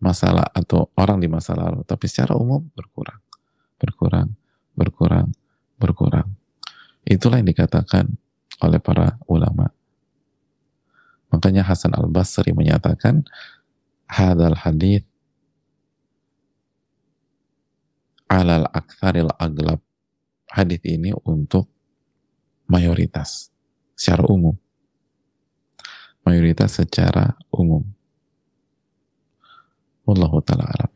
masalah 0.00 0.48
atau 0.56 0.88
orang 0.96 1.20
di 1.20 1.28
masa 1.28 1.52
lalu, 1.52 1.84
tapi 1.84 2.08
secara 2.08 2.32
umum 2.34 2.64
berkurang, 2.72 3.20
berkurang, 3.76 4.32
berkurang, 4.72 5.28
berkurang. 5.76 6.28
Itulah 7.04 7.44
yang 7.44 7.52
dikatakan 7.52 8.08
oleh 8.64 8.80
para 8.80 9.20
ulama. 9.28 9.68
Makanya 11.30 11.62
Hasan 11.62 11.94
Al 11.94 12.08
Basri 12.08 12.50
menyatakan 12.50 13.22
hadal 14.08 14.56
hadith 14.58 15.06
alal 18.26 18.66
aktharil 18.74 19.30
aglab 19.38 19.78
hadith 20.50 20.82
ini 20.86 21.14
untuk 21.26 21.70
mayoritas 22.66 23.50
secara 23.94 24.26
umum 24.26 24.54
mayoritas 26.30 26.78
secara 26.78 27.34
umum 27.50 27.82
Wallahu 30.10 30.42
ta'ala 30.42 30.66
alam 30.66 30.90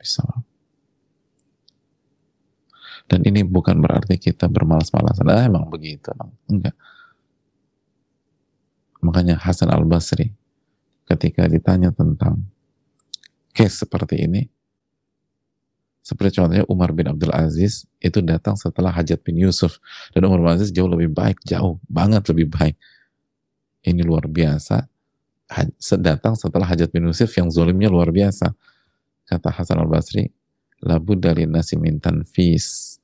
Dan 3.06 3.20
ini 3.22 3.46
bukan 3.46 3.78
berarti 3.78 4.18
kita 4.18 4.50
bermalas-malasan. 4.50 5.28
Ah, 5.30 5.46
emang 5.46 5.70
begitu. 5.70 6.10
Enggak. 6.50 6.74
Makanya 9.04 9.38
Hasan 9.38 9.70
al-Basri 9.70 10.34
ketika 11.06 11.44
ditanya 11.46 11.92
tentang 11.92 12.48
case 13.52 13.84
seperti 13.84 14.24
ini, 14.24 14.48
seperti 16.00 16.40
contohnya 16.40 16.64
Umar 16.66 16.96
bin 16.96 17.12
Abdul 17.12 17.30
Aziz 17.30 17.84
itu 18.00 18.24
datang 18.24 18.56
setelah 18.56 18.90
Hajat 18.90 19.20
bin 19.20 19.36
Yusuf 19.36 19.78
dan 20.16 20.24
Umar 20.24 20.40
bin 20.40 20.50
Aziz 20.56 20.72
jauh 20.72 20.88
lebih 20.88 21.12
baik, 21.12 21.44
jauh 21.44 21.76
banget 21.86 22.24
lebih 22.32 22.50
baik. 22.50 22.76
ini 23.84 24.00
luar 24.00 24.24
biasa 24.24 24.88
datang 26.00 26.34
setelah 26.34 26.64
hajat 26.64 26.88
bin 26.90 27.08
Yusuf 27.08 27.30
yang 27.36 27.52
zolimnya 27.52 27.92
luar 27.92 28.08
biasa. 28.10 28.52
Kata 29.24 29.48
Hasan 29.52 29.80
al 29.80 29.88
Basri 29.88 30.28
labu 30.84 31.16
dari 31.16 31.48
nasi 31.48 31.80
mintan 31.80 32.28
fis 32.28 33.00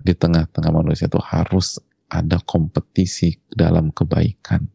di 0.00 0.16
tengah-tengah 0.16 0.72
manusia 0.72 1.06
itu 1.06 1.20
harus 1.20 1.78
ada 2.10 2.42
kompetisi 2.42 3.38
dalam 3.46 3.94
kebaikan. 3.94 4.66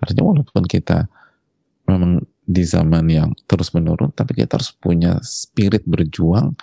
Artinya 0.00 0.24
walaupun 0.24 0.64
kita 0.64 1.04
memang 1.84 2.24
di 2.42 2.64
zaman 2.64 3.06
yang 3.06 3.30
terus 3.46 3.70
menurun 3.76 4.10
tapi 4.10 4.34
kita 4.34 4.58
harus 4.58 4.72
punya 4.74 5.20
spirit 5.22 5.84
berjuang 5.86 6.56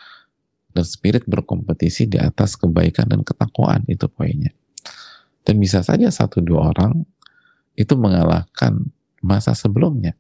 dan 0.74 0.86
spirit 0.86 1.24
berkompetisi 1.30 2.10
di 2.10 2.18
atas 2.18 2.58
kebaikan 2.58 3.06
dan 3.06 3.22
ketakwaan 3.22 3.86
itu 3.86 4.10
poinnya. 4.10 4.52
Dan 5.46 5.62
bisa 5.62 5.82
saja 5.86 6.10
satu 6.10 6.44
dua 6.44 6.74
orang 6.74 7.06
itu 7.80 7.96
mengalahkan 7.96 8.92
masa 9.24 9.56
sebelumnya. 9.56 10.20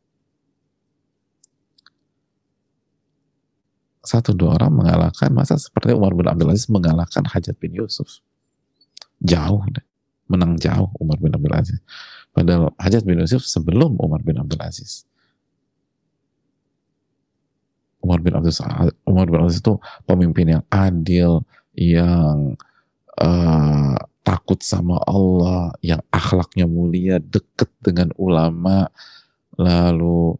Satu 3.99 4.31
dua 4.31 4.55
orang 4.55 4.79
mengalahkan 4.79 5.27
masa 5.35 5.59
seperti 5.59 5.91
Umar 5.91 6.15
bin 6.15 6.23
Abdul 6.23 6.55
Aziz 6.55 6.71
mengalahkan 6.71 7.27
Hajat 7.27 7.59
bin 7.59 7.75
Yusuf. 7.75 8.23
Jauh 9.19 9.59
menang 10.31 10.55
jauh 10.55 10.87
Umar 11.03 11.19
bin 11.19 11.35
Abdul 11.35 11.51
Aziz. 11.51 11.83
Padahal 12.31 12.71
Hajat 12.79 13.03
bin 13.03 13.19
Yusuf 13.19 13.43
sebelum 13.43 13.99
Umar 13.99 14.23
bin 14.23 14.39
Abdul 14.39 14.63
Aziz. 14.63 15.03
Umar 17.99 18.23
bin 18.23 18.31
Abdul 18.39 18.55
Umar 19.03 19.27
bin 19.27 19.43
Abdul 19.43 19.59
itu 19.59 19.75
pemimpin 20.07 20.47
yang 20.55 20.63
adil, 20.71 21.43
yang 21.75 22.55
uh, 23.19 23.99
takut 24.29 24.61
sama 24.61 25.01
Allah, 25.09 25.73
yang 25.81 26.05
akhlaknya 26.13 26.69
mulia, 26.69 27.17
dekat 27.17 27.73
dengan 27.81 28.13
ulama, 28.21 28.93
lalu 29.57 30.37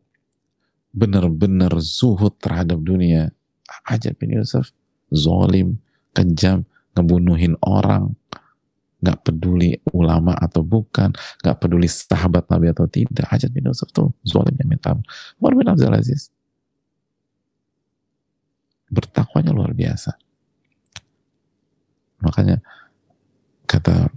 benar-benar 0.94 1.74
zuhud 1.82 2.38
terhadap 2.38 2.78
dunia. 2.86 3.34
Aja 3.90 4.14
bin 4.14 4.38
Yusuf, 4.38 4.70
zolim, 5.10 5.82
kejam, 6.14 6.70
ngebunuhin 6.94 7.58
orang, 7.66 8.14
nggak 9.02 9.26
peduli 9.26 9.82
ulama 9.90 10.38
atau 10.38 10.62
bukan, 10.62 11.10
nggak 11.42 11.58
peduli 11.58 11.90
sahabat 11.90 12.46
Nabi 12.54 12.70
atau 12.70 12.86
tidak. 12.86 13.26
Hajat 13.26 13.50
bin 13.50 13.66
Yusuf 13.66 13.90
tuh 13.90 14.14
zolimnya 14.22 14.70
minta. 14.70 14.94
Umar 15.42 15.58
bin 15.58 15.66
Abdul 15.66 15.98
Aziz 15.98 16.30
bertakwanya 18.94 19.50
luar 19.50 19.74
biasa. 19.74 20.14
Makanya 22.20 22.60
kata 23.70 24.09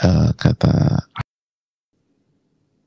uh, 0.00 0.30
kata 0.32 1.04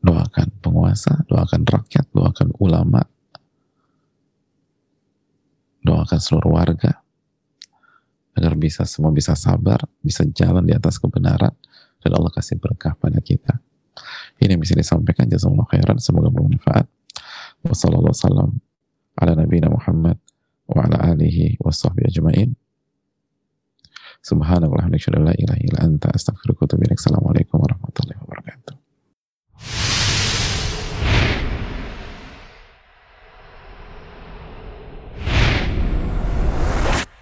doakan 0.02 0.50
penguasa, 0.58 1.22
doakan 1.30 1.62
rakyat, 1.62 2.10
doakan 2.10 2.50
ulama, 2.58 3.06
doakan 5.86 6.18
seluruh 6.18 6.58
warga 6.58 7.06
agar 8.34 8.58
bisa 8.58 8.82
semua 8.90 9.14
bisa 9.14 9.38
sabar, 9.38 9.86
bisa 10.02 10.26
jalan 10.34 10.66
di 10.66 10.74
atas 10.74 10.98
kebenaran 10.98 11.54
dan 12.02 12.12
Allah 12.18 12.34
kasih 12.34 12.58
berkah 12.58 12.98
pada 12.98 13.22
kita. 13.22 13.62
Ini 14.42 14.58
bisa 14.58 14.74
disampaikan 14.74 15.30
jazakallahu 15.30 15.70
khairan, 15.70 16.02
semoga 16.02 16.34
bermanfaat. 16.34 16.90
Wassalamualaikum 17.62 18.58
ala 19.14 19.32
nabiyina 19.38 19.70
Muhammad 19.70 20.18
wa 20.66 20.82
ala 20.82 21.14
alihi 21.14 21.62
wa 21.62 21.70
ajma'in. 21.70 22.58
Subhanallah, 24.22 24.86
la 24.86 25.34
ilaha 25.34 25.60
illa 25.66 25.80
anta, 25.82 26.14
astagfirullahaladzim. 26.14 26.94
Assalamualaikum 26.94 27.58
warahmatullahi 27.58 28.22
wabarakatuh. 28.22 28.74